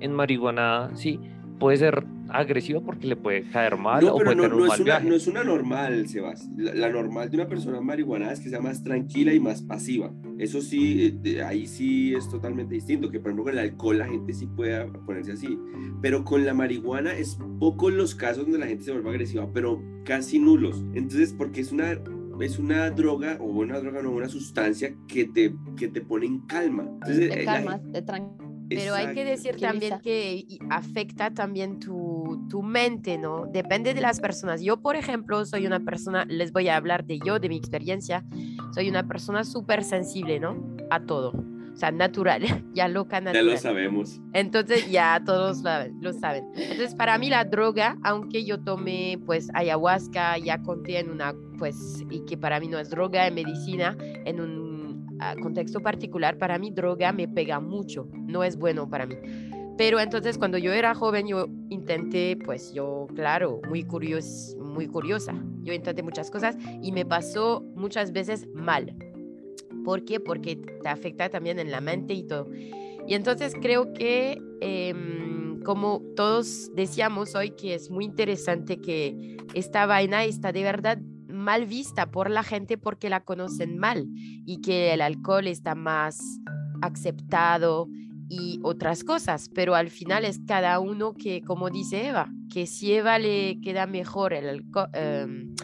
en 0.00 0.12
marihuana, 0.12 0.90
sí, 0.94 1.20
puede 1.58 1.76
ser 1.76 2.04
agresiva 2.32 2.80
porque 2.80 3.08
le 3.08 3.16
puede 3.16 3.42
caer 3.50 3.76
mal 3.76 4.04
No, 4.04 4.12
o 4.12 4.18
puede 4.18 4.36
no, 4.36 4.42
tener 4.42 4.50
no 4.50 4.56
un 4.58 4.62
es 4.62 4.68
mal 4.68 4.80
una, 4.80 4.84
viaje. 4.84 5.08
no 5.08 5.14
es 5.16 5.26
una 5.26 5.44
normal, 5.44 6.08
Sebas. 6.08 6.48
La, 6.56 6.74
la 6.74 6.88
normal 6.88 7.28
de 7.28 7.36
una 7.36 7.48
persona 7.48 7.80
marihuana 7.80 8.30
es 8.32 8.38
que 8.40 8.48
sea 8.48 8.60
más 8.60 8.82
tranquila 8.84 9.34
y 9.34 9.40
más 9.40 9.60
pasiva. 9.62 10.12
Eso 10.38 10.60
sí, 10.62 11.10
de- 11.22 11.42
ahí 11.42 11.66
sí 11.66 12.14
es 12.14 12.28
totalmente 12.28 12.74
distinto. 12.76 13.10
Que 13.10 13.18
por 13.18 13.30
ejemplo 13.30 13.44
con 13.44 13.52
el 13.54 13.58
alcohol 13.58 13.98
la 13.98 14.06
gente 14.06 14.32
sí 14.32 14.46
puede 14.46 14.86
ponerse 15.04 15.32
así. 15.32 15.58
Pero 16.00 16.24
con 16.24 16.46
la 16.46 16.54
marihuana 16.54 17.12
es 17.14 17.36
pocos 17.58 17.92
los 17.92 18.14
casos 18.14 18.44
donde 18.44 18.58
la 18.60 18.66
gente 18.68 18.84
se 18.84 18.92
vuelve 18.92 19.10
agresiva, 19.10 19.48
pero 19.52 19.82
casi 20.04 20.38
nulos. 20.38 20.82
Entonces, 20.94 21.34
porque 21.36 21.60
es 21.62 21.72
una, 21.72 21.98
es 22.40 22.58
una 22.60 22.90
droga, 22.90 23.38
o 23.40 23.46
una 23.46 23.80
droga 23.80 24.02
no, 24.02 24.12
una 24.12 24.28
sustancia 24.28 24.94
que 25.08 25.24
te, 25.26 25.52
que 25.76 25.88
te 25.88 26.00
pone 26.00 26.26
en 26.26 26.40
calma. 26.46 26.84
Entonces, 26.84 27.28
te 27.28 27.42
eh, 27.42 27.44
la 27.44 27.54
calmas, 27.54 27.80
te 27.92 28.02
tranquilizas. 28.02 28.39
Pero 28.70 28.94
hay 28.94 29.14
que 29.14 29.24
decir 29.24 29.56
también 29.60 30.00
que 30.00 30.46
afecta 30.70 31.30
también 31.30 31.80
tu, 31.80 32.46
tu 32.48 32.62
mente, 32.62 33.18
¿no? 33.18 33.46
Depende 33.46 33.94
de 33.94 34.00
las 34.00 34.20
personas. 34.20 34.62
Yo, 34.62 34.80
por 34.80 34.96
ejemplo, 34.96 35.44
soy 35.44 35.66
una 35.66 35.80
persona, 35.80 36.24
les 36.26 36.52
voy 36.52 36.68
a 36.68 36.76
hablar 36.76 37.04
de 37.04 37.18
yo, 37.24 37.38
de 37.38 37.48
mi 37.48 37.56
experiencia, 37.56 38.24
soy 38.72 38.88
una 38.88 39.06
persona 39.06 39.44
súper 39.44 39.82
sensible, 39.84 40.38
¿no? 40.40 40.56
A 40.90 41.00
todo. 41.00 41.32
O 41.72 41.76
sea, 41.76 41.90
natural, 41.92 42.42
ya 42.74 42.88
loca 42.88 43.18
Ya 43.18 43.24
natural. 43.24 43.46
lo 43.46 43.56
sabemos. 43.56 44.20
Entonces 44.32 44.90
ya 44.90 45.22
todos 45.24 45.62
lo 46.00 46.12
saben. 46.12 46.44
Entonces 46.56 46.94
para 46.94 47.16
mí 47.18 47.30
la 47.30 47.44
droga, 47.44 47.96
aunque 48.02 48.44
yo 48.44 48.60
tomé 48.60 49.18
pues 49.24 49.48
ayahuasca, 49.54 50.36
ya 50.38 50.62
conté 50.62 50.98
en 50.98 51.10
una 51.10 51.34
pues 51.58 52.04
y 52.10 52.20
que 52.24 52.36
para 52.36 52.58
mí 52.60 52.68
no 52.68 52.78
es 52.78 52.90
droga, 52.90 53.26
es 53.26 53.32
medicina, 53.32 53.96
en 54.24 54.40
un 54.40 54.69
ah, 55.20 55.34
contexto 55.40 55.80
particular, 55.80 56.38
para 56.38 56.58
mí 56.58 56.70
droga 56.70 57.12
me 57.12 57.28
pega 57.28 57.60
mucho, 57.60 58.08
no 58.12 58.42
es 58.42 58.56
bueno 58.56 58.88
para 58.88 59.06
mí. 59.06 59.16
Pero 59.76 59.98
entonces 59.98 60.36
cuando 60.36 60.58
yo 60.58 60.72
era 60.74 60.94
joven 60.94 61.26
yo 61.26 61.46
intenté 61.70 62.36
pues 62.36 62.74
yo 62.74 63.06
claro, 63.14 63.62
muy 63.66 63.82
curios, 63.82 64.54
muy 64.58 64.86
curiosa. 64.86 65.34
Yo 65.62 65.72
intenté 65.72 66.02
muchas 66.02 66.30
cosas 66.30 66.56
y 66.82 66.92
me 66.92 67.06
pasó 67.06 67.62
muchas 67.74 68.12
veces 68.12 68.46
mal. 68.54 68.94
¿Por 69.84 70.04
qué? 70.04 70.20
Porque 70.20 70.56
te 70.56 70.88
afecta 70.88 71.30
también 71.30 71.58
en 71.58 71.70
la 71.70 71.80
mente 71.80 72.14
y 72.14 72.24
todo. 72.24 72.48
Y 73.06 73.14
entonces 73.14 73.54
creo 73.60 73.92
que, 73.92 74.40
em, 74.60 75.62
como 75.62 76.02
todos 76.14 76.70
decíamos 76.74 77.34
hoy, 77.34 77.52
que 77.52 77.74
es 77.74 77.90
muy 77.90 78.04
interesante 78.04 78.80
que 78.80 79.38
esta 79.54 79.86
vaina 79.86 80.24
está 80.24 80.52
de 80.52 80.62
verdad 80.62 80.98
mal 81.40 81.66
vista 81.66 82.10
por 82.10 82.30
la 82.30 82.42
gente 82.42 82.78
porque 82.78 83.10
la 83.10 83.20
conocen 83.20 83.78
mal 83.78 84.06
y 84.14 84.60
que 84.60 84.92
el 84.94 85.00
alcohol 85.00 85.46
está 85.46 85.74
más 85.74 86.18
aceptado 86.82 87.88
y 88.28 88.60
otras 88.62 89.02
cosas, 89.02 89.50
pero 89.54 89.74
al 89.74 89.90
final 89.90 90.24
es 90.24 90.40
cada 90.46 90.78
uno 90.78 91.14
que, 91.14 91.42
como 91.42 91.68
dice 91.70 92.06
Eva, 92.08 92.28
que 92.52 92.66
si 92.66 92.92
Eva 92.92 93.18
le 93.18 93.58
queda 93.60 93.86
mejor 93.86 94.32
el 94.32 94.48
alcohol, 94.48 94.88
em, 94.94 95.54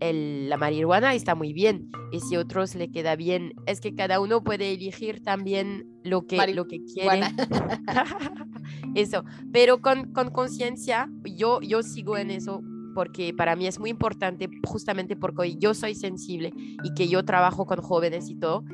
el- 0.00 0.48
la 0.48 0.56
marihuana 0.56 1.14
está 1.14 1.34
muy 1.34 1.52
bien 1.52 1.90
y 2.12 2.20
si 2.20 2.36
otros 2.36 2.74
le 2.74 2.90
queda 2.90 3.16
bien, 3.16 3.52
es 3.66 3.80
que 3.80 3.94
cada 3.94 4.20
uno 4.20 4.42
puede 4.42 4.72
elegir 4.74 5.22
también 5.22 5.86
lo 6.04 6.26
que, 6.26 6.36
lo 6.54 6.66
que 6.66 6.78
quiere. 6.84 7.20
Eso, 8.94 9.24
pero 9.52 9.80
con 9.80 10.12
con 10.12 10.30
conciencia, 10.30 11.08
yo, 11.24 11.60
yo 11.60 11.82
sigo 11.82 12.16
en 12.16 12.30
eso 12.30 12.60
porque 12.94 13.32
para 13.34 13.56
mí 13.56 13.66
es 13.66 13.78
muy 13.78 13.90
importante 13.90 14.48
justamente 14.66 15.16
porque 15.16 15.56
yo 15.56 15.74
soy 15.74 15.94
sensible 15.94 16.52
y 16.82 16.94
que 16.94 17.08
yo 17.08 17.24
trabajo 17.24 17.66
con 17.66 17.80
jóvenes 17.80 18.28
y 18.28 18.36
todo, 18.36 18.64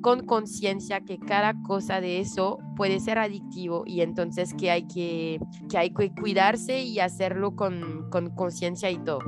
con 0.00 0.26
conciencia 0.26 1.00
que 1.00 1.18
cada 1.18 1.54
cosa 1.62 2.00
de 2.00 2.20
eso 2.20 2.58
puede 2.76 3.00
ser 3.00 3.18
adictivo 3.18 3.84
y 3.86 4.02
entonces 4.02 4.52
que 4.54 4.70
hay 4.70 4.86
que, 4.86 5.40
que, 5.70 5.78
hay 5.78 5.94
que 5.94 6.12
cuidarse 6.12 6.82
y 6.82 6.98
hacerlo 6.98 7.56
con 7.56 8.10
con 8.10 8.30
conciencia 8.30 8.90
y 8.90 8.98
todo. 8.98 9.20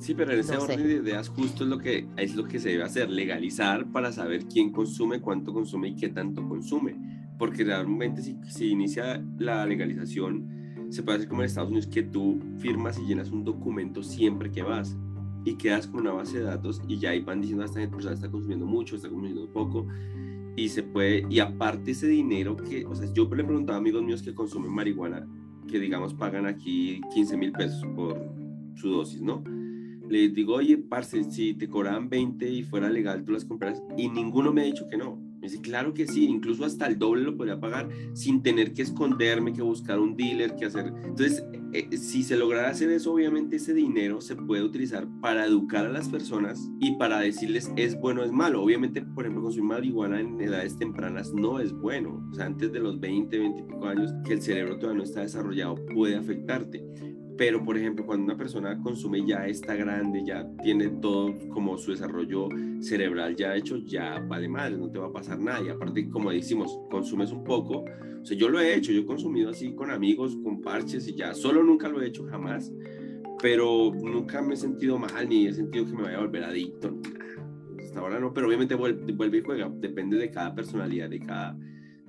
Sí, 0.00 0.14
pero 0.14 0.32
en 0.32 0.40
ese 0.40 0.54
No 0.54 0.62
orden 0.62 0.82
de 0.82 0.94
ideas 0.94 1.28
justo 1.28 1.64
es 1.64 1.70
lo 1.70 1.78
que 1.78 2.08
es 2.16 2.34
lo 2.34 2.44
que 2.44 2.58
se 2.58 2.70
debe 2.70 2.82
hacer, 2.82 3.10
legalizar 3.10 3.86
para 3.92 4.10
saber 4.10 4.46
quién 4.46 4.72
consume, 4.72 5.20
cuánto 5.20 5.52
consume 5.52 5.88
y 5.88 5.96
qué 5.96 6.08
tanto 6.08 6.48
consume. 6.48 6.96
Porque 7.38 7.62
realmente 7.62 8.22
si, 8.22 8.36
si 8.48 8.70
inicia 8.70 9.22
la 9.38 9.64
legalización, 9.66 10.61
se 10.92 11.02
puede 11.02 11.18
hacer 11.18 11.28
como 11.28 11.42
en 11.42 11.46
Estados 11.46 11.70
Unidos, 11.70 11.86
que 11.86 12.02
tú 12.02 12.38
firmas 12.58 12.98
y 12.98 13.06
llenas 13.06 13.30
un 13.30 13.44
documento 13.44 14.02
siempre 14.02 14.50
que 14.50 14.62
vas 14.62 14.96
y 15.44 15.54
quedas 15.54 15.86
con 15.86 16.00
una 16.00 16.12
base 16.12 16.38
de 16.38 16.44
datos 16.44 16.82
y 16.86 16.98
ya 16.98 17.10
ahí 17.10 17.20
van 17.20 17.40
diciendo 17.40 17.62
"Ah, 17.62 17.66
esta 17.66 17.80
gente 17.80 17.96
persona 17.96 18.14
está 18.14 18.30
consumiendo 18.30 18.66
mucho, 18.66 18.96
está 18.96 19.08
consumiendo 19.08 19.50
poco 19.52 19.86
y 20.54 20.68
se 20.68 20.82
puede, 20.82 21.26
y 21.30 21.40
aparte 21.40 21.92
ese 21.92 22.06
dinero 22.06 22.56
que, 22.56 22.84
o 22.84 22.94
sea, 22.94 23.10
yo 23.12 23.24
le 23.34 23.42
preguntaba 23.42 23.78
a 23.78 23.80
amigos 23.80 24.02
míos 24.02 24.22
que 24.22 24.34
consumen 24.34 24.70
marihuana, 24.70 25.26
que 25.66 25.80
digamos 25.80 26.12
pagan 26.12 26.46
aquí 26.46 27.00
15 27.14 27.36
mil 27.38 27.52
pesos 27.52 27.84
por 27.96 28.20
su 28.74 28.90
dosis, 28.90 29.22
¿no? 29.22 29.42
les 30.12 30.34
digo, 30.34 30.56
oye, 30.56 30.76
parce, 30.76 31.24
si 31.24 31.54
te 31.54 31.68
cobraban 31.68 32.10
20 32.10 32.46
y 32.46 32.62
fuera 32.62 32.90
legal, 32.90 33.24
tú 33.24 33.32
las 33.32 33.46
compras. 33.46 33.82
Y 33.96 34.10
ninguno 34.10 34.52
me 34.52 34.60
ha 34.60 34.64
dicho 34.64 34.86
que 34.86 34.98
no. 34.98 35.18
Me 35.42 35.48
dice, 35.48 35.60
claro 35.60 35.92
que 35.92 36.06
sí, 36.06 36.26
incluso 36.26 36.64
hasta 36.64 36.86
el 36.86 37.00
doble 37.00 37.24
lo 37.24 37.36
podría 37.36 37.58
pagar 37.58 37.88
sin 38.12 38.44
tener 38.44 38.74
que 38.74 38.82
esconderme, 38.82 39.52
que 39.52 39.60
buscar 39.60 39.98
un 39.98 40.16
dealer, 40.16 40.54
que 40.54 40.66
hacer. 40.66 40.92
Entonces, 41.02 41.44
eh, 41.72 41.96
si 41.96 42.22
se 42.22 42.36
lograra 42.36 42.70
hacer 42.70 42.90
eso, 42.90 43.12
obviamente 43.12 43.56
ese 43.56 43.74
dinero 43.74 44.20
se 44.20 44.36
puede 44.36 44.62
utilizar 44.62 45.08
para 45.20 45.44
educar 45.44 45.84
a 45.84 45.88
las 45.88 46.08
personas 46.08 46.70
y 46.78 46.96
para 46.96 47.18
decirles 47.18 47.72
es 47.74 47.98
bueno 47.98 48.22
es 48.22 48.30
malo. 48.30 48.62
Obviamente, 48.62 49.02
por 49.02 49.24
ejemplo, 49.24 49.42
consumir 49.42 49.68
marihuana 49.68 50.20
en 50.20 50.40
edades 50.40 50.78
tempranas 50.78 51.32
no 51.34 51.58
es 51.58 51.72
bueno. 51.72 52.24
O 52.30 52.34
sea, 52.34 52.46
antes 52.46 52.72
de 52.72 52.78
los 52.78 53.00
20, 53.00 53.36
20 53.36 53.60
y 53.62 53.64
pico 53.64 53.84
años, 53.84 54.12
que 54.24 54.34
el 54.34 54.42
cerebro 54.42 54.78
todavía 54.78 54.98
no 54.98 55.04
está 55.04 55.22
desarrollado, 55.22 55.74
puede 55.92 56.14
afectarte 56.14 57.11
pero 57.36 57.64
por 57.64 57.76
ejemplo 57.76 58.04
cuando 58.04 58.24
una 58.24 58.36
persona 58.36 58.80
consume 58.82 59.26
ya 59.26 59.46
está 59.46 59.74
grande, 59.74 60.22
ya 60.24 60.46
tiene 60.62 60.88
todo 60.88 61.34
como 61.48 61.78
su 61.78 61.92
desarrollo 61.92 62.48
cerebral 62.80 63.36
ya 63.36 63.54
hecho, 63.56 63.78
ya 63.78 64.18
vale 64.18 64.48
madre, 64.48 64.76
no 64.76 64.90
te 64.90 64.98
va 64.98 65.06
a 65.06 65.12
pasar 65.12 65.38
nada. 65.38 65.64
Y 65.64 65.68
aparte 65.68 66.08
como 66.08 66.30
decimos, 66.30 66.78
consumes 66.90 67.32
un 67.32 67.44
poco, 67.44 67.84
o 68.22 68.24
sea, 68.24 68.36
yo 68.36 68.48
lo 68.48 68.60
he 68.60 68.74
hecho, 68.74 68.92
yo 68.92 69.00
he 69.00 69.06
consumido 69.06 69.50
así 69.50 69.74
con 69.74 69.90
amigos, 69.90 70.36
con 70.42 70.60
parches 70.60 71.08
y 71.08 71.14
ya, 71.14 71.34
solo 71.34 71.62
nunca 71.62 71.88
lo 71.88 72.00
he 72.02 72.08
hecho 72.08 72.24
jamás, 72.26 72.72
pero 73.40 73.92
nunca 73.92 74.42
me 74.42 74.54
he 74.54 74.56
sentido 74.56 74.98
mal 74.98 75.28
ni 75.28 75.46
he 75.46 75.52
sentido 75.52 75.86
que 75.86 75.92
me 75.92 76.02
vaya 76.02 76.18
a 76.18 76.20
volver 76.20 76.44
adicto, 76.44 76.94
hasta 77.78 78.00
ahora 78.00 78.20
no, 78.20 78.32
pero 78.32 78.46
obviamente 78.46 78.74
vuelve, 78.74 79.12
vuelve 79.12 79.38
y 79.38 79.42
juega, 79.42 79.68
depende 79.68 80.16
de 80.16 80.30
cada 80.30 80.54
personalidad, 80.54 81.08
de 81.08 81.20
cada 81.20 81.56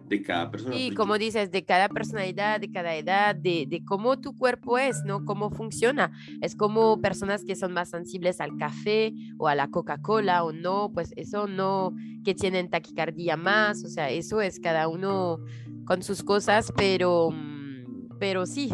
de 0.07 0.21
cada 0.21 0.51
persona. 0.51 0.75
Y 0.75 0.87
Pues 0.89 0.97
como 0.97 1.17
dices, 1.17 1.51
de 1.51 1.63
cada 1.63 1.89
personalidad, 1.89 2.59
de 2.59 2.69
cada 2.71 2.95
edad, 2.95 3.35
de, 3.35 3.65
de 3.67 3.83
cómo 3.83 4.19
tu 4.19 4.35
cuerpo 4.35 4.77
es, 4.77 5.03
¿no? 5.05 5.25
Cómo 5.25 5.49
funciona. 5.49 6.11
Es 6.41 6.55
como 6.55 7.01
personas 7.01 7.43
que 7.45 7.55
son 7.55 7.73
más 7.73 7.89
sensibles 7.89 8.39
al 8.41 8.55
café 8.57 9.13
o 9.37 9.47
a 9.47 9.55
la 9.55 9.67
Coca-Cola 9.69 10.43
o 10.43 10.51
no, 10.51 10.91
pues 10.93 11.13
eso 11.15 11.47
no, 11.47 11.93
que 12.23 12.33
tienen 12.35 12.69
taquicardia 12.69 13.37
más, 13.37 13.83
o 13.83 13.87
sea, 13.87 14.09
eso 14.09 14.41
es 14.41 14.59
cada 14.59 14.87
uno 14.87 15.39
con 15.85 16.01
sus 16.03 16.23
cosas, 16.23 16.71
pero, 16.75 17.29
mm, 17.31 18.17
pero 18.19 18.45
sí. 18.45 18.71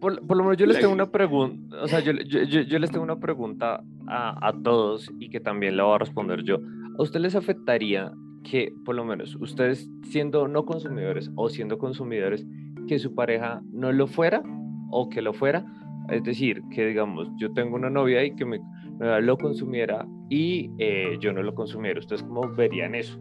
Por, 0.00 0.24
por 0.26 0.36
lo 0.36 0.44
menos 0.44 0.58
yo 0.58 0.66
les 0.66 0.78
tengo 0.78 0.92
una 0.92 1.10
pregunta, 1.10 1.76
o 1.82 1.88
sea, 1.88 2.00
yo, 2.00 2.12
yo, 2.12 2.42
yo- 2.42 2.60
yo 2.62 2.78
les 2.78 2.90
tengo 2.90 3.02
una 3.04 3.18
pregunta 3.18 3.82
a, 4.06 4.48
a 4.48 4.52
todos 4.62 5.10
y 5.18 5.30
que 5.30 5.40
también 5.40 5.76
la 5.76 5.84
voy 5.84 5.94
a 5.96 5.98
responder 5.98 6.42
yo. 6.44 6.56
¿A 6.98 7.02
ustedes 7.02 7.22
les 7.22 7.34
afectaría 7.34 8.12
que, 8.48 8.72
por 8.84 8.94
lo 8.94 9.04
menos, 9.04 9.34
ustedes 9.36 9.90
siendo 10.04 10.46
no 10.46 10.64
consumidores 10.64 11.30
o 11.34 11.48
siendo 11.48 11.78
consumidores, 11.78 12.46
que 12.86 12.98
su 12.98 13.14
pareja 13.14 13.60
no 13.72 13.90
lo 13.92 14.06
fuera 14.06 14.42
o 14.90 15.08
que 15.08 15.20
lo 15.20 15.32
fuera? 15.32 15.64
Es 16.08 16.22
decir, 16.22 16.62
que 16.70 16.86
digamos, 16.86 17.28
yo 17.36 17.52
tengo 17.52 17.74
una 17.74 17.90
novia 17.90 18.24
y 18.24 18.36
que 18.36 18.44
me, 18.44 18.60
me 18.98 19.20
lo 19.20 19.36
consumiera 19.36 20.06
y 20.30 20.70
eh, 20.78 21.16
yo 21.20 21.32
no 21.32 21.42
lo 21.42 21.54
consumiera. 21.54 21.98
¿Ustedes 21.98 22.22
cómo 22.22 22.48
verían 22.54 22.94
eso? 22.94 23.18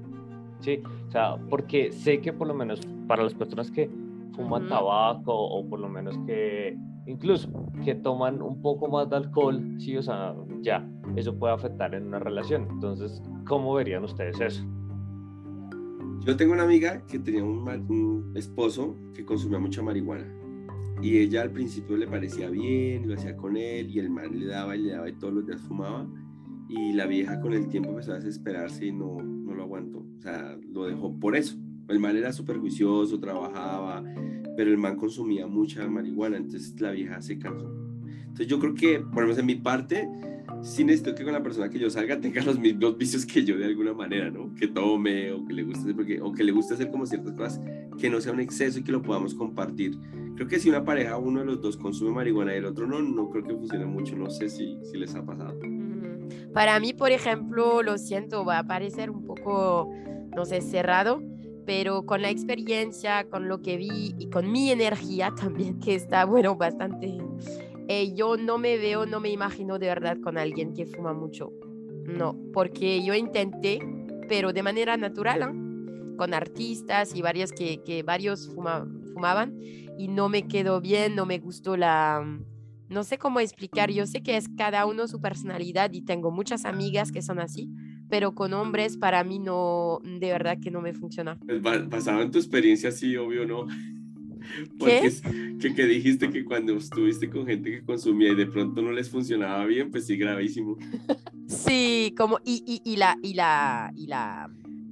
Sí, 0.60 0.82
o 1.08 1.12
sea, 1.12 1.38
porque 1.50 1.92
sé 1.92 2.22
que 2.22 2.32
por 2.32 2.48
lo 2.48 2.54
menos 2.54 2.82
para 3.08 3.24
las 3.24 3.34
personas 3.34 3.72
que 3.72 3.90
fuman 4.36 4.68
tabaco 4.68 5.34
o 5.34 5.68
por 5.68 5.80
lo 5.80 5.90
menos 5.90 6.18
que 6.28 6.78
incluso 7.08 7.50
que 7.84 7.96
toman 7.96 8.42
un 8.42 8.62
poco 8.62 8.88
más 8.88 9.10
de 9.10 9.18
alcohol, 9.18 9.62
sí, 9.80 9.98
o 9.98 10.04
sea, 10.04 10.36
ya, 10.62 10.88
eso 11.16 11.36
puede 11.38 11.54
afectar 11.54 11.96
en 11.96 12.08
una 12.08 12.20
relación. 12.20 12.68
Entonces, 12.70 13.24
¿cómo 13.48 13.74
verían 13.74 14.04
ustedes 14.04 14.40
eso? 14.40 14.75
Yo 16.26 16.36
tengo 16.36 16.54
una 16.54 16.64
amiga 16.64 17.06
que 17.06 17.20
tenía 17.20 17.44
un, 17.44 18.34
esposo 18.36 18.98
que 19.14 19.24
consumía 19.24 19.60
mucha 19.60 19.84
marihuana. 19.84 20.26
Y 21.00 21.20
ella 21.20 21.44
al 21.44 21.52
principio 21.52 21.98
le 21.98 22.08
parecía 22.08 22.50
bien, 22.50 23.08
lo 23.08 23.14
hacía 23.14 23.38
con 23.38 23.56
él, 23.56 23.92
y 23.92 24.00
el 24.00 24.10
man 24.10 24.40
le 24.40 24.48
daba 24.48 24.76
y 24.76 24.82
le 24.82 24.94
daba 24.94 25.08
y 25.08 25.14
todos 25.14 25.36
los 25.36 25.46
días 25.46 25.62
fumaba. 25.62 26.08
Y 26.68 26.94
la 26.94 27.06
vieja 27.06 27.40
con 27.40 27.54
el 27.54 27.68
tiempo 27.68 27.92
empezó 27.92 28.14
a 28.14 28.16
desesperarse 28.16 28.88
y 28.88 28.92
no, 28.92 29.22
no 29.22 29.54
lo 29.54 29.62
aguantó. 29.62 30.00
O 30.00 30.22
sea, 30.22 30.58
lo 30.74 30.88
dejó 30.88 31.16
por 31.20 31.36
eso. 31.36 31.60
El 31.90 32.00
man 32.00 32.18
era 32.18 32.34
súper 32.34 32.58
juicioso, 32.58 33.20
trabajaba, 33.20 34.04
pero 34.58 34.72
el 34.72 34.80
man 34.80 34.96
consumía 34.96 35.46
mucha 35.46 35.88
marihuana, 35.88 36.38
entonces 36.38 36.82
la 36.82 36.90
vieja 36.90 37.22
se 37.22 37.38
cansó. 37.38 37.72
Entonces 38.22 38.48
yo 38.48 38.58
creo 38.60 38.74
que, 38.74 39.00
por 39.00 39.22
lo 39.22 39.28
menos 39.28 39.38
en 39.38 39.46
mi 39.46 39.56
parte, 39.56 40.10
sí 40.66 40.84
necesito 40.84 41.14
que 41.16 41.24
con 41.24 41.34
la 41.34 41.44
persona 41.44 41.70
que 41.70 41.80
yo 41.80 41.90
salga 41.90 42.20
tenga 42.22 42.42
los 42.44 42.60
mismos 42.60 42.98
vicios 42.98 43.26
que 43.26 43.44
yo 43.46 43.58
de 43.58 43.66
alguna 43.66 43.94
manera, 43.94 44.30
¿no? 44.32 44.54
Que 44.56 44.68
tome 44.68 45.32
o 45.32 45.46
que 45.46 45.54
le 45.54 45.64
guste, 45.64 45.82
hacer- 45.82 45.96
porque, 45.96 46.22
o 46.22 46.32
que 46.34 46.44
le 46.44 46.52
guste 46.52 46.74
hacer 46.74 46.90
como 46.92 47.06
ciertas 47.06 47.34
cosas, 47.34 47.62
que 47.98 48.10
no 48.10 48.20
sea 48.20 48.34
un 48.34 48.40
exceso 48.40 48.80
y 48.80 48.84
que 48.84 48.92
lo 48.92 49.02
podamos 49.02 49.34
compartir. 49.34 49.98
Creo 50.36 50.48
que 50.48 50.60
si 50.60 50.70
una 50.70 50.84
pareja, 50.84 51.18
uno 51.18 51.40
de 51.40 51.46
los 51.46 51.62
dos 51.62 51.78
consume 51.78 52.12
marihuana 52.12 52.54
y 52.54 52.58
el 52.58 52.66
otro 52.66 52.86
no, 52.88 53.00
no 53.02 53.30
creo 53.30 53.44
que 53.46 53.54
funcione 53.54 53.86
mucho, 53.86 54.16
no 54.18 54.30
sé 54.30 54.50
si, 54.50 54.78
si 54.84 54.98
les 54.98 55.16
ha 55.16 55.26
pasado. 55.26 55.58
Para 56.54 56.80
mí, 56.80 56.94
por 56.94 57.12
ejemplo, 57.12 57.84
lo 57.84 57.98
siento, 57.98 58.44
va 58.44 58.60
a 58.60 58.64
parecer 58.68 59.10
un 59.12 59.26
poco, 59.26 59.90
no 60.36 60.46
sé, 60.46 60.62
cerrado, 60.62 61.22
pero 61.66 62.06
con 62.06 62.22
la 62.22 62.30
experiencia, 62.30 63.26
con 63.30 63.48
lo 63.48 63.62
que 63.62 63.78
vi 63.78 64.14
y 64.18 64.30
con 64.30 64.52
mi 64.52 64.72
energía 64.72 65.34
también, 65.40 65.80
que 65.80 65.96
está, 65.96 66.26
bueno, 66.26 66.56
bastante, 66.56 67.18
eh, 67.88 68.14
yo 68.16 68.38
no 68.38 68.58
me 68.58 68.78
veo, 68.78 69.06
no 69.06 69.20
me 69.20 69.30
imagino 69.30 69.80
de 69.80 69.88
verdad 69.88 70.18
con 70.22 70.38
alguien 70.38 70.74
que 70.74 70.86
fuma 70.86 71.14
mucho. 71.14 71.52
No, 72.06 72.36
porque 72.54 73.04
yo 73.04 73.14
intenté, 73.16 73.80
pero 74.30 74.54
de 74.54 74.62
manera 74.64 74.96
natural, 74.98 75.42
con 76.18 76.34
artistas 76.34 77.16
y 77.16 77.22
varias 77.22 77.52
que, 77.52 77.82
que 77.84 78.04
varios 78.04 78.50
fuma- 78.56 78.88
fumaban 79.14 79.60
y 79.98 80.08
no 80.08 80.30
me 80.30 80.48
quedó 80.48 80.82
bien, 80.82 81.16
no 81.16 81.26
me 81.26 81.40
gustó 81.40 81.76
la... 81.78 82.24
No 82.88 83.04
sé 83.04 83.18
cómo 83.18 83.40
explicar, 83.40 83.90
yo 83.92 84.06
sé 84.06 84.22
que 84.22 84.38
es 84.38 84.48
cada 84.56 84.86
uno 84.86 85.08
su 85.08 85.20
personalidad 85.20 85.92
y 85.94 86.02
tengo 86.04 86.30
muchas 86.30 86.66
amigas 86.66 87.12
que 87.12 87.24
son 87.24 87.40
así, 87.40 87.68
pero 88.08 88.36
con 88.36 88.54
hombres 88.54 88.96
para 88.98 89.24
mí 89.24 89.40
no, 89.40 90.00
de 90.04 90.32
verdad 90.32 90.60
que 90.62 90.70
no 90.70 90.82
me 90.82 90.94
funciona. 90.94 91.40
Pues 91.48 91.60
ba- 91.64 91.80
basado 91.90 92.22
en 92.22 92.30
tu 92.30 92.38
experiencia, 92.38 92.92
sí, 92.92 93.18
obvio, 93.18 93.46
¿no? 93.48 93.66
Porque 94.80 95.12
que, 95.60 95.74
que 95.76 95.86
dijiste 95.86 96.30
que 96.30 96.44
cuando 96.46 96.76
estuviste 96.78 97.30
con 97.30 97.46
gente 97.46 97.72
que 97.72 97.84
consumía 97.84 98.32
y 98.32 98.36
de 98.36 98.46
pronto 98.48 98.82
no 98.82 98.92
les 98.92 99.10
funcionaba 99.10 99.66
bien, 99.66 99.92
pues 99.92 100.06
sí, 100.06 100.18
gravísimo. 100.18 100.78
Sí, 101.48 102.14
como 102.18 102.40
y, 102.44 102.64
y, 102.66 102.82
y 102.92 102.96
la 102.98 103.18
y 103.22 103.34
la 103.34 103.92
y 103.96 104.08
la 104.08 104.50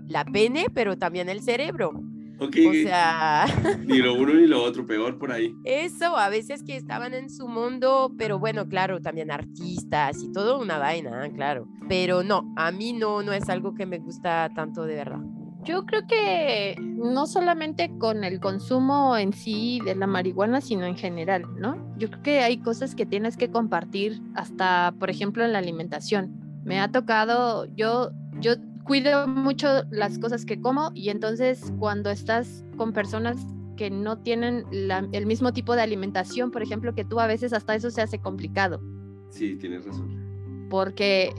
la 0.08 0.26
pene, 0.26 0.66
pero 0.74 0.98
también 0.98 1.30
el 1.30 1.42
cerebro. 1.42 1.92
Ok, 2.40 2.58
O 2.68 2.74
sea, 2.74 3.46
ni 3.86 4.00
lo 4.00 4.16
uno 4.16 4.34
ni 4.34 4.48
lo 4.48 4.62
otro, 4.64 4.86
peor 4.86 5.18
por 5.18 5.32
ahí. 5.32 5.54
eso, 5.64 6.18
a 6.18 6.30
veces 6.30 6.64
que 6.64 6.76
estaban 6.76 7.14
en 7.14 7.30
su 7.30 7.48
mundo, 7.48 8.12
pero 8.18 8.38
bueno, 8.40 8.68
claro, 8.68 9.00
también 9.02 9.32
artistas 9.32 10.22
y 10.22 10.32
todo 10.32 10.60
una 10.60 10.78
vaina, 10.78 11.30
claro. 11.34 11.68
Pero 11.88 12.24
no, 12.24 12.52
a 12.58 12.72
mí 12.72 12.92
no, 12.92 13.22
no 13.24 13.32
es 13.34 13.48
algo 13.50 13.76
que 13.76 13.86
me 13.86 14.00
gusta 14.00 14.50
tanto 14.56 14.84
de 14.84 14.96
verdad. 14.96 15.22
Yo 15.64 15.86
creo 15.86 16.06
que 16.08 16.76
no 16.80 17.26
solamente 17.26 17.90
con 17.98 18.24
el 18.24 18.40
consumo 18.40 19.16
en 19.18 19.32
sí 19.34 19.80
de 19.86 19.96
la 19.96 20.08
marihuana, 20.08 20.60
sino 20.62 20.86
en 20.86 20.96
general, 20.98 21.44
¿no? 21.58 21.78
Yo 21.98 22.10
creo 22.10 22.22
que 22.24 22.40
hay 22.40 22.58
cosas 22.58 22.96
que 22.96 23.06
tienes 23.06 23.38
que 23.38 23.50
compartir, 23.50 24.22
hasta, 24.36 24.94
por 25.00 25.10
ejemplo, 25.10 25.44
en 25.46 25.54
la 25.54 25.60
alimentación. 25.60 26.32
Me 26.66 26.80
ha 26.80 26.92
tocado, 26.92 27.66
yo, 27.76 28.12
yo 28.42 28.54
cuido 28.84 29.28
mucho 29.28 29.84
las 29.90 30.20
cosas 30.20 30.46
que 30.46 30.60
como 30.60 30.92
y 30.94 31.10
entonces 31.10 31.72
cuando 31.80 32.10
estás 32.10 32.66
con 32.76 32.92
personas 32.92 33.38
que 33.78 33.90
no 33.90 34.18
tienen 34.20 34.66
la- 34.72 35.08
el 35.14 35.26
mismo 35.26 35.54
tipo 35.54 35.76
de 35.76 35.82
alimentación, 35.82 36.52
por 36.52 36.62
ejemplo, 36.62 36.94
que 36.94 37.06
tú 37.06 37.20
a 37.22 37.28
veces 37.28 37.54
hasta 37.54 37.74
eso 37.76 37.90
se 37.90 38.02
hace 38.02 38.20
complicado 38.20 38.82
Sí, 39.30 39.56
tienes 39.56 39.86
razón. 39.86 40.68
porque 40.70 41.34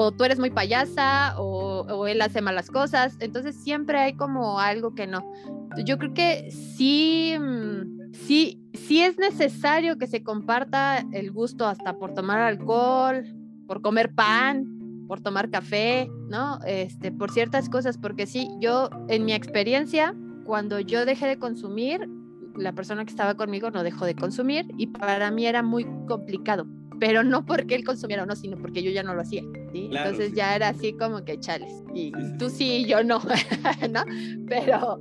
o 0.00 0.12
tú 0.12 0.22
eres 0.22 0.38
muy 0.38 0.50
payasa 0.50 1.34
o, 1.38 1.80
o 1.80 2.06
él 2.06 2.22
hace 2.22 2.40
malas 2.40 2.70
cosas, 2.70 3.16
entonces 3.18 3.56
siempre 3.56 3.98
hay 3.98 4.14
como 4.14 4.60
algo 4.60 4.94
que 4.94 5.08
no. 5.08 5.28
Yo 5.84 5.98
creo 5.98 6.14
que 6.14 6.52
sí, 6.52 7.34
mm, 7.36 8.12
sí, 8.12 8.62
sí 8.74 9.02
es 9.02 9.18
necesario 9.18 9.98
que 9.98 10.06
se 10.06 10.22
comparta 10.22 11.04
el 11.12 11.32
gusto 11.32 11.66
hasta 11.66 11.98
por 11.98 12.14
tomar 12.14 12.38
alcohol, 12.38 13.24
por 13.66 13.82
comer 13.82 14.14
pan, 14.14 15.04
por 15.08 15.20
tomar 15.20 15.50
café, 15.50 16.08
¿no? 16.28 16.60
Este, 16.64 17.10
por 17.10 17.32
ciertas 17.32 17.68
cosas, 17.68 17.98
porque 17.98 18.26
sí, 18.26 18.48
yo 18.60 18.90
en 19.08 19.24
mi 19.24 19.32
experiencia, 19.32 20.14
cuando 20.44 20.78
yo 20.78 21.06
dejé 21.06 21.26
de 21.26 21.40
consumir, 21.40 22.08
la 22.54 22.72
persona 22.72 23.04
que 23.04 23.10
estaba 23.10 23.34
conmigo 23.34 23.72
no 23.72 23.82
dejó 23.82 24.04
de 24.04 24.14
consumir 24.14 24.64
y 24.78 24.86
para 24.86 25.32
mí 25.32 25.44
era 25.46 25.64
muy 25.64 25.84
complicado 26.06 26.68
pero 27.00 27.22
no 27.22 27.44
porque 27.46 27.74
él 27.74 27.84
consumiera 27.84 28.22
o 28.22 28.26
no, 28.26 28.34
sino 28.36 28.56
porque 28.56 28.82
yo 28.82 28.90
ya 28.90 29.02
no 29.02 29.14
lo 29.14 29.20
hacía. 29.22 29.42
¿sí? 29.72 29.88
Claro, 29.90 30.10
Entonces 30.10 30.30
sí. 30.30 30.36
ya 30.36 30.56
era 30.56 30.68
así 30.70 30.92
como 30.94 31.24
que 31.24 31.38
chales. 31.38 31.72
Y 31.94 32.10
Sí, 32.10 32.12
sí, 32.16 32.32
tú 32.38 32.50
sí, 32.50 32.76
y 32.78 32.86
yo 32.86 33.02
no, 33.04 33.20
¿no? 33.90 34.02
Pero 34.48 34.98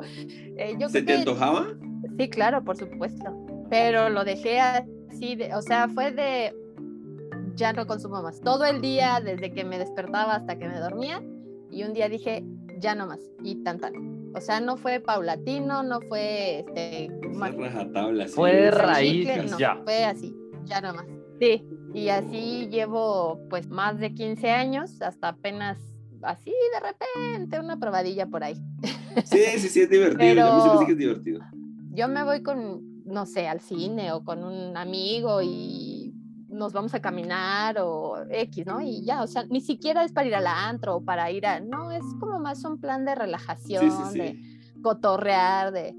eh, 0.58 0.76
yo 0.80 0.90
¿Se 0.90 1.04
creo 1.04 1.06
te 1.06 1.06
que 1.06 1.30
antojaba? 1.30 1.68
sí, 2.18 2.30
claro, 2.30 2.64
por 2.64 2.78
supuesto. 2.78 3.26
Pero 3.70 4.10
lo 4.10 4.24
dejé 4.24 4.60
así, 4.60 5.36
de- 5.36 5.54
o 5.56 5.62
sea, 5.62 5.88
fue 5.90 6.12
de 6.12 6.54
ya 7.56 7.74
no 7.74 7.88
consumo 7.88 8.22
más. 8.22 8.40
Todo 8.42 8.66
el 8.66 8.82
día, 8.82 9.20
desde 9.24 9.52
que 9.52 9.64
me 9.64 9.80
despertaba 9.80 10.36
hasta 10.36 10.58
que 10.58 10.68
me 10.68 10.80
dormía, 10.80 11.22
y 11.72 11.84
un 11.84 11.94
día 11.94 12.08
dije 12.08 12.44
ya 12.80 12.94
no 12.96 13.08
más 13.08 13.20
y 13.44 13.56
tan 13.64 13.80
tan. 13.80 13.94
O 14.36 14.42
sea, 14.42 14.60
no 14.60 14.78
fue 14.78 15.00
paulatino, 15.00 15.82
no 15.84 16.00
fue 16.02 16.60
este 16.60 17.10
ma- 17.34 17.50
rajatabla. 17.50 18.28
sí. 18.28 18.34
Fue 18.36 18.70
raíz, 18.70 19.28
no, 19.50 19.58
ya. 19.58 19.82
Fue 19.84 20.06
así, 20.06 20.36
ya 20.66 20.80
no 20.82 20.94
más. 20.94 21.06
Sí, 21.40 21.64
y 21.98 22.10
así 22.10 22.68
llevo 22.70 23.40
pues 23.50 23.68
más 23.70 23.98
de 24.00 24.14
15 24.14 24.52
años, 24.52 25.02
hasta 25.02 25.30
apenas 25.30 25.78
así 26.24 26.52
de 26.52 26.80
repente 26.80 27.60
una 27.60 27.78
probadilla 27.78 28.28
por 28.28 28.44
ahí. 28.44 28.56
Sí, 29.26 29.40
sí, 29.58 29.70
sí, 29.70 29.82
es 29.82 29.90
divertido. 29.90 30.34
Yo 30.36 30.46
a 30.52 30.56
mí 30.56 30.62
se 30.62 30.68
me 30.68 30.74
hace 30.74 30.78
Pero- 30.78 30.86
que 30.86 30.92
es 30.92 30.98
divertido. 30.98 31.40
Yo 31.94 32.08
me 32.08 32.24
voy 32.24 32.44
con, 32.44 33.04
no 33.06 33.26
sé, 33.26 33.48
al 33.48 33.60
cine 33.60 34.12
o 34.12 34.24
con 34.24 34.44
un 34.44 34.78
amigo 34.78 35.42
y 35.42 36.14
nos 36.50 36.72
vamos 36.74 36.94
a 36.94 37.00
caminar 37.02 37.78
o 37.80 38.24
X, 38.30 38.66
¿no? 38.66 38.82
Y 38.82 39.04
ya, 39.04 39.22
o 39.24 39.28
sea, 39.28 39.44
ni 39.50 39.62
siquiera 39.62 40.04
es 40.04 40.12
para 40.12 40.28
ir 40.28 40.36
al 40.36 40.48
antro 40.48 40.98
o 40.98 41.04
para 41.04 41.32
ir 41.32 41.46
a, 41.48 41.60
no, 41.60 41.92
es 41.92 42.04
como 42.20 42.40
más 42.40 42.64
un 42.64 42.80
plan 42.80 43.04
de 43.06 43.16
relajación, 43.16 43.92
Sí, 43.92 43.98
sí, 44.14 44.20
de 44.20 44.82
cotorrear, 44.82 45.72
de, 45.72 45.96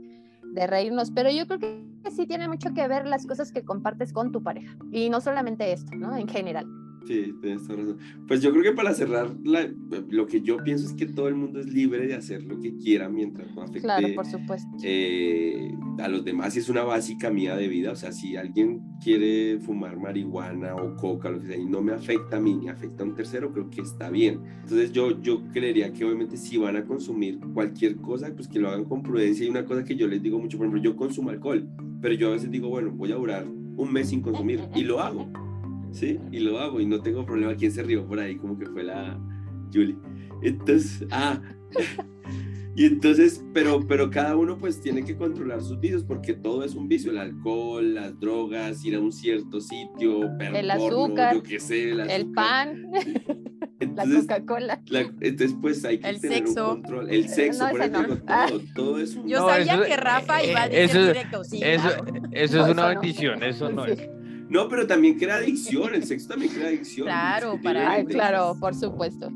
de 0.52 0.66
reírnos, 0.66 1.10
pero 1.10 1.30
yo 1.30 1.46
creo 1.46 1.58
que 1.58 1.87
sí 2.10 2.26
tiene 2.26 2.48
mucho 2.48 2.72
que 2.74 2.88
ver 2.88 3.06
las 3.06 3.26
cosas 3.26 3.52
que 3.52 3.64
compartes 3.64 4.12
con 4.12 4.32
tu 4.32 4.42
pareja 4.42 4.76
y 4.90 5.10
no 5.10 5.20
solamente 5.20 5.72
esto, 5.72 5.94
¿no? 5.96 6.16
En 6.16 6.28
general. 6.28 6.66
Sí, 7.08 7.32
tienes 7.40 7.66
toda 7.66 7.78
razón. 7.80 7.98
Pues 8.26 8.42
yo 8.42 8.50
creo 8.50 8.62
que 8.62 8.72
para 8.72 8.92
cerrar, 8.92 9.34
la- 9.44 9.66
lo 10.10 10.26
que 10.26 10.42
yo 10.42 10.58
pienso 10.62 10.84
es 10.86 10.92
que 10.92 11.06
todo 11.06 11.28
el 11.28 11.36
mundo 11.36 11.58
es 11.58 11.66
libre 11.72 12.06
de 12.06 12.14
hacer 12.14 12.42
lo 12.42 12.60
que 12.60 12.76
quiera 12.76 13.08
mientras 13.08 13.48
no 13.54 13.62
afecte 13.62 13.80
Claro, 13.80 14.06
por 14.14 14.26
supuesto. 14.26 14.68
eh, 14.84 15.72
a 16.00 16.08
los 16.08 16.22
demás. 16.24 16.54
Y 16.54 16.58
es 16.58 16.68
una 16.68 16.82
básica 16.84 17.30
mía 17.30 17.56
de 17.56 17.66
vida. 17.66 17.92
O 17.92 17.96
sea, 17.96 18.12
si 18.12 18.36
alguien 18.36 18.80
quiere 19.02 19.58
fumar 19.60 19.96
marihuana 19.98 20.74
o 20.76 20.96
coca, 20.96 21.30
lo 21.30 21.40
que 21.40 21.46
sea, 21.46 21.56
y 21.56 21.64
no 21.64 21.80
me 21.80 21.92
afecta 21.92 22.36
a 22.36 22.40
mí 22.40 22.54
ni 22.54 22.68
afecta 22.68 23.04
a 23.04 23.06
un 23.06 23.14
tercero, 23.14 23.52
creo 23.52 23.70
que 23.70 23.80
está 23.80 24.10
bien. 24.10 24.40
Entonces 24.62 24.92
yo, 24.92 25.20
yo 25.22 25.42
creería 25.52 25.92
que 25.94 26.04
obviamente 26.04 26.36
si 26.36 26.58
van 26.58 26.76
a 26.76 26.84
consumir 26.84 27.38
cualquier 27.54 27.96
cosa, 27.96 28.30
pues 28.34 28.48
que 28.48 28.58
lo 28.58 28.68
hagan 28.68 28.84
con 28.84 29.02
prudencia. 29.02 29.46
Y 29.46 29.48
una 29.50 29.64
cosa 29.64 29.82
que 29.82 29.96
yo 29.96 30.06
les 30.06 30.22
digo 30.22 30.38
mucho, 30.38 30.58
por 30.58 30.66
ejemplo, 30.66 30.82
yo 30.82 30.94
consumo 30.94 31.30
alcohol, 31.30 31.66
pero 32.02 32.14
yo 32.14 32.28
a 32.28 32.32
veces 32.32 32.50
digo, 32.50 32.68
bueno, 32.68 32.90
voy 32.92 33.12
a 33.12 33.16
durar 33.16 33.46
un 33.46 33.92
mes 33.92 34.08
sin 34.10 34.20
consumir 34.20 34.60
y 34.74 34.82
lo 34.82 35.00
hago. 35.00 35.26
¿Sí? 35.92 36.18
Y 36.32 36.40
lo 36.40 36.58
hago 36.58 36.80
y 36.80 36.86
no 36.86 37.00
tengo 37.00 37.24
problema. 37.26 37.54
¿Quién 37.56 37.72
se 37.72 37.82
rió 37.82 38.06
por 38.06 38.18
ahí? 38.20 38.36
Como 38.36 38.58
que 38.58 38.66
fue 38.66 38.82
la 38.84 39.18
Julie. 39.72 39.96
Entonces, 40.42 41.06
ah, 41.10 41.40
y 42.76 42.84
entonces, 42.86 43.44
pero, 43.52 43.84
pero 43.88 44.08
cada 44.10 44.36
uno 44.36 44.56
pues 44.56 44.80
tiene 44.80 45.04
que 45.04 45.16
controlar 45.16 45.60
sus 45.62 45.80
vicios 45.80 46.04
porque 46.04 46.32
todo 46.34 46.62
es 46.64 46.74
un 46.74 46.86
vicio, 46.88 47.10
el 47.10 47.18
alcohol, 47.18 47.94
las 47.94 48.18
drogas, 48.20 48.84
ir 48.84 48.94
a 48.94 49.00
un 49.00 49.10
cierto 49.12 49.60
sitio, 49.60 50.22
El 50.38 50.68
porno, 50.78 51.04
azúcar, 51.04 51.34
yo 51.34 51.42
qué 51.42 51.58
sé, 51.58 51.90
el, 51.90 52.00
El 52.00 52.10
azúcar. 52.22 52.34
pan, 52.34 52.82
la 52.92 53.76
Entonces, 53.80 54.20
Coca-Cola. 54.22 54.80
la- 54.90 55.00
entonces, 55.20 55.56
pues 55.60 55.84
hay 55.84 55.98
que 55.98 56.08
El 56.08 56.20
tener 56.20 56.38
sexo. 56.38 56.68
un 56.74 56.82
control. 56.82 57.10
El 57.10 57.28
sexo, 57.28 57.64
no, 57.64 57.70
por 57.70 57.80
eso 57.82 58.02
no. 58.06 58.18
Ah. 58.28 58.46
todo, 58.48 58.60
todo 58.74 58.98
es 59.00 59.16
un... 59.16 59.26
Yo 59.28 59.40
No, 59.40 59.48
sabía 59.48 59.74
eso- 59.74 59.84
que 59.84 59.96
Rafa 59.96 60.44
iba 60.44 60.60
a 60.62 60.66
eh, 60.66 60.70
decir 60.82 60.96
eso- 61.00 61.06
directo, 61.08 61.44
sí. 61.44 61.60
Eso, 61.62 61.82
claro. 61.88 62.04
eso 62.32 62.56
No, 62.58 62.66
es 62.66 62.70
una 62.70 62.70
eso 62.70 62.74
no. 62.74 62.88
bendición, 63.00 63.42
eso 63.42 63.70
no 63.72 63.84
Sí. 63.86 63.90
es. 63.92 64.08
No, 64.48 64.68
pero 64.68 64.86
también 64.86 65.18
crea 65.18 65.36
adicción, 65.36 65.94
el 65.94 66.04
sexo 66.04 66.28
también 66.28 66.52
crea 66.52 66.68
adicción. 66.68 67.06
Claro, 67.06 67.58
para- 67.62 67.90
Ay, 67.92 68.04
claro, 68.06 68.56
por 68.58 68.74
supuesto. 68.74 69.30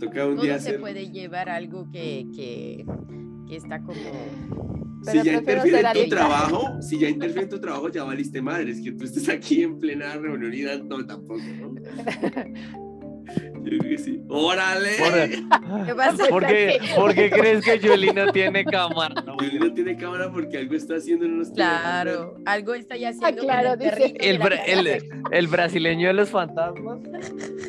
Toca 0.00 0.26
un 0.26 0.40
día 0.40 0.58
se 0.58 0.70
hacer... 0.70 0.80
puede 0.80 1.10
llevar 1.10 1.48
algo 1.48 1.88
que, 1.90 2.26
que, 2.34 2.84
que 3.48 3.56
está 3.56 3.80
como... 3.80 4.00
Si 5.02 5.12
Pero 5.12 5.24
ya 5.24 5.32
interfiere 5.38 5.78
en 5.78 5.82
tu 5.82 5.88
adicta. 5.88 6.16
trabajo, 6.16 6.82
si 6.82 6.98
ya 6.98 7.08
interfiere 7.08 7.44
en 7.44 7.48
tu 7.48 7.58
trabajo, 7.60 7.88
ya 7.88 8.04
valiste 8.04 8.42
madre. 8.42 8.70
Es 8.72 8.82
que 8.82 8.92
tú 8.92 9.04
estés 9.04 9.28
aquí 9.30 9.62
en 9.62 9.78
plena 9.78 10.14
reunión 10.16 10.52
y 10.52 10.62
no, 10.86 11.06
tampoco, 11.06 11.40
¿no? 11.58 11.74
Yo 13.62 13.78
creo 13.78 13.80
que 13.90 13.98
sí. 13.98 14.22
¡Órale! 14.28 14.90
Por, 14.98 15.84
¿Qué 15.86 15.94
pasa? 15.94 16.26
¿por 16.28 16.46
qué, 16.46 16.78
por 16.96 17.14
qué 17.14 17.30
crees 17.30 17.64
que 17.64 17.78
Julie 17.78 18.12
no 18.12 18.32
tiene 18.32 18.64
cámara? 18.64 19.14
No, 19.26 19.36
Yuli 19.38 19.58
no 19.58 19.72
tiene 19.74 19.96
cámara 19.96 20.30
porque 20.32 20.58
algo 20.58 20.74
está 20.74 20.96
haciendo 20.96 21.24
en 21.26 21.34
unos 21.34 21.50
Claro, 21.50 22.36
algo 22.46 22.74
está 22.74 22.96
ya 22.96 23.10
haciendo 23.10 23.38
con 23.42 23.46
claro, 23.46 23.72
el 23.74 23.78
dice. 23.78 24.38
bra- 24.38 24.62
el, 24.66 25.02
el 25.32 25.46
brasileño 25.48 26.08
de 26.08 26.14
los 26.14 26.30
fantasmas. 26.30 26.98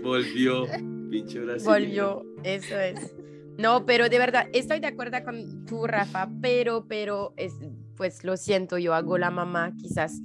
Volvió, 0.04 0.66
pinche 1.10 1.40
Brasil. 1.40 1.68
Volvió, 1.68 2.24
eso 2.44 2.80
es. 2.80 3.14
No, 3.58 3.86
pero 3.86 4.10
de 4.10 4.18
verdad, 4.18 4.48
estoy 4.54 4.80
de 4.80 4.88
acuerdo 4.88 5.18
con 5.24 5.66
tú, 5.66 5.86
Rafa, 5.86 6.30
pero, 6.42 6.86
pero, 6.88 7.34
es, 7.38 7.54
pues 7.96 8.24
lo 8.24 8.38
siento, 8.38 8.78
yo 8.78 8.94
hago 8.94 9.18
la 9.18 9.30
mamá, 9.30 9.74
quizás. 9.78 10.20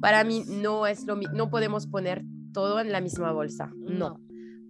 Para 0.00 0.22
mí 0.24 0.44
no 0.46 0.86
es 0.86 1.04
lo 1.06 1.16
mismo, 1.16 1.34
no 1.34 1.48
podemos 1.50 1.86
poner 1.86 2.22
todo 2.52 2.78
en 2.80 2.92
la 2.92 3.00
misma 3.00 3.32
bolsa, 3.32 3.70
no. 3.74 4.20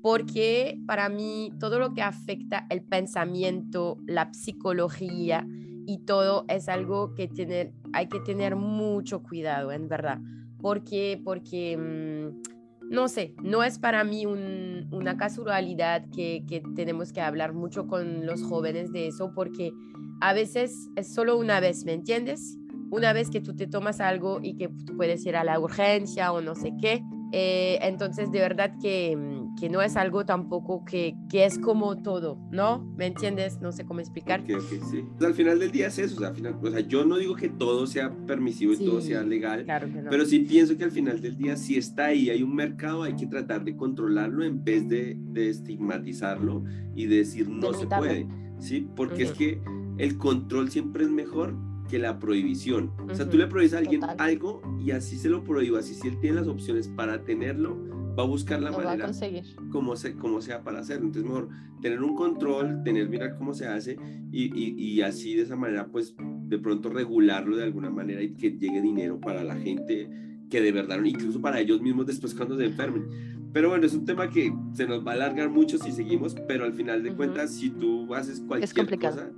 Porque 0.07 0.78
para 0.86 1.09
mí 1.09 1.52
todo 1.59 1.80
lo 1.80 1.92
que 1.92 2.00
afecta 2.00 2.64
el 2.70 2.80
pensamiento, 2.80 3.98
la 4.07 4.32
psicología 4.32 5.44
y 5.84 5.98
todo 6.07 6.44
es 6.46 6.68
algo 6.68 7.12
que 7.16 7.26
tener, 7.26 7.72
hay 7.92 8.07
que 8.07 8.20
tener 8.20 8.54
mucho 8.54 9.24
cuidado, 9.24 9.72
en 9.72 9.88
verdad. 9.88 10.20
Porque, 10.61 11.20
porque, 11.24 11.76
mm, 11.76 12.88
no 12.88 13.09
sé, 13.09 13.34
no 13.42 13.64
es 13.64 13.80
para 13.80 14.04
mí 14.04 14.26
un- 14.26 14.86
una 14.92 15.16
casualidad 15.16 16.04
que, 16.14 16.44
que 16.46 16.62
tenemos 16.76 17.12
que 17.12 17.20
hablar 17.20 17.52
mucho 17.52 17.88
con 17.88 18.26
los 18.26 18.44
jóvenes 18.44 18.92
de 18.92 19.09
eso, 19.09 19.32
porque 19.34 19.72
a 20.20 20.32
veces 20.34 20.88
es 20.94 21.12
solo 21.12 21.36
una 21.36 21.59
vez, 21.59 21.84
¿me 21.84 21.94
entiendes? 21.94 22.57
Una 22.92 23.12
vez 23.12 23.28
que 23.28 23.40
tú 23.40 23.57
te 23.57 23.66
tomas 23.66 23.98
algo 23.98 24.38
y 24.40 24.54
que 24.54 24.68
tú 24.68 24.96
puedes 24.96 25.26
ir 25.26 25.34
a 25.34 25.42
la 25.42 25.59
urgencia 25.59 26.32
o 26.32 26.40
no 26.40 26.54
sé 26.54 26.74
qué. 26.80 27.02
Eh, 27.32 27.80
entonces, 27.82 28.30
de 28.30 28.38
verdad 28.38 28.76
que, 28.80 29.16
mm, 29.16 29.45
que 29.59 29.68
no 29.70 29.80
es 29.82 29.96
algo 29.96 30.24
tampoco 30.26 30.84
que, 30.84 31.16
que 31.30 31.44
es 31.46 31.59
como 31.59 31.96
todo, 32.02 32.38
¿no? 32.50 32.84
¿Me 32.96 33.07
entiendes? 33.07 33.61
No 33.61 33.72
sé 33.72 33.84
cómo 33.86 34.00
explicar. 34.00 34.40
Ok, 34.40 34.50
ok, 34.57 34.84
sí. 34.90 35.04
Pues 35.16 35.24
al 35.28 35.34
final 35.34 35.59
del 35.59 35.70
día 35.72 35.86
es 35.86 35.98
eso, 35.98 36.16
o 36.16 36.18
sea, 36.20 36.28
al 36.28 36.34
final, 36.34 36.57
o 36.62 36.70
sea, 36.70 36.80
yo 36.80 37.04
no 37.04 37.16
digo 37.16 37.34
que 37.36 37.48
todo 37.48 37.86
sea 37.86 38.11
permisivo 38.26 38.74
y 38.74 38.76
todo 38.76 39.00
Sí, 39.00 39.09
sea 39.09 39.22
legal, 39.22 39.64
Claro 39.64 39.86
no. 39.88 40.11
pero 40.11 40.24
sí 40.26 40.40
pienso 40.40 40.76
que 40.76 40.84
al 40.84 40.90
final 40.90 41.20
del 41.20 41.36
día, 41.36 41.57
si 41.57 41.76
está 41.76 42.07
ahí, 42.07 42.28
hay 42.30 42.42
un 42.42 42.54
mercado, 42.54 43.02
hay 43.02 43.14
que 43.16 43.26
tratar 43.26 43.64
de 43.64 43.76
controlarlo 43.76 44.44
en 44.44 44.62
vez 44.62 44.86
de, 44.88 45.16
de 45.18 45.48
estigmatizarlo 45.50 46.62
y 46.94 47.07
de 47.07 47.16
decir 47.16 47.48
no 47.48 47.72
se 47.72 47.86
puede, 47.86 48.26
¿sí? 48.59 48.86
Porque 48.94 49.22
es 49.22 49.30
Ujú. 49.30 49.38
que 49.38 49.61
el 49.98 50.18
control 50.18 50.70
siempre 50.70 51.04
es 51.04 51.11
mejor 51.11 51.54
que 51.88 51.98
la 51.98 52.18
prohibición. 52.18 52.90
O 53.11 53.14
sea, 53.14 53.28
tú 53.30 53.36
le 53.36 53.46
prohíbes 53.46 53.72
a 53.74 53.78
alguien 53.78 54.00
Total. 54.00 54.16
algo 54.18 54.61
y 54.84 54.90
así 54.90 55.16
se 55.16 55.28
lo 55.28 55.44
prohíbas, 55.44 55.84
así 55.84 55.94
si 55.94 56.09
él 56.09 56.18
tiene 56.20 56.36
las 56.36 56.48
opciones 56.48 56.88
para 56.88 57.22
tenerlo, 57.22 57.76
va 58.19 58.23
a 58.23 58.27
buscar 58.27 58.61
la 58.61 58.71
Lo 58.71 58.77
va 58.77 58.83
a 58.83 58.87
manera 58.87 59.05
conseguir. 59.07 59.45
como, 59.71 59.97
se, 59.97 60.14
como 60.14 60.41
sea 60.41 60.62
para 60.62 60.81
hacerlo. 60.81 61.07
Entonces, 61.07 61.29
mejor 61.31 61.49
tener 61.81 62.03
un 62.03 62.14
control, 62.14 62.83
tener, 62.83 63.09
mirar 63.09 63.37
cómo 63.37 63.55
se 63.55 63.67
hace 63.67 63.97
y, 64.33 64.45
y, 64.55 64.75
y 64.79 65.03
así 65.03 65.35
de 65.35 65.43
esa 65.43 65.57
manera, 65.57 65.89
pues 65.89 66.14
de 66.49 66.59
pronto 66.59 66.89
regularlo 66.89 67.57
de 67.57 67.64
alguna 67.64 67.91
manera 67.91 68.23
y 68.23 68.35
que 68.35 68.53
llegue 68.53 68.81
dinero 68.81 69.21
para 69.21 69.45
la 69.45 69.57
gente 69.57 70.09
que 70.49 70.61
de 70.61 70.73
verdad, 70.73 71.03
incluso 71.05 71.41
para 71.41 71.61
ellos 71.61 71.81
mismos 71.83 72.07
después 72.07 72.35
cuando 72.35 72.57
se 72.57 72.67
enfermen. 72.67 73.07
Pero 73.53 73.71
bueno, 73.71 73.87
es 73.87 73.95
un 73.95 74.05
tema 74.05 74.29
que 74.31 74.53
se 74.75 74.87
nos 74.87 75.05
va 75.07 75.12
a 75.12 75.14
alargar 75.14 75.49
mucho 75.49 75.79
si 75.79 75.91
seguimos, 75.91 76.37
pero 76.47 76.64
al 76.64 76.75
final 76.75 77.03
de 77.03 77.14
cuentas, 77.14 77.53
si 77.53 77.71
tú 77.71 78.14
haces 78.14 78.41
cualquier 78.41 78.99
cosa 78.99 79.31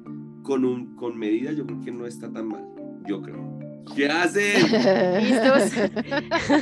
con, 0.43 0.64
un, 0.64 0.97
con 0.97 1.16
medida, 1.16 1.53
yo 1.53 1.66
creo 1.66 1.81
que 1.81 1.93
no 1.93 2.07
está 2.07 2.31
tan 2.31 2.49
mal. 2.49 2.66
Yo 3.07 3.22
creo. 3.22 3.57
¿Qué 3.95 4.07
hacen? 4.07 4.62
¿Listos? 5.22 5.72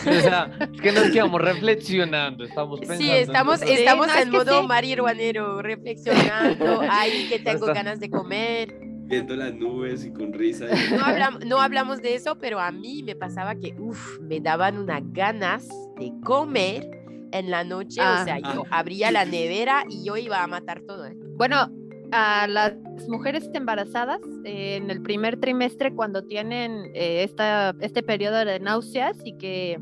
O 0.06 0.20
sea, 0.20 0.50
es 0.72 0.80
que 0.80 0.92
nos 0.92 1.10
quedamos 1.10 1.40
reflexionando, 1.40 2.44
estamos 2.44 2.80
pensando. 2.80 3.04
Sí, 3.04 3.10
en 3.10 3.22
estamos, 3.22 3.60
cosas. 3.60 3.78
estamos 3.78 4.06
no, 4.06 4.12
es 4.14 4.22
en 4.22 4.30
que 4.30 4.38
modo 4.38 4.60
sí. 4.60 4.66
marihuanero, 4.66 5.62
reflexionando, 5.62 6.80
ahí 6.88 7.26
que 7.28 7.38
tengo 7.38 7.66
ganas 7.66 8.00
de 8.00 8.10
comer. 8.10 8.74
Viendo 9.08 9.36
las 9.36 9.54
nubes 9.54 10.04
y 10.04 10.12
con 10.12 10.32
risa. 10.32 10.66
No 10.90 11.04
hablamos, 11.04 11.44
no 11.44 11.60
hablamos 11.60 12.02
de 12.02 12.14
eso, 12.14 12.38
pero 12.38 12.58
a 12.58 12.72
mí 12.72 13.02
me 13.02 13.14
pasaba 13.14 13.54
que, 13.54 13.74
uff, 13.78 14.18
me 14.20 14.40
daban 14.40 14.78
unas 14.78 15.02
ganas 15.12 15.68
de 15.98 16.12
comer 16.24 16.88
en 17.32 17.50
la 17.50 17.64
noche. 17.64 18.00
Ah. 18.00 18.18
o 18.20 18.24
sea, 18.24 18.38
yo 18.38 18.64
abría 18.70 19.10
la 19.10 19.24
nevera 19.24 19.84
y 19.88 20.04
yo 20.04 20.16
iba 20.16 20.42
a 20.42 20.46
matar 20.46 20.80
todo. 20.80 21.06
¿eh? 21.06 21.16
Bueno, 21.36 21.70
a 22.12 22.46
las 22.46 22.74
mujeres 23.08 23.48
embarazadas 23.54 24.20
en 24.44 24.90
el 24.90 25.02
primer 25.02 25.38
trimestre 25.38 25.94
cuando 25.94 26.24
tienen 26.24 26.84
eh, 26.94 27.24
esta, 27.24 27.74
este 27.80 28.02
periodo 28.02 28.44
de 28.44 28.60
náuseas 28.60 29.16
y 29.24 29.36
que 29.36 29.78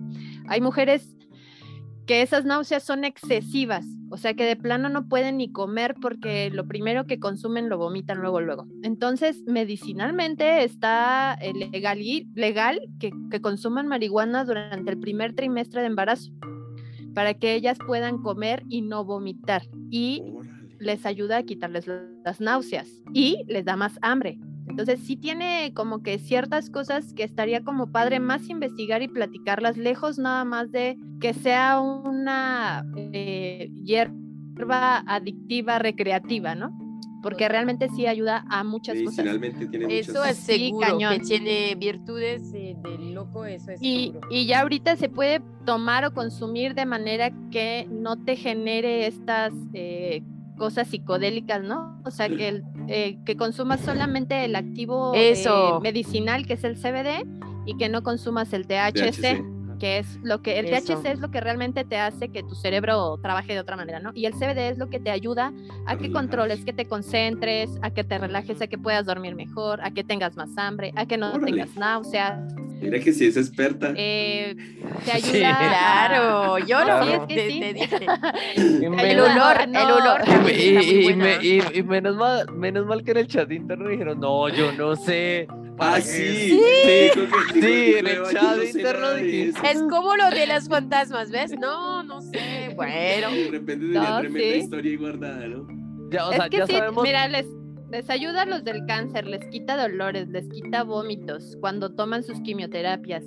hay 0.48 0.60
mujeres 0.60 1.16
que 2.06 2.22
esas 2.22 2.44
náuseas 2.44 2.82
son 2.82 3.04
excesivas, 3.04 3.86
o 4.10 4.18
sea 4.18 4.34
que 4.34 4.44
de 4.44 4.56
plano 4.56 4.90
no 4.90 5.08
pueden 5.08 5.38
ni 5.38 5.50
comer 5.50 5.94
porque 6.00 6.50
lo 6.50 6.66
primero 6.66 7.06
que 7.06 7.18
consumen 7.18 7.70
lo 7.70 7.78
vomitan 7.78 8.18
luego 8.18 8.40
luego. 8.40 8.66
Entonces, 8.82 9.42
medicinalmente 9.46 10.64
está 10.64 11.34
eh, 11.40 11.54
legal, 11.54 12.00
legal 12.34 12.80
que, 13.00 13.10
que 13.30 13.40
consuman 13.40 13.88
marihuana 13.88 14.44
durante 14.44 14.90
el 14.90 14.98
primer 14.98 15.34
trimestre 15.34 15.80
de 15.80 15.86
embarazo 15.86 16.30
para 17.14 17.34
que 17.34 17.54
ellas 17.54 17.78
puedan 17.86 18.18
comer 18.18 18.64
y 18.68 18.82
no 18.82 19.04
vomitar. 19.04 19.62
Y. 19.90 20.22
les 20.78 21.06
ayuda 21.06 21.38
a 21.38 21.42
quitarles 21.42 21.86
la- 21.86 22.02
las 22.24 22.40
náuseas 22.40 22.88
y 23.12 23.44
les 23.48 23.64
da 23.64 23.76
más 23.76 23.98
hambre. 24.02 24.38
Entonces 24.66 25.00
sí 25.00 25.16
tiene 25.16 25.72
como 25.74 26.02
que 26.02 26.18
ciertas 26.18 26.70
cosas 26.70 27.12
que 27.12 27.22
estaría 27.22 27.62
como 27.62 27.92
padre 27.92 28.18
más 28.18 28.48
investigar 28.48 29.02
y 29.02 29.08
platicarlas 29.08 29.76
lejos 29.76 30.18
nada 30.18 30.44
más 30.44 30.72
de 30.72 30.96
que 31.20 31.34
sea 31.34 31.80
una 31.80 32.84
eh, 32.96 33.70
hierba 33.84 34.98
adictiva 35.06 35.78
recreativa, 35.78 36.54
¿no? 36.54 36.70
Porque 37.22 37.48
realmente 37.48 37.88
sí 37.88 38.06
ayuda 38.06 38.44
a 38.50 38.64
muchas 38.64 39.00
cosas. 39.02 39.24
Tiene 39.24 39.86
muchas 39.86 40.08
Eso 40.08 40.24
es 40.24 40.36
Sí, 40.36 40.66
seguro, 40.66 40.86
cañón. 40.88 41.14
que 41.14 41.20
tiene 41.20 41.74
virtudes 41.74 42.52
eh, 42.54 42.76
del 42.82 43.14
loco, 43.14 43.46
eso 43.46 43.70
es 43.70 43.80
Y, 43.82 44.06
seguro. 44.08 44.28
y 44.30 44.46
ya 44.46 44.60
ahorita 44.60 44.96
se 44.96 45.08
puede 45.08 45.40
tomar 45.64 46.04
o 46.04 46.12
consumir 46.12 46.74
de 46.74 46.84
manera 46.84 47.30
que 47.50 47.86
no 47.90 48.16
te 48.22 48.36
genere 48.36 49.06
estas 49.06 49.54
eh, 49.72 50.22
cosas 50.56 50.88
psicodélicas, 50.88 51.62
¿no? 51.62 52.00
O 52.04 52.10
sea, 52.10 52.28
que, 52.28 52.48
el, 52.48 52.64
eh, 52.88 53.18
que 53.24 53.36
consumas 53.36 53.80
solamente 53.80 54.44
el 54.44 54.56
activo 54.56 55.12
eh, 55.14 55.36
medicinal, 55.82 56.46
que 56.46 56.54
es 56.54 56.64
el 56.64 56.76
CBD, 56.76 57.26
y 57.66 57.76
que 57.76 57.88
no 57.88 58.02
consumas 58.02 58.52
el 58.52 58.66
THC, 58.66 59.10
THC. 59.10 59.53
Que 59.84 59.98
es 59.98 60.18
lo 60.22 60.40
que 60.40 60.58
el 60.58 60.64
Eso. 60.72 60.94
THC 60.98 61.06
es 61.10 61.18
lo 61.20 61.30
que 61.30 61.42
realmente 61.42 61.84
te 61.84 61.98
hace 61.98 62.30
que 62.30 62.42
tu 62.42 62.54
cerebro 62.54 63.18
trabaje 63.20 63.52
de 63.52 63.60
otra 63.60 63.76
manera, 63.76 64.00
¿no? 64.00 64.12
Y 64.14 64.24
el 64.24 64.32
CBD 64.32 64.70
es 64.70 64.78
lo 64.78 64.88
que 64.88 64.98
te 64.98 65.10
ayuda 65.10 65.52
a 65.84 65.96
que 65.98 66.10
controles, 66.10 66.64
que 66.64 66.72
te 66.72 66.86
concentres, 66.86 67.68
a 67.82 67.90
que 67.90 68.02
te 68.02 68.16
relajes, 68.16 68.62
a 68.62 68.66
que 68.66 68.78
puedas 68.78 69.04
dormir 69.04 69.34
mejor, 69.34 69.82
a 69.82 69.90
que 69.90 70.02
tengas 70.02 70.36
más 70.36 70.56
hambre, 70.56 70.92
a 70.96 71.04
que 71.04 71.18
no 71.18 71.32
Órale. 71.34 71.44
tengas 71.52 71.76
náuseas, 71.76 72.54
Mira 72.80 72.98
que 72.98 73.12
sí 73.12 73.26
es 73.26 73.36
experta. 73.36 73.92
eh, 73.94 74.56
te 75.04 75.12
ayuda 75.16 75.32
Sí. 75.32 75.42
a- 75.44 75.58
Claro, 75.58 76.58
yo 76.60 76.80
No, 76.82 76.98
lo 77.00 77.04
sí, 77.04 77.12
es 77.12 77.18
que 77.26 77.34
te, 77.34 77.50
sí. 77.50 77.60
te 77.60 77.74
dije. 77.74 77.98
Te 78.56 79.10
El 79.12 79.20
olor, 79.20 79.58
a 79.58 79.64
el 79.64 79.70
no- 79.72 79.96
olor 79.96 80.20
Y, 80.48 80.60
y- 80.60 80.78
y 80.78 81.02
buena. 81.04 81.24
me- 81.24 81.44
y- 81.44 81.62
y 81.78 81.82
menos, 81.82 82.16
mal, 82.16 82.50
menos 82.54 82.86
mal 82.86 83.04
que 83.04 83.10
en 83.10 83.18
el 83.18 83.26
chat 83.26 83.52
interno 83.52 83.90
dijeron, 83.90 84.18
no, 84.18 84.48
yo 84.48 84.72
no 84.72 84.96
sé. 84.96 85.46
¿Para 85.76 85.96
Ah, 85.96 86.00
qué?". 86.00 86.02
sí. 86.02 86.60
Sí, 86.84 87.60
que 87.60 87.98
en 87.98 88.06
el 88.06 88.22
chat 88.30 88.58
interno. 88.64 89.08
Es 89.16 89.82
como 89.90 90.16
lo 90.16 90.30
de 90.30 90.46
las 90.46 90.68
fantasmas, 90.68 91.30
¿ves? 91.30 91.52
No, 91.58 92.02
no 92.02 92.20
sé. 92.20 92.38
Bueno, 92.76 93.30
De 93.30 93.48
repente 93.52 93.86
tenía 93.86 94.10
No, 94.10 94.20
tremenda 94.20 94.54
sí. 94.54 94.58
historia 94.60 94.90
ahí 94.90 94.96
guardada, 94.96 95.46
¿no? 95.46 95.66
Ya, 96.10 96.26
o 96.26 96.30
es 96.32 96.36
sea, 96.36 96.48
que 96.48 96.56
ya 96.58 96.66
sí, 96.66 96.72
sabemos. 96.72 97.02
mira, 97.04 97.28
les, 97.28 97.46
les 97.90 98.10
ayuda 98.10 98.42
a 98.42 98.46
los 98.46 98.64
del 98.64 98.84
cáncer, 98.86 99.26
les 99.26 99.44
quita 99.46 99.76
dolores, 99.80 100.28
les 100.28 100.48
quita 100.48 100.82
vómitos 100.82 101.56
cuando 101.60 101.90
toman 101.94 102.22
sus 102.24 102.40
quimioterapias. 102.40 103.24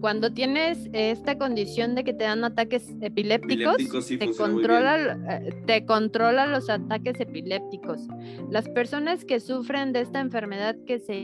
Cuando 0.00 0.32
tienes 0.32 0.88
esta 0.92 1.38
condición 1.38 1.94
de 1.94 2.02
que 2.04 2.12
te 2.12 2.24
dan 2.24 2.44
ataques 2.44 2.84
epilépticos, 3.00 3.74
Epilépticos 3.74 4.04
sí 4.06 4.18
te 4.18 4.32
controla, 4.34 5.16
eh, 5.30 5.54
te 5.66 5.86
controla 5.86 6.46
los 6.48 6.68
ataques 6.68 7.20
epilépticos. 7.20 8.00
Las 8.50 8.68
personas 8.68 9.24
que 9.24 9.38
sufren 9.40 9.92
de 9.92 10.00
esta 10.00 10.18
enfermedad 10.20 10.74
que 10.86 10.98
se 10.98 11.14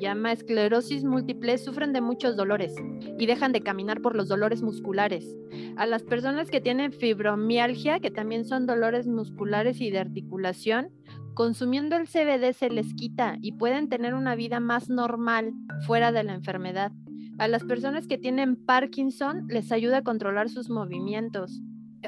llama 0.00 0.32
esclerosis 0.32 1.04
múltiple 1.04 1.56
sufren 1.58 1.92
de 1.92 2.00
muchos 2.00 2.36
dolores 2.36 2.74
y 3.18 3.26
dejan 3.26 3.52
de 3.52 3.60
caminar 3.60 4.00
por 4.00 4.16
los 4.16 4.28
dolores 4.28 4.62
musculares. 4.62 5.36
A 5.76 5.86
las 5.86 6.02
personas 6.02 6.50
que 6.50 6.60
tienen 6.60 6.92
fibromialgia, 6.92 8.00
que 8.00 8.10
también 8.10 8.44
son 8.44 8.66
dolores 8.66 9.06
musculares 9.06 9.80
y 9.80 9.90
de 9.90 9.98
articulación, 9.98 10.88
consumiendo 11.34 11.96
el 11.96 12.08
CBD 12.08 12.52
se 12.52 12.70
les 12.70 12.94
quita 12.94 13.36
y 13.40 13.52
pueden 13.52 13.88
tener 13.88 14.14
una 14.14 14.34
vida 14.34 14.58
más 14.58 14.88
normal 14.88 15.52
fuera 15.86 16.12
de 16.12 16.24
la 16.24 16.34
enfermedad. 16.34 16.92
A 17.38 17.48
las 17.48 17.64
personas 17.64 18.06
que 18.06 18.18
tienen 18.18 18.56
Parkinson 18.56 19.46
les 19.48 19.72
ayuda 19.72 19.98
a 19.98 20.02
controlar 20.02 20.50
sus 20.50 20.68
movimientos. 20.68 21.62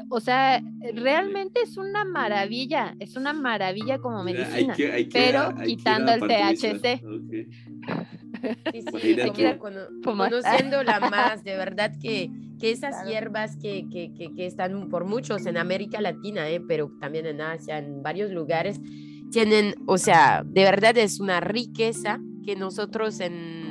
O 0.08 0.20
sea, 0.20 0.62
realmente 0.94 1.60
es 1.62 1.76
una 1.76 2.04
maravilla, 2.04 2.94
es 2.98 3.16
una 3.16 3.32
maravilla 3.32 3.98
como 3.98 4.24
medicina. 4.24 4.72
hay 4.74 4.76
que- 4.76 4.92
hay 4.92 5.04
que- 5.06 5.18
pero 5.18 5.52
hay 5.56 5.66
quitando 5.76 6.12
el. 6.12 6.20
THC. 6.20 7.00
Sí, 8.72 8.82
sí, 9.00 9.16
como 9.16 9.58
cono- 9.58 9.86
conociéndola 10.02 10.98
más, 11.00 11.44
de 11.44 11.56
verdad 11.56 11.92
que, 12.00 12.30
que 12.58 12.70
esas 12.72 12.94
Claro. 12.96 13.10
hierbas 13.10 13.56
que, 13.56 13.86
que, 13.90 14.12
que, 14.14 14.34
que 14.34 14.46
están 14.46 14.88
por 14.88 15.04
muchos 15.04 15.46
en 15.46 15.56
América 15.56 16.00
Latina, 16.00 16.48
eh, 16.48 16.60
pero 16.66 16.90
también 17.00 17.26
en 17.26 17.40
Asia, 17.40 17.78
en 17.78 18.02
varios 18.02 18.30
lugares, 18.32 18.80
tienen, 19.30 19.74
o 19.86 19.96
sea, 19.98 20.42
de 20.44 20.62
verdad 20.64 20.96
es 20.98 21.20
una 21.20 21.40
riqueza 21.40 22.18
que 22.44 22.56
nosotros 22.56 23.20
en, 23.20 23.61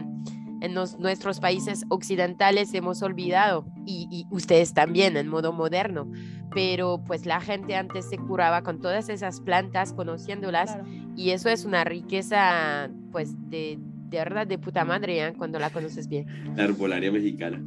en 0.62 0.74
los- 0.74 0.98
nuestros 1.00 1.40
países 1.40 1.84
occidentales 1.90 2.74
hemos 2.74 3.02
olvidado 3.02 3.66
y, 3.86 4.08
y 4.12 4.26
ustedes 4.34 4.74
también 4.74 5.18
en 5.18 5.28
modo 5.28 5.52
moderno. 5.52 6.10
Pero 6.54 7.02
pues 7.06 7.26
la 7.26 7.40
gente 7.42 7.76
antes 7.76 8.10
se 8.10 8.18
curaba 8.18 8.62
con 8.62 8.80
todas 8.82 9.10
esas 9.10 9.40
plantas, 9.42 9.94
conociéndolas, 9.94 10.74
Claro. 10.74 10.88
y 11.16 11.32
eso 11.32 11.50
es 11.50 11.66
una 11.66 11.84
riqueza, 11.84 12.90
pues, 13.12 13.36
de, 13.50 13.78
de 14.10 14.18
verdad 14.18 14.46
de 14.48 14.58
puta 14.58 14.84
madre, 14.86 15.26
¿eh? 15.28 15.34
cuando 15.38 15.60
la 15.60 15.70
conoces 15.70 16.08
bien. 16.08 16.26
La 16.56 16.66
arbolaria 16.66 17.12
mexicana. 17.12 17.62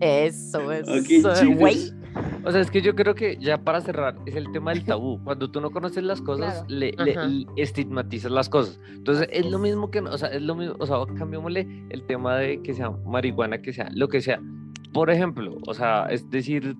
Eso 0.00 0.72
es. 0.72 0.88
Ok, 0.88 1.06
chicos. 1.06 1.44
güey. 1.56 1.92
O 2.44 2.50
sea, 2.52 2.60
es 2.60 2.70
que 2.70 2.82
yo 2.82 2.94
creo 2.94 3.14
que 3.14 3.36
ya 3.38 3.58
para 3.58 3.80
cerrar 3.80 4.16
es 4.26 4.36
el 4.36 4.52
tema 4.52 4.72
del 4.72 4.84
tabú. 4.84 5.18
Cuando 5.24 5.50
tú 5.50 5.60
no 5.60 5.70
conoces 5.70 6.04
las 6.04 6.20
cosas, 6.20 6.64
Claro. 6.66 6.66
le, 6.68 6.92
le- 6.92 7.46
estigmatizas 7.56 8.30
las 8.30 8.48
cosas. 8.48 8.78
Entonces 8.92 9.28
Así 9.30 9.40
es 9.40 9.50
lo 9.50 9.56
es. 9.56 9.62
mismo 9.62 9.90
que, 9.90 10.00
o 10.00 10.18
sea, 10.18 10.28
es 10.28 10.42
lo 10.42 10.54
mismo, 10.54 10.76
o 10.78 10.86
sea, 10.86 10.98
cambiémosle 11.16 11.66
el 11.90 12.02
tema 12.06 12.36
de 12.36 12.60
que 12.62 12.74
sea 12.74 12.90
marihuana, 12.90 13.62
que 13.62 13.72
sea 13.72 13.88
lo 13.94 14.08
que 14.08 14.20
sea. 14.20 14.40
Por 14.92 15.10
ejemplo, 15.10 15.56
o 15.66 15.74
sea, 15.74 16.06
es 16.10 16.28
decir, 16.30 16.76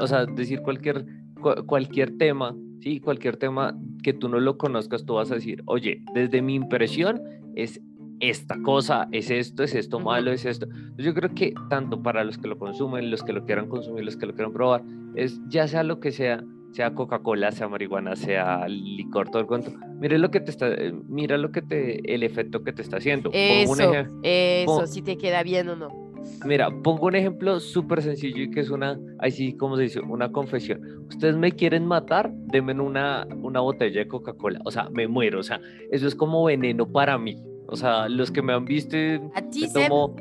o 0.00 0.06
sea, 0.06 0.26
decir 0.26 0.60
cualquier, 0.62 1.04
cu- 1.40 1.64
cualquier 1.66 2.16
tema, 2.18 2.56
sí, 2.80 2.98
cualquier 3.00 3.36
tema 3.36 3.78
que 4.02 4.12
tú 4.12 4.28
no 4.28 4.40
lo 4.40 4.56
conozcas, 4.58 5.04
tú 5.04 5.14
vas 5.14 5.30
a 5.30 5.36
decir, 5.36 5.62
oye, 5.66 6.02
desde 6.14 6.42
mi 6.42 6.54
impresión 6.54 7.20
es 7.54 7.80
esta 8.20 8.60
cosa 8.62 9.08
es 9.12 9.30
esto, 9.30 9.62
es 9.62 9.74
esto 9.74 10.00
malo, 10.00 10.30
es 10.32 10.44
esto. 10.44 10.66
Yo 10.96 11.14
creo 11.14 11.34
que 11.34 11.52
tanto 11.68 12.02
para 12.02 12.24
los 12.24 12.38
que 12.38 12.48
lo 12.48 12.58
consumen, 12.58 13.10
los 13.10 13.22
que 13.22 13.32
lo 13.32 13.44
quieran 13.44 13.68
consumir, 13.68 14.04
los 14.04 14.16
que 14.16 14.26
lo 14.26 14.34
quieran 14.34 14.52
probar, 14.52 14.82
es 15.14 15.40
ya 15.48 15.66
sea 15.68 15.82
lo 15.82 16.00
que 16.00 16.12
sea, 16.12 16.42
sea 16.72 16.94
Coca-Cola, 16.94 17.52
sea 17.52 17.68
marihuana, 17.68 18.16
sea 18.16 18.66
licor, 18.68 19.28
todo 19.30 19.40
el 19.40 19.46
cuento. 19.46 19.72
Mira 20.00 20.18
lo 20.18 20.30
que 20.30 20.40
te 20.40 20.50
está, 20.50 20.72
eh, 20.72 20.92
mira 21.08 21.38
lo 21.38 21.52
que 21.52 21.62
te, 21.62 22.14
el 22.14 22.22
efecto 22.22 22.62
que 22.64 22.72
te 22.72 22.82
está 22.82 22.96
haciendo. 22.98 23.30
Pongo 23.30 23.72
un 23.72 23.80
Eso, 23.80 23.94
eso, 24.22 24.66
pongo- 24.66 24.86
si 24.86 25.02
te 25.02 25.16
queda 25.16 25.42
bien 25.42 25.68
o 25.68 25.76
no. 25.76 26.04
Mira, 26.46 26.70
pongo 26.82 27.06
un 27.08 27.16
ejemplo 27.16 27.60
súper 27.60 28.00
sencillo 28.02 28.42
y 28.44 28.50
que 28.50 28.60
es 28.60 28.70
una, 28.70 28.98
ahí 29.18 29.30
sí, 29.30 29.56
como 29.56 29.76
se 29.76 29.82
dice, 29.82 30.00
una 30.00 30.32
confesión. 30.32 30.80
Ustedes 31.08 31.36
me 31.36 31.52
quieren 31.52 31.84
matar, 31.86 32.32
denme 32.32 32.72
una, 32.80 33.26
una 33.42 33.60
botella 33.60 34.00
de 34.00 34.08
Coca-Cola. 34.08 34.58
O 34.64 34.70
sea, 34.70 34.88
me 34.90 35.06
muero. 35.06 35.40
O 35.40 35.42
sea, 35.42 35.60
eso 35.90 36.06
es 36.08 36.14
como 36.14 36.42
veneno 36.44 36.90
para 36.90 37.18
mí. 37.18 37.36
O 37.66 37.76
sea, 37.76 38.08
los 38.08 38.30
que 38.30 38.42
me 38.42 38.52
han 38.52 38.64
visto, 38.64 38.96
A 39.34 39.42
ti, 39.42 39.62
me 39.62 39.68
tomo, 39.68 40.16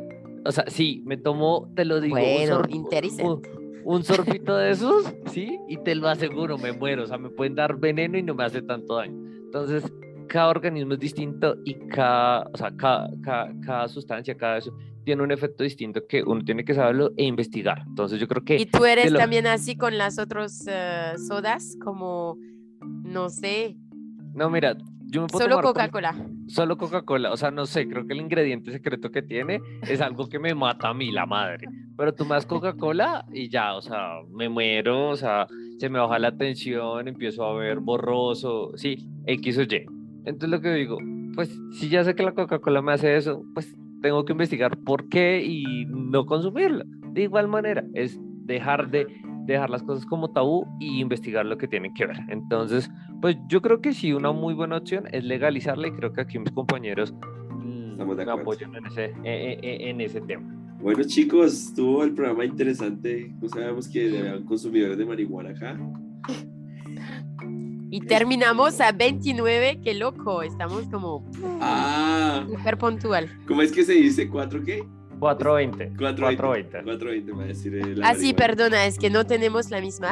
o 0.46 0.52
sea, 0.52 0.66
sí, 0.68 1.02
me 1.06 1.18
tomo, 1.18 1.72
te 1.76 1.86
lo 1.86 2.00
digo, 2.02 2.16
un, 2.16 2.22
Bueno, 2.22 2.62
interesante. 2.70 3.50
un, 3.52 3.94
un 3.98 4.04
sorbito 4.04 4.56
de 4.58 4.72
esos, 4.72 5.14
sí, 5.32 5.60
y 5.68 5.78
te 5.78 5.94
lo 5.96 6.08
aseguro, 6.08 6.58
me 6.58 6.72
muero. 6.72 7.04
O 7.04 7.08
sea, 7.08 7.18
me 7.18 7.30
pueden 7.30 7.56
dar 7.56 7.78
veneno 7.78 8.18
y 8.18 8.24
no 8.24 8.34
me 8.34 8.44
hace 8.46 8.62
tanto 8.62 8.96
daño. 8.96 9.16
Entonces, 9.46 9.84
cada 10.28 10.50
organismo 10.50 10.94
es 10.94 11.00
distinto 11.00 11.56
y 11.66 11.76
cada, 11.89 12.50
o 12.54 12.58
sea, 12.58 12.72
cada, 12.76 13.10
cada, 13.22 13.52
cada 13.66 13.88
sustancia, 13.88 14.36
cada 14.36 14.58
eso, 14.58 14.74
tiene 15.04 15.22
un 15.22 15.32
efecto 15.32 15.64
distinto 15.66 16.02
que 16.08 16.24
uno 16.24 16.41
tiene 16.46 16.64
que 16.64 16.74
saberlo 16.74 17.12
e 17.18 17.26
investigar. 17.26 17.84
Entonces, 17.86 18.20
yo 18.22 18.28
creo 18.28 18.44
que... 18.46 18.56
¿Y 18.56 18.66
tú 18.66 18.86
eres 18.86 19.12
lo- 19.12 19.20
también 19.20 19.46
así 19.48 19.76
con 19.76 19.98
las 19.98 20.18
otras 20.18 20.64
eh, 20.66 21.14
sodas? 21.28 21.76
Como, 21.84 22.38
no 23.04 23.30
sé, 23.30 23.76
No, 24.34 24.50
mira, 24.50 24.78
yo 25.14 25.22
me 25.22 25.28
puedo 25.28 25.45
solo 25.45 25.61
Coca-Cola. 25.61 26.16
Solo 26.47 26.76
Coca-Cola, 26.76 27.32
o 27.32 27.38
sea, 27.38 27.51
no 27.51 27.68
sé, 27.68 27.88
creo 27.88 28.07
que 28.07 28.14
el 28.14 28.22
ingrediente 28.22 28.72
secreto 28.72 29.11
que 29.11 29.22
tiene 29.22 29.61
es 29.88 30.01
algo 30.01 30.28
que 30.28 30.39
me 30.39 30.55
mata 30.55 30.89
a 30.89 30.93
mí, 30.95 31.11
la 31.11 31.28
madre. 31.28 31.68
Pero 31.95 32.16
tú 32.16 32.26
das 32.26 32.47
Coca-Cola 32.47 33.24
y 33.32 33.47
ya, 33.47 33.76
o 33.76 33.82
sea, 33.82 34.16
me 34.32 34.49
muero, 34.49 35.09
o 35.09 35.16
sea, 35.16 35.45
se 35.78 35.88
me 35.88 35.99
baja 35.99 36.18
la 36.18 36.36
tensión, 36.36 37.07
empiezo 37.07 37.45
a 37.45 37.53
ver 37.53 37.80
borroso, 37.80 38.72
sí, 38.76 39.07
X 39.28 39.59
o 39.59 39.61
Y. 39.61 39.86
Entonces 40.26 40.49
lo 40.49 40.61
que 40.61 40.74
digo, 40.74 40.97
pues 41.36 41.55
si 41.74 41.89
ya 41.89 42.03
sé 42.03 42.16
que 42.16 42.24
la 42.24 42.34
Coca-Cola 42.34 42.82
me 42.82 42.93
hace 42.93 43.16
eso, 43.16 43.43
pues 43.53 43.72
tengo 44.01 44.26
que 44.26 44.32
investigar 44.32 44.78
por 44.80 45.09
qué 45.09 45.43
y 45.45 45.86
no 45.86 46.26
consumirla. 46.26 46.86
De 47.11 47.22
igual 47.22 47.47
manera, 47.47 47.84
es 47.93 48.20
dejar 48.45 48.89
de 48.89 49.05
dejar 49.46 49.70
las 49.70 49.84
cosas 49.84 50.06
como 50.06 50.32
tabú 50.32 50.66
y 50.80 51.00
investigar 51.00 51.46
lo 51.46 51.58
que 51.58 51.68
tienen 51.68 51.94
que 51.94 52.06
ver. 52.06 52.18
Entonces, 52.30 52.89
pues 53.22 53.38
yo 53.48 53.62
creo 53.62 53.82
que 53.82 53.94
sí, 53.94 54.14
una 54.14 54.32
muy 54.32 54.54
buena 54.54 54.78
opción 54.78 55.06
es 55.12 55.24
legalizarla 55.24 55.88
y 55.88 55.91
creo 55.91 56.14
que 56.14 56.22
aquí 56.22 56.39
mis 56.39 56.52
compañeros 56.52 57.14
Estamos 57.94 58.18
de 58.18 58.26
me 58.26 58.32
apoyan 58.32 58.76
en 58.76 58.86
ese, 58.88 59.06
eh, 59.24 59.60
eh, 59.62 59.78
en 59.89 60.02
ese 60.02 60.20
tema. 60.22 60.52
Bueno, 60.82 61.04
chicos, 61.04 61.54
estuvo 61.54 62.04
el 62.04 62.14
programa 62.14 62.44
interesante. 62.44 63.32
No 63.39 63.48
sabemos 63.48 63.88
que 63.88 64.18
habían 64.18 64.44
consumidores 64.46 64.98
de 64.98 65.06
marihuana 65.06 65.52
acá. 65.52 65.80
Y 67.91 68.02
terminamos 68.02 68.82
a 68.82 68.91
29, 68.91 69.80
qué 69.84 69.94
loco, 69.94 70.41
estamos 70.41 70.88
como 70.88 71.24
Ah, 71.62 72.44
súper 72.50 72.80
puntual. 72.80 73.30
¿cómo 73.48 73.62
es 73.62 73.72
que 73.72 73.84
se 73.84 73.94
dice? 73.94 74.28
¿Cuatro 74.28 74.64
qué? 74.64 74.84
420. 75.24 75.97
420. 75.97 76.84
420. 76.84 76.84
420, 76.84 77.32
va 77.32 77.43
a 77.43 77.47
decir. 77.47 77.76
eh, 77.76 77.95
la 77.95 78.09
Ah, 78.09 78.15
sí, 78.15 78.34
perdona, 78.34 78.86
es 78.86 78.97
que 78.99 79.09
no 79.09 79.26
tenemos 79.26 79.69
la 79.71 79.82
misma. 79.82 80.11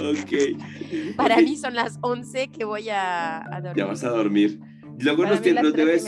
Ok. 0.00 1.16
Para 1.16 1.36
mí 1.38 1.56
son 1.56 1.74
las 1.74 1.98
11 2.02 2.48
que 2.48 2.64
voy 2.64 2.88
a, 2.88 3.38
a 3.38 3.60
dormir. 3.60 3.76
Ya 3.76 3.84
vas 3.86 4.04
a 4.04 4.08
dormir. 4.10 4.60
Luego 4.98 5.22
Para 5.24 5.36
nos, 5.36 5.44
mí 5.44 5.52
debes. 5.72 6.04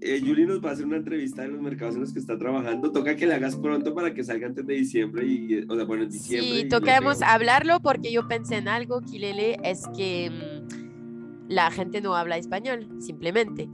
eh, 0.00 0.20
Yuli 0.22 0.46
nos 0.46 0.64
va 0.64 0.70
a 0.70 0.72
hacer 0.72 0.86
una 0.86 0.96
entrevista 0.96 1.42
de 1.42 1.48
los 1.48 1.60
mercados 1.60 1.94
en 1.96 2.02
los 2.02 2.12
que 2.12 2.18
está 2.20 2.38
trabajando. 2.38 2.92
Toca 2.92 3.16
que 3.16 3.26
la 3.26 3.36
hagas 3.36 3.56
pronto 3.56 3.94
para 3.94 4.14
que 4.14 4.22
salga 4.22 4.46
antes 4.46 4.66
de 4.66 4.74
diciembre. 4.74 5.26
Y, 5.26 5.64
o 5.68 5.74
sea, 5.74 5.84
bueno, 5.84 6.04
en 6.04 6.10
diciembre. 6.10 6.60
Sí, 6.62 6.68
tocamos 6.68 7.22
hablarlo 7.22 7.80
porque 7.80 8.12
yo 8.12 8.28
pensé 8.28 8.56
en 8.56 8.68
algo, 8.68 9.00
Kilele, 9.00 9.58
es 9.64 9.82
que 9.96 10.30
mm, 10.30 10.57
la 11.48 11.70
gente 11.70 12.00
no 12.00 12.14
habla 12.14 12.36
español, 12.36 12.86
simplemente. 13.00 13.68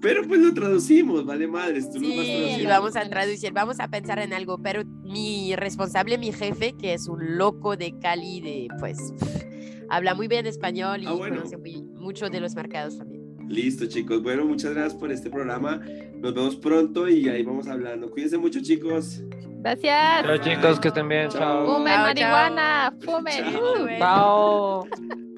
Pero 0.00 0.26
pues 0.26 0.40
lo 0.40 0.52
traducimos, 0.54 1.24
vale 1.24 1.46
madres. 1.46 1.90
Tú 1.90 2.00
lo 2.00 2.08
vas 2.08 2.16
Sí, 2.26 2.32
traduciendo. 2.32 2.68
vamos 2.70 2.96
a 2.96 3.08
traducir, 3.08 3.52
vamos 3.52 3.80
a 3.80 3.88
pensar 3.88 4.18
en 4.18 4.32
algo, 4.32 4.58
pero 4.58 4.82
mi 5.02 5.54
responsable, 5.56 6.16
mi 6.18 6.32
jefe, 6.32 6.72
que 6.72 6.94
es 6.94 7.08
un 7.08 7.36
loco 7.36 7.76
de 7.76 7.98
Cali, 7.98 8.40
de 8.40 8.68
pues 8.80 8.98
habla 9.90 10.14
muy 10.14 10.26
bien 10.26 10.46
español 10.46 11.02
y 11.02 11.06
Ah, 11.06 11.12
bueno. 11.12 11.36
conoce 11.36 11.58
muy- 11.58 11.82
mucho 11.82 12.30
de 12.30 12.40
los 12.40 12.54
mercados 12.54 12.96
también. 12.98 13.22
Listo, 13.48 13.84
chicos. 13.86 14.22
Bueno, 14.22 14.46
muchas 14.46 14.72
gracias 14.72 14.94
por 14.94 15.12
este 15.12 15.28
programa. 15.28 15.80
Nos 16.16 16.32
vemos 16.32 16.56
pronto 16.56 17.08
y 17.08 17.28
ahí 17.28 17.42
vamos 17.42 17.66
hablando. 17.68 18.10
Cuídense 18.10 18.38
mucho, 18.38 18.60
chicos. 18.62 19.22
Gracias. 19.60 20.22
Chao 20.24 20.38
chicos, 20.38 20.80
que 20.80 20.88
estén 20.88 21.08
bien. 21.08 21.28
Chao. 21.28 21.66
Fumen 21.66 22.00
marihuana. 22.00 22.94
Fumen. 23.04 23.98
Chao. 23.98 24.86
Chao. 24.88 25.31